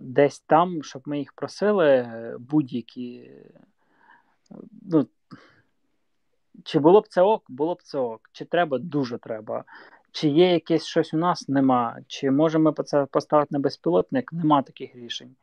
десь 0.00 0.40
там, 0.40 0.82
щоб 0.82 1.02
ми 1.06 1.18
їх 1.18 1.32
просили 1.32 2.08
будь-які. 2.38 3.30
Ну, 4.82 5.06
Чи 6.64 6.78
було 6.78 7.00
б 7.00 7.08
це 7.08 7.22
ок, 7.22 7.44
було 7.48 7.74
б 7.74 7.82
це 7.82 7.98
ок. 7.98 8.20
Чи 8.32 8.44
треба, 8.44 8.78
дуже 8.78 9.18
треба. 9.18 9.64
Чи 10.12 10.28
є 10.28 10.52
якесь 10.52 10.84
щось 10.84 11.14
у 11.14 11.16
нас? 11.16 11.48
Нема. 11.48 11.96
Чи 12.06 12.30
можемо 12.30 12.72
це 12.72 13.06
поставити 13.06 13.48
на 13.50 13.58
безпілотник? 13.58 14.32
Нема 14.32 14.62
таких 14.62 14.96
рішень. 14.96 15.36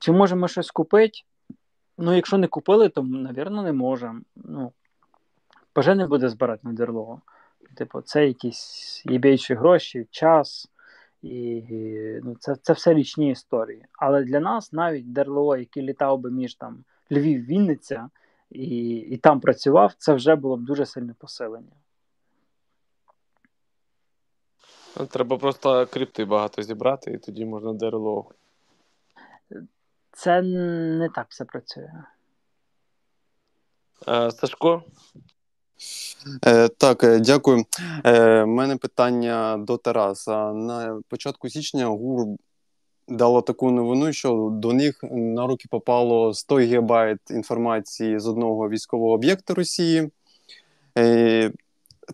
Чи 0.00 0.12
можемо 0.12 0.48
щось 0.48 0.70
купити? 0.70 1.18
Ну, 1.98 2.14
якщо 2.14 2.38
не 2.38 2.46
купили, 2.46 2.88
то, 2.88 3.02
мабуть, 3.02 3.50
не 3.50 3.72
можемо. 3.72 4.20
Ну, 4.36 4.72
ПЖ 5.72 5.86
не 5.88 6.06
буде 6.06 6.28
збирати 6.28 6.60
на 6.68 6.72
дерло. 6.72 7.20
Типу, 7.74 8.00
це 8.00 8.26
якісь 8.26 9.02
єбейші 9.06 9.54
гроші, 9.54 10.06
час, 10.10 10.68
і 11.22 11.62
ну, 12.22 12.36
це 12.40 12.56
це 12.62 12.72
все 12.72 12.94
річні 12.94 13.30
історії. 13.30 13.84
Але 13.92 14.24
для 14.24 14.40
нас 14.40 14.72
навіть 14.72 15.12
ДРЛО, 15.12 15.56
який 15.56 15.82
літав 15.82 16.18
би 16.18 16.30
між 16.30 16.54
там 16.54 16.84
Львів, 17.12 17.44
Вінниця 17.44 18.10
і 18.50 18.96
і 18.96 19.16
там 19.16 19.40
працював, 19.40 19.94
це 19.98 20.14
вже 20.14 20.36
було 20.36 20.56
б 20.56 20.60
дуже 20.60 20.86
сильне 20.86 21.14
посилення. 21.18 21.72
Треба 25.10 25.38
просто 25.38 25.86
крипти 25.86 26.24
багато 26.24 26.62
зібрати, 26.62 27.10
і 27.10 27.18
тоді 27.18 27.44
можна 27.44 27.72
ДРЛО. 27.72 28.30
Це 30.12 30.42
не 30.42 31.08
так 31.08 31.26
все 31.28 31.44
працює. 31.44 31.92
Е, 34.08 34.30
Сашко? 34.30 34.82
Е, 36.46 36.68
Так, 36.68 37.04
е, 37.04 37.18
дякую. 37.20 37.58
У 37.58 37.64
е, 38.08 38.46
мене 38.46 38.76
питання 38.76 39.56
до 39.58 39.76
Тараса. 39.76 40.52
На 40.52 41.00
початку 41.08 41.48
січня 41.48 41.86
ГУР 41.86 42.26
дало 43.08 43.42
таку 43.42 43.70
новину, 43.70 44.12
що 44.12 44.48
до 44.52 44.72
них 44.72 44.98
на 45.10 45.46
руки 45.46 45.66
попало 45.70 46.34
100 46.34 46.56
ГБ 46.56 47.16
інформації 47.30 48.18
з 48.18 48.26
одного 48.26 48.68
військового 48.68 49.12
об'єкту 49.12 49.54
Росії. 49.54 50.10
Е, 50.98 51.52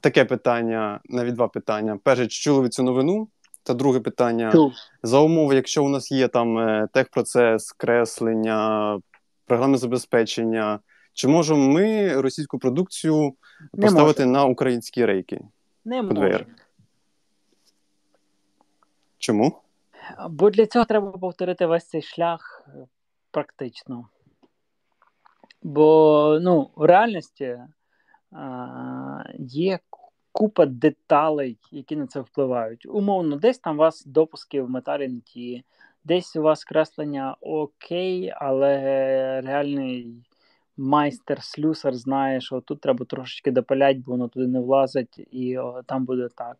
Таке 0.00 0.24
питання, 0.24 1.00
навіть 1.04 1.34
два 1.34 1.48
питання. 1.48 1.98
Перше, 2.04 2.26
чи 2.26 2.42
чули 2.42 2.60
ви 2.60 2.68
цю 2.68 2.82
новину? 2.82 3.28
Та 3.62 3.74
друге 3.74 4.00
питання: 4.00 4.52
Чув. 4.52 4.72
за 5.02 5.18
умови, 5.18 5.54
якщо 5.54 5.84
у 5.84 5.88
нас 5.88 6.12
є 6.12 6.28
там 6.28 6.58
е, 6.58 6.88
техпроцес, 6.92 7.72
креслення, 7.72 8.98
програмне 9.46 9.78
забезпечення. 9.78 10.80
Чи 11.12 11.28
можемо 11.28 11.68
ми 11.68 12.12
російську 12.20 12.58
продукцію 12.58 13.32
Не 13.72 13.86
поставити 13.86 14.26
можемо. 14.26 14.32
на 14.32 14.44
українські 14.44 15.04
рейки? 15.04 15.40
Не 15.84 16.02
можемо. 16.02 16.44
Чому? 19.18 19.60
Бо 20.30 20.50
для 20.50 20.66
цього 20.66 20.84
треба 20.84 21.10
повторити 21.10 21.66
весь 21.66 21.88
цей 21.88 22.02
шлях 22.02 22.68
е, 22.68 22.86
практично. 23.30 24.08
Бо 25.62 26.38
ну, 26.42 26.70
в 26.76 26.84
реальності 26.84 27.58
а, 28.32 29.24
є 29.38 29.78
купа 30.32 30.66
деталей, 30.66 31.58
які 31.70 31.96
на 31.96 32.06
це 32.06 32.20
впливають. 32.20 32.86
Умовно, 32.86 33.36
десь 33.36 33.58
там 33.58 33.76
у 33.76 33.78
вас 33.78 34.04
допуски 34.04 34.62
в 34.62 34.70
металі 34.70 35.08
не 35.08 35.20
ті, 35.20 35.64
десь 36.04 36.36
у 36.36 36.42
вас 36.42 36.64
креслення 36.64 37.36
окей, 37.40 38.32
але 38.36 38.80
реальний 39.40 40.16
майстер 40.78 41.42
слюсар 41.42 41.94
знає, 41.94 42.40
що 42.40 42.60
тут 42.60 42.80
треба 42.80 43.04
трошечки 43.04 43.50
допиляти, 43.50 44.02
бо 44.06 44.12
воно 44.12 44.28
туди 44.28 44.46
не 44.46 44.60
влазить, 44.60 45.28
і 45.30 45.58
о, 45.58 45.82
там 45.86 46.04
буде 46.04 46.28
так. 46.34 46.56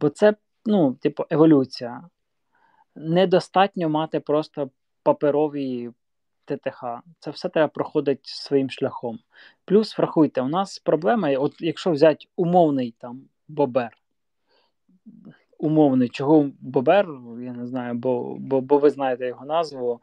Бо 0.00 0.08
це, 0.08 0.34
ну, 0.66 0.94
типу, 0.94 1.24
еволюція. 1.30 2.02
Недостатньо 2.94 3.88
мати 3.88 4.20
просто 4.20 4.70
паперові 5.02 5.90
ТТХ. 6.44 6.84
Це 7.18 7.30
все 7.30 7.48
треба 7.48 7.68
проходити 7.68 8.20
своїм 8.24 8.70
шляхом. 8.70 9.18
Плюс, 9.64 9.98
врахуйте, 9.98 10.42
у 10.42 10.48
нас 10.48 10.78
проблема, 10.78 11.30
от 11.38 11.54
якщо 11.60 11.90
взяти 11.90 12.26
умовний 12.36 12.94
там 12.98 13.22
бобер. 13.48 13.90
Умовний, 15.58 16.08
чого 16.08 16.50
бобер, 16.60 17.08
я 17.40 17.52
не 17.52 17.66
знаю, 17.66 17.94
бо 17.94 18.36
бо, 18.38 18.60
бо 18.60 18.78
ви 18.78 18.90
знаєте 18.90 19.26
його 19.26 19.46
назву, 19.46 20.00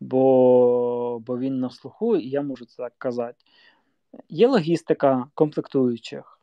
бо 0.00 1.18
бо 1.26 1.38
він 1.38 1.60
на 1.60 1.70
слуху, 1.70 2.16
і 2.16 2.28
я 2.28 2.42
можу 2.42 2.64
це 2.64 2.76
так 2.76 2.92
казати. 2.98 3.44
Є 4.28 4.48
логістика 4.48 5.26
комплектуючих, 5.34 6.40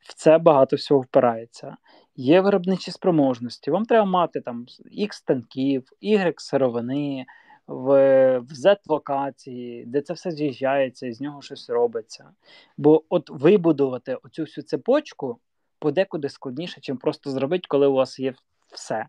в 0.00 0.14
це 0.14 0.38
багато 0.38 0.76
всього 0.76 1.00
впирається. 1.00 1.76
Є 2.16 2.40
виробничі 2.40 2.90
спроможності. 2.90 3.70
Вам 3.70 3.84
треба 3.84 4.04
мати 4.04 4.40
там 4.40 4.66
X 4.98 5.24
танків, 5.26 5.84
Y 6.02 6.34
сировини, 6.36 7.26
в, 7.70 8.38
в 8.38 8.52
Z-локації, 8.52 9.86
де 9.86 10.00
це 10.00 10.12
все 10.12 10.30
з'їжджається, 10.30 11.06
і 11.06 11.12
з 11.12 11.20
нього 11.20 11.42
щось 11.42 11.70
робиться. 11.70 12.30
Бо 12.76 13.04
от 13.08 13.30
вибудувати 13.30 14.14
оцю 14.14 14.42
всю 14.42 14.64
цепочку 14.64 15.38
подекуди 15.78 16.28
складніше, 16.28 16.80
чим 16.80 16.96
просто 16.96 17.30
зробити, 17.30 17.64
коли 17.68 17.86
у 17.86 17.92
вас 17.92 18.18
є 18.18 18.34
все. 18.72 19.06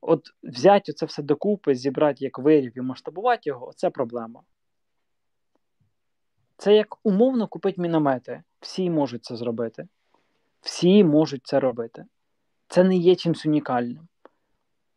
От 0.00 0.30
взяти 0.42 0.92
це 0.92 1.06
все 1.06 1.22
докупи, 1.22 1.74
зібрати 1.74 2.24
як 2.24 2.38
виріб 2.38 2.72
і 2.76 2.80
масштабувати 2.80 3.40
його 3.44 3.72
це 3.76 3.90
проблема. 3.90 4.42
Це 6.56 6.74
як 6.74 7.06
умовно 7.06 7.48
купити 7.48 7.80
міномети. 7.80 8.42
Всі 8.60 8.90
можуть 8.90 9.24
це 9.24 9.36
зробити. 9.36 9.88
Всі 10.60 11.04
можуть 11.04 11.46
це 11.46 11.60
робити. 11.60 12.04
Це 12.68 12.84
не 12.84 12.96
є 12.96 13.16
чимось 13.16 13.46
унікальним. 13.46 14.08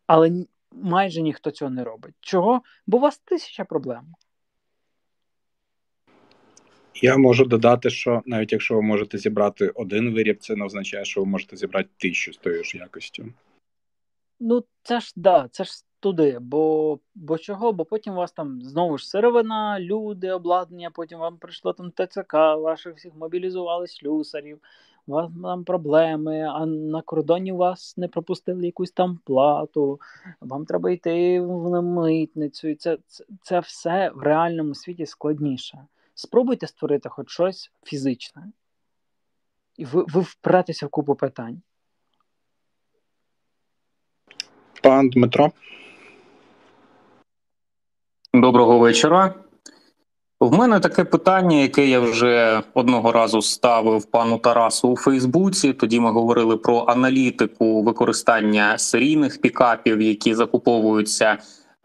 Але 0.07 0.45
майже 0.71 1.21
ніхто 1.21 1.51
цього 1.51 1.71
не 1.71 1.83
робить. 1.83 2.15
Чого? 2.19 2.61
Бо 2.87 2.97
у 2.97 2.99
вас 2.99 3.17
тисяча 3.17 3.65
проблем. 3.65 4.15
Я 6.95 7.17
можу 7.17 7.45
додати, 7.45 7.89
що 7.89 8.21
навіть 8.25 8.51
якщо 8.51 8.75
ви 8.75 8.81
можете 8.81 9.17
зібрати 9.17 9.69
один 9.69 10.13
виріб, 10.13 10.37
це 10.39 10.55
не 10.55 10.65
означає, 10.65 11.05
що 11.05 11.21
ви 11.21 11.25
можете 11.25 11.57
зібрати 11.57 11.89
тисячу 11.97 12.33
з 12.33 12.37
тою 12.37 12.63
ж 12.63 12.77
якістю. 12.77 13.25
Ну, 14.43 14.63
це 14.83 14.99
ж 14.99 15.13
да, 15.15 15.47
це 15.51 15.63
ж 15.63 15.71
туди. 15.99 16.37
Бо, 16.41 16.99
бо 17.15 17.37
чого? 17.37 17.73
Бо 17.73 17.85
потім 17.85 18.13
у 18.13 18.15
вас 18.15 18.31
там 18.31 18.61
знову 18.61 18.97
ж 18.97 19.09
сировина, 19.09 19.79
люди, 19.79 20.31
обладнання, 20.31 20.91
потім 20.91 21.19
вам 21.19 21.37
прийшло 21.37 21.73
там 21.73 21.91
ТЦК, 21.91 22.33
ваших 22.33 22.95
всіх 22.95 23.15
мобілізували 23.15 23.87
слюсарів, 23.87 24.59
у 25.07 25.11
вас 25.11 25.31
там 25.43 25.63
проблеми, 25.63 26.39
а 26.41 26.65
на 26.65 27.01
кордоні 27.01 27.51
вас 27.51 27.97
не 27.97 28.07
пропустили 28.07 28.65
якусь 28.65 28.91
там 28.91 29.19
плату, 29.25 29.99
вам 30.41 30.65
треба 30.65 30.91
йти 30.91 31.41
в 31.41 31.81
митницю. 31.81 32.67
І 32.67 32.75
це, 32.75 32.97
це, 33.07 33.25
це 33.41 33.59
все 33.59 34.11
в 34.15 34.21
реальному 34.21 34.75
світі 34.75 35.05
складніше. 35.05 35.85
Спробуйте 36.15 36.67
створити 36.67 37.09
хоч 37.09 37.29
щось 37.29 37.71
фізичне. 37.83 38.51
І 39.77 39.85
ви, 39.85 40.05
ви 40.07 40.21
впретеся 40.21 40.85
в 40.85 40.89
купу 40.89 41.15
питань. 41.15 41.61
Пан 44.81 45.09
Дмитро, 45.09 45.51
Доброго 48.33 48.79
вечора. 48.79 49.33
В 50.39 50.57
мене 50.57 50.79
таке 50.79 51.03
питання, 51.03 51.57
яке 51.57 51.87
я 51.87 51.99
вже 51.99 52.63
одного 52.73 53.11
разу 53.11 53.41
ставив 53.41 54.05
пану 54.05 54.37
Тарасу 54.37 54.89
у 54.89 54.97
Фейсбуці. 54.97 55.73
Тоді 55.73 55.99
ми 55.99 56.11
говорили 56.11 56.57
про 56.57 56.85
аналітику 56.87 57.83
використання 57.83 58.77
серійних 58.77 59.41
пікапів, 59.41 60.01
які 60.01 60.33
закуповуються 60.35 61.37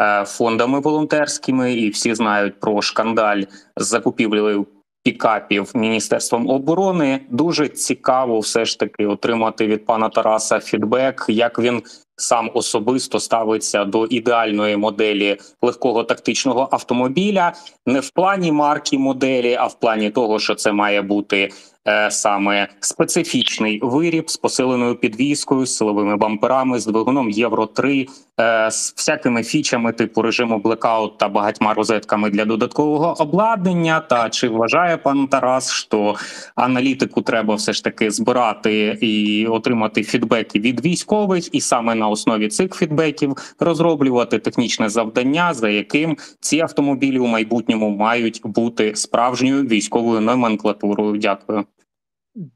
е, 0.03 0.25
фондами 0.25 0.81
волонтерськими, 0.81 1.75
і 1.75 1.91
всі 1.91 2.15
знають 2.15 2.61
про 2.61 2.83
шкандаль 2.83 3.43
з 3.77 3.87
закупівлею 3.87 4.67
пікапів 5.03 5.71
Міністерством 5.75 6.49
оборони. 6.49 7.21
Дуже 7.31 7.69
цікаво, 7.69 8.39
все 8.39 8.65
ж 8.65 8.79
таки, 8.79 9.07
отримати 9.07 9.67
від 9.67 9.87
пана 9.87 10.09
Тараса 10.09 10.61
фідбек, 10.61 11.25
як 11.29 11.59
він 11.59 11.83
сам 12.17 12.51
особисто 12.55 13.21
ставиться 13.21 13.85
до 13.85 14.07
ідеальної 14.07 14.77
моделі 14.77 15.37
легкого 15.63 16.05
тактичного 16.05 16.69
автомобіля, 16.71 17.53
не 17.87 18.01
в 18.01 18.11
плані 18.11 18.53
марки 18.53 18.99
моделі, 18.99 19.57
а 19.61 19.67
в 19.67 19.75
плані 19.75 20.11
того, 20.11 20.39
що 20.39 20.55
це 20.55 20.73
має 20.73 21.03
бути 21.03 21.51
е, 21.89 22.11
саме 22.11 22.69
специфічний 22.81 23.81
виріб 23.83 24.31
з 24.31 24.37
посиленою 24.37 24.95
підвіскою, 24.95 25.67
з 25.67 25.77
силовими 25.77 26.17
бамперами, 26.17 26.81
з 26.81 26.87
двигуном 26.87 27.31
Євро 27.31 27.67
3 27.67 28.09
е, 28.41 28.71
з 28.71 28.95
всякими 28.97 29.43
фічами 29.43 29.93
типу 29.93 30.23
режиму 30.23 30.59
блекаут 30.59 31.19
та 31.19 31.29
багатьма 31.29 31.75
розетками 31.75 32.31
для 32.31 32.45
додаткового 32.45 33.15
обладнання. 33.19 34.01
Та 34.01 34.31
чи 34.31 34.49
вважає 34.49 34.97
пан 34.97 35.27
Тарас, 35.27 35.73
що 35.73 36.15
аналітику 36.55 37.23
треба 37.23 37.55
все 37.55 37.73
ж 37.73 37.85
таки 37.85 38.11
збирати 38.11 38.99
і 39.01 39.47
отримати 39.47 40.03
фідбеки 40.03 40.61
від 40.61 40.85
військових, 40.85 41.55
і 41.55 41.61
саме 41.61 41.95
на 41.95 42.06
основі 42.09 42.49
цих 42.49 42.75
фідбеків 42.75 43.55
розроблювати 43.59 44.39
технічне 44.39 44.89
завдання, 44.89 45.55
за 45.55 45.69
яким 45.69 46.17
ці 46.41 46.61
автомобілі 46.61 47.19
у 47.19 47.27
майбутньому 47.27 47.91
мають 47.91 48.41
бути 48.45 48.97
справжньою 48.97 49.67
військовою 49.67 50.21
номенклатурою. 50.21 51.19
Дякую. 51.19 51.65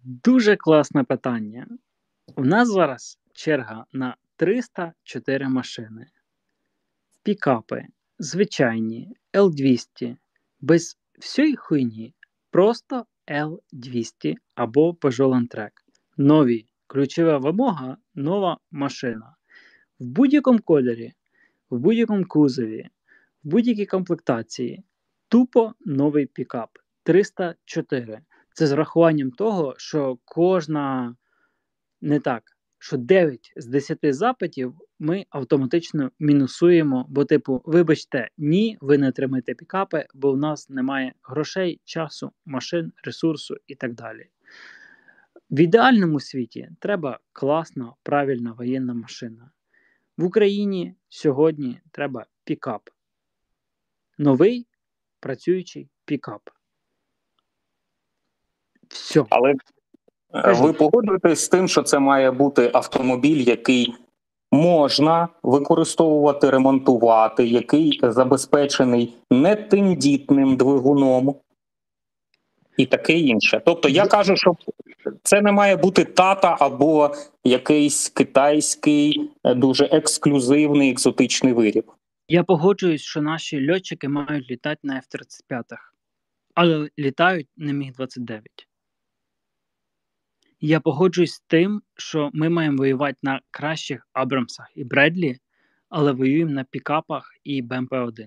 Дуже 0.04 0.56
класне 0.56 1.04
питання. 1.04 1.66
У 2.36 2.44
нас 2.44 2.68
зараз 2.68 3.18
черга 3.34 3.84
на 3.92 4.16
304 4.36 5.48
машини. 5.48 6.06
Пікапи 7.22 7.84
звичайні 8.18 9.16
L200, 9.34 10.16
без 10.60 10.98
всієї 11.18 11.56
хуйні, 11.56 12.14
просто 12.50 13.04
L200 13.28 14.36
або 14.54 14.92
Peugeot 14.92 15.28
Landtrek. 15.28 15.70
Нові. 16.16 16.66
Ключова 16.86 17.38
вимога 17.38 17.96
нова 18.14 18.58
машина. 18.70 19.36
В 20.00 20.04
будь-якому 20.04 20.58
кольорі, 20.58 21.12
в 21.70 21.78
будь-якому 21.78 22.24
кузові, 22.24 22.88
в 23.44 23.48
будь-якій 23.48 23.86
комплектації. 23.86 24.84
Тупо 25.28 25.74
новий 25.86 26.26
пікап 26.26 26.70
304. 27.02 28.20
Це 28.54 28.66
з 28.66 28.72
рахуванням 28.72 29.30
того, 29.30 29.74
що 29.78 30.18
кожна 30.24 31.16
не 32.00 32.20
так, 32.20 32.42
що 32.78 32.96
9 32.96 33.52
з 33.56 33.66
10 33.66 33.98
запитів 34.02 34.74
ми 34.98 35.26
автоматично 35.30 36.10
мінусуємо, 36.18 37.06
бо, 37.08 37.24
типу, 37.24 37.62
вибачте, 37.64 38.28
ні, 38.38 38.78
ви 38.80 38.98
не 38.98 39.08
отримаєте 39.08 39.54
пікапи, 39.54 40.06
бо 40.14 40.32
в 40.32 40.36
нас 40.36 40.70
немає 40.70 41.12
грошей, 41.22 41.80
часу, 41.84 42.32
машин, 42.46 42.92
ресурсу 43.04 43.56
і 43.66 43.74
так 43.74 43.94
далі. 43.94 44.28
В 45.50 45.60
ідеальному 45.60 46.20
світі 46.20 46.70
треба 46.78 47.18
класна, 47.32 47.92
правильна 48.02 48.52
воєнна 48.52 48.94
машина. 48.94 49.50
В 50.16 50.24
Україні 50.24 50.94
сьогодні 51.08 51.80
треба 51.90 52.26
пікап. 52.44 52.90
Новий 54.18 54.66
працюючий 55.20 55.88
пікап. 56.04 56.50
Все. 58.88 59.24
Але 59.30 59.54
е, 60.34 60.52
ви 60.52 60.72
погоджуєтесь 60.72 61.44
з 61.44 61.48
тим, 61.48 61.68
що 61.68 61.82
це 61.82 61.98
має 61.98 62.30
бути 62.30 62.70
автомобіль, 62.74 63.44
який 63.46 63.94
можна 64.52 65.28
використовувати, 65.42 66.50
ремонтувати, 66.50 67.46
який 67.46 68.00
забезпечений 68.02 69.14
нетендітним 69.30 70.56
двигуном 70.56 71.34
і 72.76 72.86
таке 72.86 73.12
інше. 73.18 73.62
Тобто 73.66 73.88
я 73.88 74.06
кажу, 74.06 74.36
що 74.36 74.56
це 75.22 75.40
не 75.40 75.52
має 75.52 75.76
бути 75.76 76.04
тата 76.04 76.56
або 76.60 77.14
якийсь 77.44 78.08
китайський 78.08 79.30
е, 79.44 79.54
дуже 79.54 79.84
ексклюзивний 79.84 80.90
екзотичний 80.90 81.52
виріб. 81.52 81.92
Я 82.28 82.44
погоджуюсь, 82.44 83.02
що 83.02 83.22
наші 83.22 83.70
льотчики 83.70 84.08
мають 84.08 84.50
літати 84.50 84.80
на 84.82 84.94
F-35, 84.94 85.62
але 86.54 86.88
літають 86.98 87.48
на 87.56 87.72
Міг-29. 87.72 88.40
Я 90.60 90.80
погоджуюсь 90.80 91.32
з 91.32 91.40
тим, 91.40 91.82
що 91.96 92.30
ми 92.32 92.48
маємо 92.48 92.76
воювати 92.76 93.18
на 93.22 93.40
кращих 93.50 94.08
Абрамсах 94.12 94.70
і 94.74 94.84
Бредлі, 94.84 95.38
але 95.88 96.12
воюємо 96.12 96.52
на 96.52 96.64
пікапах 96.64 97.30
і 97.44 97.62
БМП-1. 97.62 98.26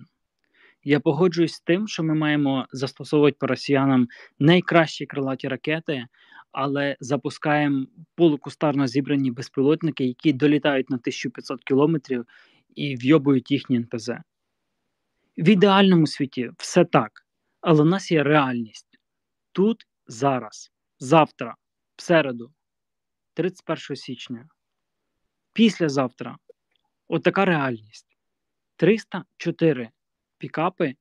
Я 0.83 0.99
погоджуюсь 0.99 1.53
з 1.53 1.59
тим, 1.59 1.87
що 1.87 2.03
ми 2.03 2.13
маємо 2.13 2.67
застосовувати 2.71 3.37
по 3.39 3.47
росіянам 3.47 4.07
найкращі 4.39 5.05
крилаті 5.05 5.47
ракети, 5.47 6.07
але 6.53 6.97
запускаємо 6.99 7.85
полукустарно 8.15 8.87
зібрані 8.87 9.31
безпілотники, 9.31 10.05
які 10.05 10.33
долітають 10.33 10.89
на 10.89 10.95
1500 10.95 11.63
кілометрів 11.63 12.25
і 12.75 12.95
вйобують 12.95 13.51
їхні 13.51 13.77
НПЗ. 13.77 14.09
В 15.37 15.49
ідеальному 15.49 16.07
світі 16.07 16.51
все 16.57 16.85
так, 16.85 17.11
але 17.61 17.83
в 17.83 17.85
нас 17.85 18.11
є 18.11 18.23
реальність 18.23 18.99
тут, 19.51 19.87
зараз, 20.07 20.71
завтра, 20.99 21.55
в 21.95 22.01
середу, 22.01 22.53
31 23.33 23.95
січня, 23.95 24.47
післязавтра. 25.53 26.37
Отака 27.07 27.45
реальність. 27.45 28.17
304 28.75 29.89
пікапи 30.37 30.95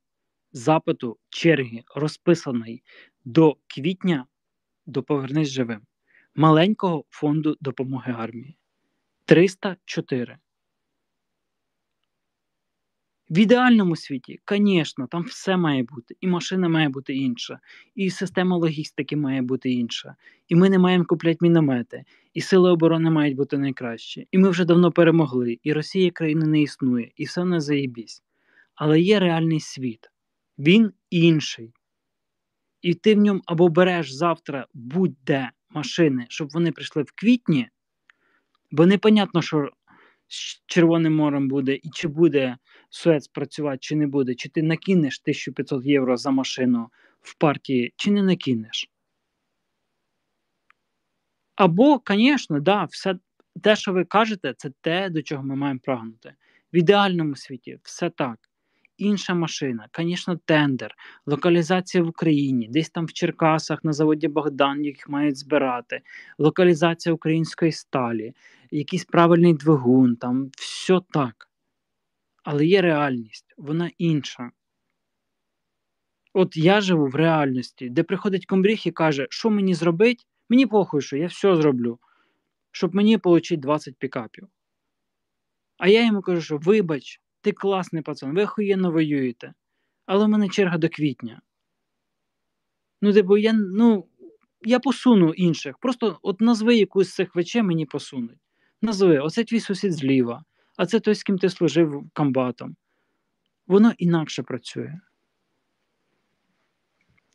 запиту 0.52 1.18
черги 1.30 1.82
розписаний 1.94 2.82
до 3.24 3.56
квітня 3.66 4.26
до 4.86 5.02
Повернись 5.02 5.48
живим 5.48 5.80
маленького 6.34 7.04
фонду 7.10 7.56
допомоги 7.60 8.14
армії. 8.18 8.56
304. 9.24 10.38
В 13.30 13.38
ідеальному 13.38 13.96
світі, 13.96 14.40
звісно, 14.48 15.06
там 15.06 15.22
все 15.22 15.56
має 15.56 15.82
бути, 15.82 16.16
і 16.20 16.26
машина 16.26 16.68
має 16.68 16.88
бути 16.88 17.14
інша, 17.14 17.60
і 17.94 18.10
система 18.10 18.56
логістики 18.56 19.16
має 19.16 19.42
бути 19.42 19.70
інша, 19.70 20.16
і 20.48 20.54
ми 20.54 20.70
не 20.70 20.78
маємо 20.78 21.04
купляти 21.04 21.38
міномети, 21.40 22.04
і 22.34 22.40
сили 22.40 22.70
оборони 22.70 23.10
мають 23.10 23.36
бути 23.36 23.58
найкращі. 23.58 24.28
І 24.30 24.38
ми 24.38 24.50
вже 24.50 24.64
давно 24.64 24.92
перемогли, 24.92 25.58
і 25.62 25.72
Росія 25.72 26.10
країни 26.10 26.46
не 26.46 26.62
існує, 26.62 27.10
і 27.16 27.24
все 27.24 27.44
не 27.44 27.60
заєбісь. 27.60 28.22
Але 28.74 29.00
є 29.00 29.20
реальний 29.20 29.60
світ, 29.60 30.10
він 30.58 30.92
інший. 31.10 31.72
І 32.82 32.94
ти 32.94 33.14
в 33.14 33.18
ньому 33.18 33.40
або 33.46 33.68
береш 33.68 34.12
завтра 34.12 34.66
будь-де 34.74 35.50
машини, 35.70 36.26
щоб 36.28 36.50
вони 36.50 36.72
прийшли 36.72 37.02
в 37.02 37.12
квітні, 37.14 37.68
бо 38.70 38.86
непонятно, 38.86 39.42
що 39.42 39.70
з 40.28 40.62
Червоним 40.66 41.16
морем 41.16 41.48
буде, 41.48 41.74
і 41.74 41.90
чи 41.92 42.08
буде 42.08 42.56
Суец 42.90 43.28
працювати, 43.28 43.78
чи 43.80 43.96
не 43.96 44.06
буде, 44.06 44.34
чи 44.34 44.48
ти 44.48 44.62
накинеш 44.62 45.20
1500 45.22 45.86
євро 45.86 46.16
за 46.16 46.30
машину 46.30 46.88
в 47.20 47.34
партії, 47.34 47.94
чи 47.96 48.10
не 48.10 48.22
накинеш. 48.22 48.90
Або, 51.54 52.02
звісно, 52.06 52.60
да, 52.60 52.84
все 52.84 53.14
те, 53.62 53.76
що 53.76 53.92
ви 53.92 54.04
кажете, 54.04 54.54
це 54.56 54.70
те, 54.80 55.10
до 55.10 55.22
чого 55.22 55.42
ми 55.42 55.56
маємо 55.56 55.80
прагнути. 55.80 56.34
В 56.72 56.76
ідеальному 56.76 57.36
світі 57.36 57.78
все 57.82 58.10
так. 58.10 58.51
Інша 59.02 59.34
машина, 59.34 59.88
звісно, 59.98 60.36
тендер, 60.36 60.94
локалізація 61.26 62.04
в 62.04 62.08
Україні, 62.08 62.68
десь 62.68 62.90
там 62.90 63.06
в 63.06 63.12
Черкасах 63.12 63.84
на 63.84 63.92
заводі 63.92 64.28
Богдан, 64.28 64.84
їх 64.84 65.08
мають 65.08 65.38
збирати, 65.38 66.00
локалізація 66.38 67.12
української 67.12 67.72
сталі, 67.72 68.34
якийсь 68.70 69.04
правильний 69.04 69.54
двигун, 69.54 70.16
там 70.16 70.50
все 70.56 71.00
так. 71.10 71.48
Але 72.44 72.66
є 72.66 72.82
реальність, 72.82 73.54
вона 73.56 73.90
інша. 73.98 74.50
От 76.34 76.56
я 76.56 76.80
живу 76.80 77.06
в 77.06 77.14
реальності, 77.14 77.90
де 77.90 78.02
приходить 78.02 78.46
комбріг 78.46 78.82
і 78.84 78.90
каже, 78.90 79.26
що 79.30 79.50
мені 79.50 79.74
зробити? 79.74 80.24
Мені 80.48 80.66
похуй, 80.66 81.02
що 81.02 81.16
я 81.16 81.26
все 81.26 81.56
зроблю, 81.56 81.98
щоб 82.70 82.94
мені 82.94 83.16
отримати 83.16 83.56
20 83.56 83.96
пікапів. 83.96 84.48
А 85.78 85.88
я 85.88 86.06
йому 86.06 86.20
кажу, 86.20 86.42
що 86.42 86.56
вибач, 86.58 87.21
ти 87.42 87.52
класний 87.52 88.02
пацан, 88.02 88.34
ви 88.34 88.44
охуєнно 88.44 88.90
воюєте. 88.90 89.54
Але 90.06 90.24
в 90.24 90.28
мене 90.28 90.48
черга 90.48 90.78
до 90.78 90.88
квітня. 90.88 91.40
Ну, 93.02 93.12
типу, 93.12 93.36
я, 93.36 93.52
ну, 93.52 94.06
я 94.62 94.78
посуну 94.78 95.30
інших. 95.30 95.78
Просто 95.78 96.18
от 96.22 96.40
назви 96.40 96.76
якусь 96.76 97.08
з 97.08 97.14
цих 97.14 97.34
вече 97.34 97.62
мені 97.62 97.86
посунуть. 97.86 98.38
Назви, 98.82 99.18
оце 99.18 99.44
твій 99.44 99.60
сусід 99.60 99.92
зліва, 99.92 100.44
а 100.76 100.86
це 100.86 101.00
той, 101.00 101.14
з 101.14 101.22
ким 101.22 101.38
ти 101.38 101.48
служив 101.48 102.04
комбатом. 102.12 102.76
Воно 103.66 103.92
інакше 103.98 104.42
працює. 104.42 105.00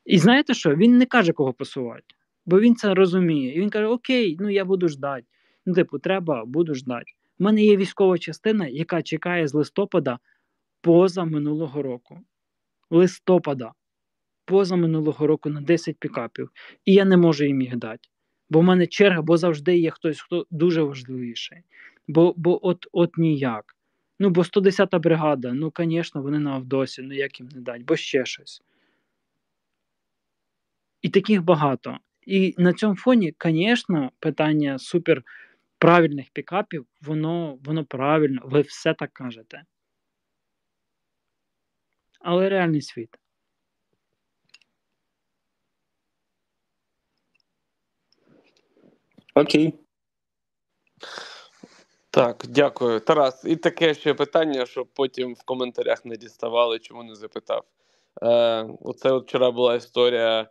І 0.06 0.18
знаєте 0.18 0.54
що? 0.54 0.76
Він 0.76 0.98
не 0.98 1.06
каже, 1.06 1.34
кого 1.34 1.54
посувати, 1.54 2.16
бо 2.46 2.60
він 2.60 2.76
це 2.76 2.94
розуміє. 2.94 3.56
І 3.56 3.62
він 3.62 3.70
каже: 3.70 3.86
Окей, 3.86 4.38
ну 4.40 4.50
я 4.50 4.66
буду 4.66 4.88
ждати. 4.88 5.26
Ну, 5.66 5.74
типу, 5.74 6.00
треба, 6.00 6.46
буду 6.46 6.76
ждати. 6.76 7.12
У 7.40 7.44
мене 7.44 7.64
є 7.64 7.78
військова 7.78 8.18
частина, 8.18 8.68
яка 8.68 9.02
чекає 9.02 9.48
з 9.48 9.54
листопада 9.54 10.20
поза 10.82 11.26
минулого 11.26 11.82
року. 11.82 12.20
Листопада. 12.90 13.72
Поза 14.46 14.76
минулого 14.76 15.28
року 15.28 15.50
на 15.50 15.62
10 15.62 15.98
пікапів. 16.00 16.50
І 16.86 16.94
я 16.94 17.06
не 17.06 17.18
можу 17.18 17.46
їм 17.46 17.62
їх 17.62 17.76
дати. 17.76 18.10
Бо 18.50 18.60
в 18.60 18.64
мене 18.64 18.88
черга, 18.88 19.22
бо 19.22 19.38
завжди 19.38 19.78
є 19.78 19.92
хтось, 19.92 20.22
хто 20.22 20.46
дуже 20.52 20.82
важливіший. 20.82 21.62
Бо, 22.08 22.34
бо 22.38 22.68
от, 22.68 22.88
от 22.92 23.18
ніяк. 23.18 23.76
Ну, 24.20 24.30
бо 24.30 24.42
110-та 24.42 25.00
бригада, 25.00 25.54
ну, 25.54 25.74
звісно, 25.80 26.22
вони 26.22 26.40
на 26.40 26.52
Авдосі, 26.52 27.02
ну 27.02 27.14
як 27.14 27.40
їм 27.40 27.50
не 27.56 27.62
дати, 27.62 27.84
бо 27.88 27.96
ще 27.96 28.26
щось. 28.26 28.62
І 31.02 31.10
таких 31.10 31.44
багато. 31.44 31.98
І 32.22 32.56
на 32.58 32.74
цьому 32.74 32.96
фоні, 32.96 33.34
звісно, 33.44 34.12
питання 34.20 34.80
супер 34.80 35.24
правильних 35.80 36.30
пікапів, 36.34 36.86
воно, 37.02 37.60
воно 37.64 37.86
правильно, 37.86 38.42
ви 38.46 38.62
все 38.62 38.94
так 38.94 39.14
кажете. 39.14 39.64
Але 42.20 42.50
реальний 42.50 42.82
світ. 42.82 43.10
Окей. 49.36 49.74
Так, 52.10 52.44
дякую. 52.50 53.00
Тарас, 53.00 53.46
і 53.46 53.56
таке 53.56 53.94
ще 53.94 54.14
питання, 54.14 54.66
щоб 54.66 54.88
потім 54.94 55.34
в 55.34 55.44
коментарях 55.44 56.06
не 56.06 56.18
діставали, 56.18 56.80
чому 56.80 57.04
не 57.04 57.16
запитав. 57.16 57.64
Е, 58.22 58.64
Оце 58.82 59.12
от 59.12 59.28
вчора 59.28 59.52
була 59.52 59.76
історія, 59.76 60.50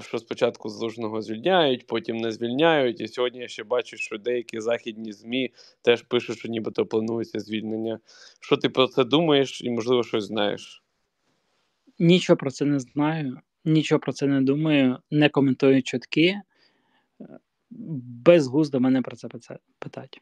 що 0.00 0.18
спочатку 0.18 0.68
залужного 0.68 1.22
звільняють, 1.22 1.86
потім 1.86 2.16
не 2.16 2.32
звільняють. 2.32 3.00
І 3.00 3.08
сьогодні 3.08 3.40
я 3.40 3.48
ще 3.48 3.64
бачу, 3.64 3.96
що 3.96 4.18
деякі 4.18 4.60
західні 4.60 5.12
ЗМІ 5.12 5.52
теж 5.82 6.02
пишуть, 6.02 6.38
що 6.38 6.48
нібито 6.48 6.86
планується 6.86 7.40
звільнення. 7.40 8.00
Що 8.40 8.56
ти 8.56 8.68
про 8.68 8.86
це 8.86 9.04
думаєш 9.04 9.62
і, 9.62 9.70
можливо, 9.70 10.02
щось 10.02 10.24
знаєш? 10.24 10.82
Нічого 11.98 12.36
про 12.36 12.50
це 12.50 12.64
не 12.64 12.78
знаю, 12.78 13.38
нічого 13.64 13.98
про 13.98 14.12
це 14.12 14.26
не 14.26 14.40
думаю, 14.40 14.98
не 15.10 15.28
коментую 15.28 15.82
чутки. 15.82 16.40
Безглуздо 17.70 18.80
мене 18.80 19.02
про 19.02 19.16
це 19.16 19.28
питати. 19.78 20.18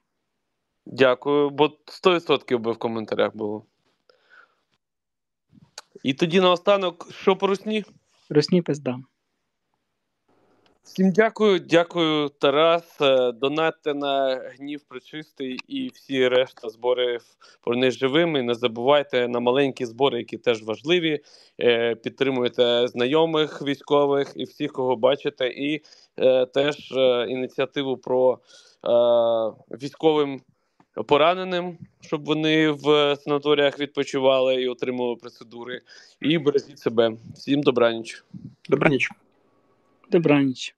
Дякую, 0.86 1.50
бо 1.50 1.64
100% 2.04 2.58
би 2.58 2.72
в 2.72 2.78
коментарях 2.78 3.36
було. 3.36 3.64
І 6.02 6.14
тоді 6.14 6.40
наостанок, 6.40 7.12
що 7.12 7.36
по 7.36 7.46
русні? 7.46 7.84
Русні 8.28 8.62
пизда. 8.62 8.98
Всім 10.86 11.10
дякую, 11.10 11.58
дякую, 11.58 12.28
Тарас. 12.28 13.00
Е, 13.00 13.32
Донатьте 13.32 13.94
на 13.94 14.40
гнів 14.58 14.80
причистий 14.88 15.58
і 15.68 15.88
всі 15.94 16.28
решта 16.28 16.68
збори 16.68 17.18
про 17.60 17.90
живими. 17.90 18.42
Не 18.42 18.54
забувайте 18.54 19.28
на 19.28 19.40
маленькі 19.40 19.84
збори, 19.84 20.18
які 20.18 20.38
теж 20.38 20.62
важливі. 20.62 21.20
Е, 21.60 21.94
Підтримуйте 21.94 22.88
знайомих 22.88 23.62
військових 23.62 24.32
і 24.36 24.44
всіх, 24.44 24.72
кого 24.72 24.96
бачите, 24.96 25.48
і 25.48 25.82
е, 26.16 26.46
теж 26.46 26.92
ініціативу 27.28 27.96
про 27.96 28.38
військовим 29.70 30.40
пораненим, 31.06 31.78
щоб 32.00 32.24
вони 32.24 32.70
в 32.70 33.16
санаторіях 33.16 33.80
відпочивали 33.80 34.62
і 34.62 34.68
отримували 34.68 35.16
процедури. 35.16 35.80
І 36.20 36.38
бережіть 36.38 36.78
себе. 36.78 37.12
Всім 37.34 37.62
добраніч. 37.62 38.24
Добраніч. 38.68 39.10
Добраніч. 40.10 40.76